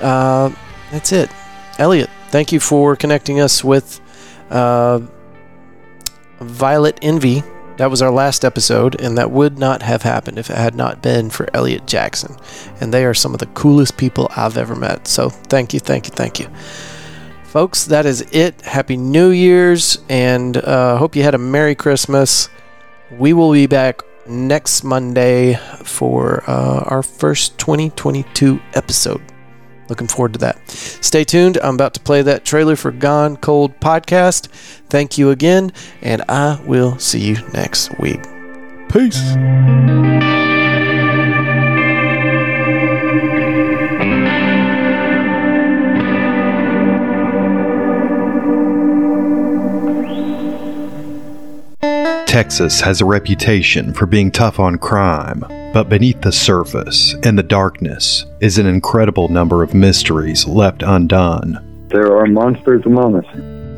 Uh, 0.00 0.52
that's 0.90 1.12
it. 1.12 1.30
Elliot, 1.78 2.10
thank 2.28 2.52
you 2.52 2.60
for 2.60 2.96
connecting 2.96 3.40
us 3.40 3.62
with 3.62 4.00
uh, 4.50 5.00
Violet 6.40 6.98
Envy. 7.02 7.42
That 7.76 7.90
was 7.90 8.02
our 8.02 8.10
last 8.10 8.44
episode, 8.44 9.00
and 9.00 9.16
that 9.18 9.30
would 9.30 9.56
not 9.56 9.82
have 9.82 10.02
happened 10.02 10.36
if 10.36 10.50
it 10.50 10.56
had 10.56 10.74
not 10.74 11.00
been 11.00 11.30
for 11.30 11.48
Elliot 11.54 11.86
Jackson. 11.86 12.36
And 12.80 12.92
they 12.92 13.04
are 13.04 13.14
some 13.14 13.34
of 13.34 13.38
the 13.38 13.46
coolest 13.46 13.96
people 13.96 14.28
I've 14.36 14.56
ever 14.56 14.74
met. 14.74 15.06
So 15.06 15.28
thank 15.28 15.72
you, 15.72 15.78
thank 15.78 16.06
you, 16.06 16.12
thank 16.12 16.40
you. 16.40 16.48
Folks, 17.44 17.84
that 17.86 18.04
is 18.04 18.22
it. 18.32 18.60
Happy 18.62 18.96
New 18.96 19.30
Year's, 19.30 19.98
and 20.08 20.56
uh, 20.56 20.96
hope 20.98 21.14
you 21.14 21.22
had 21.22 21.34
a 21.34 21.38
Merry 21.38 21.76
Christmas. 21.76 22.48
We 23.12 23.32
will 23.32 23.52
be 23.52 23.66
back 23.66 24.02
next 24.28 24.84
Monday 24.84 25.54
for 25.84 26.44
uh, 26.46 26.84
our 26.86 27.02
first 27.02 27.58
2022 27.58 28.60
episode. 28.74 29.22
Looking 29.88 30.06
forward 30.06 30.34
to 30.34 30.38
that. 30.40 30.68
Stay 30.68 31.24
tuned. 31.24 31.58
I'm 31.62 31.74
about 31.74 31.94
to 31.94 32.00
play 32.00 32.22
that 32.22 32.44
trailer 32.44 32.76
for 32.76 32.90
Gone 32.90 33.36
Cold 33.36 33.78
podcast. 33.80 34.48
Thank 34.88 35.16
you 35.16 35.30
again, 35.30 35.72
and 36.02 36.22
I 36.28 36.60
will 36.66 36.98
see 36.98 37.20
you 37.20 37.36
next 37.52 37.98
week. 37.98 38.22
Peace. 38.90 39.34
Texas 52.38 52.80
has 52.80 53.00
a 53.00 53.04
reputation 53.04 53.92
for 53.92 54.06
being 54.06 54.30
tough 54.30 54.60
on 54.60 54.78
crime, 54.78 55.40
but 55.74 55.88
beneath 55.88 56.20
the 56.20 56.30
surface, 56.30 57.14
in 57.24 57.34
the 57.34 57.42
darkness, 57.42 58.26
is 58.38 58.58
an 58.58 58.66
incredible 58.66 59.26
number 59.26 59.64
of 59.64 59.74
mysteries 59.74 60.46
left 60.46 60.84
undone. 60.84 61.88
There 61.88 62.16
are 62.16 62.28
monsters 62.28 62.82
among 62.86 63.16
us. 63.16 63.26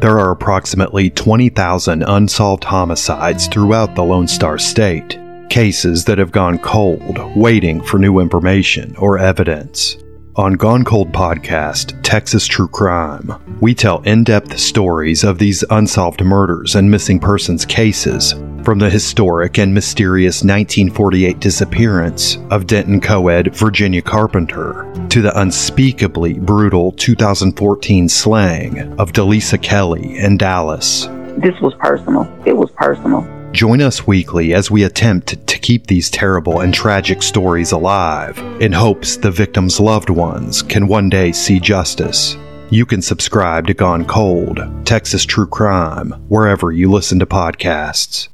There 0.03 0.19
are 0.19 0.31
approximately 0.31 1.09
20,000 1.09 2.03
unsolved 2.03 2.65
homicides 2.65 3.47
throughout 3.47 3.95
the 3.95 4.05
Lone 4.05 4.29
Star 4.29 4.59
State, 4.59 5.19
cases 5.49 6.05
that 6.05 6.19
have 6.19 6.31
gone 6.31 6.59
cold, 6.59 7.19
waiting 7.35 7.81
for 7.81 7.99
new 7.99 8.19
information 8.19 8.95
or 8.97 9.19
evidence. 9.19 9.97
On 10.37 10.53
Gone 10.53 10.85
Cold 10.85 11.13
Podcast, 11.13 12.01
Texas 12.03 12.47
True 12.47 12.69
Crime, 12.69 13.35
we 13.61 13.75
tell 13.75 14.01
in 14.03 14.23
depth 14.23 14.59
stories 14.59 15.25
of 15.25 15.39
these 15.39 15.65
unsolved 15.71 16.23
murders 16.23 16.77
and 16.77 16.91
missing 16.91 17.19
persons 17.19 17.67
cases, 17.67 18.35
from 18.65 18.79
the 18.79 18.91
historic 18.91 19.59
and 19.59 19.73
mysterious 19.73 20.43
1948 20.43 21.41
disappearance 21.41 22.37
of 22.51 22.67
Denton 22.67 23.01
Coed 23.01 23.55
Virginia 23.55 24.03
Carpenter 24.03 24.91
to 25.09 25.23
the 25.23 25.39
unspeakably 25.41 26.35
brutal 26.35 26.93
2014 26.93 28.09
slaying 28.09 28.79
of 29.01 29.13
Delisa 29.13 29.61
Kelly 29.61 30.19
in 30.19 30.37
Dallas. 30.37 31.07
this 31.39 31.59
was 31.61 31.75
personal. 31.79 32.29
It 32.45 32.57
was 32.57 32.71
personal. 32.73 33.27
Join 33.53 33.81
us 33.81 34.07
weekly 34.07 34.55
as 34.55 34.71
we 34.71 34.85
attempt 34.85 35.47
to 35.47 35.59
keep 35.59 35.87
these 35.87 36.09
terrible 36.11 36.61
and 36.61 36.73
tragic 36.73 37.23
stories 37.23 37.73
alive 37.73 38.39
in 38.61 38.73
hopes 38.73 39.17
the 39.17 39.31
victims' 39.31 39.81
loved 39.81 40.11
ones 40.11 40.63
can 40.63 40.87
one 40.87 41.09
day 41.09 41.33
see 41.33 41.59
justice. 41.59 42.37
You 42.71 42.87
can 42.87 43.03
subscribe 43.03 43.67
to 43.67 43.75
Gone 43.75 44.05
Cold, 44.05 44.61
Texas 44.85 45.25
True 45.25 45.49
Crime, 45.49 46.13
wherever 46.29 46.71
you 46.71 46.89
listen 46.89 47.19
to 47.19 47.27
podcasts. 47.27 48.29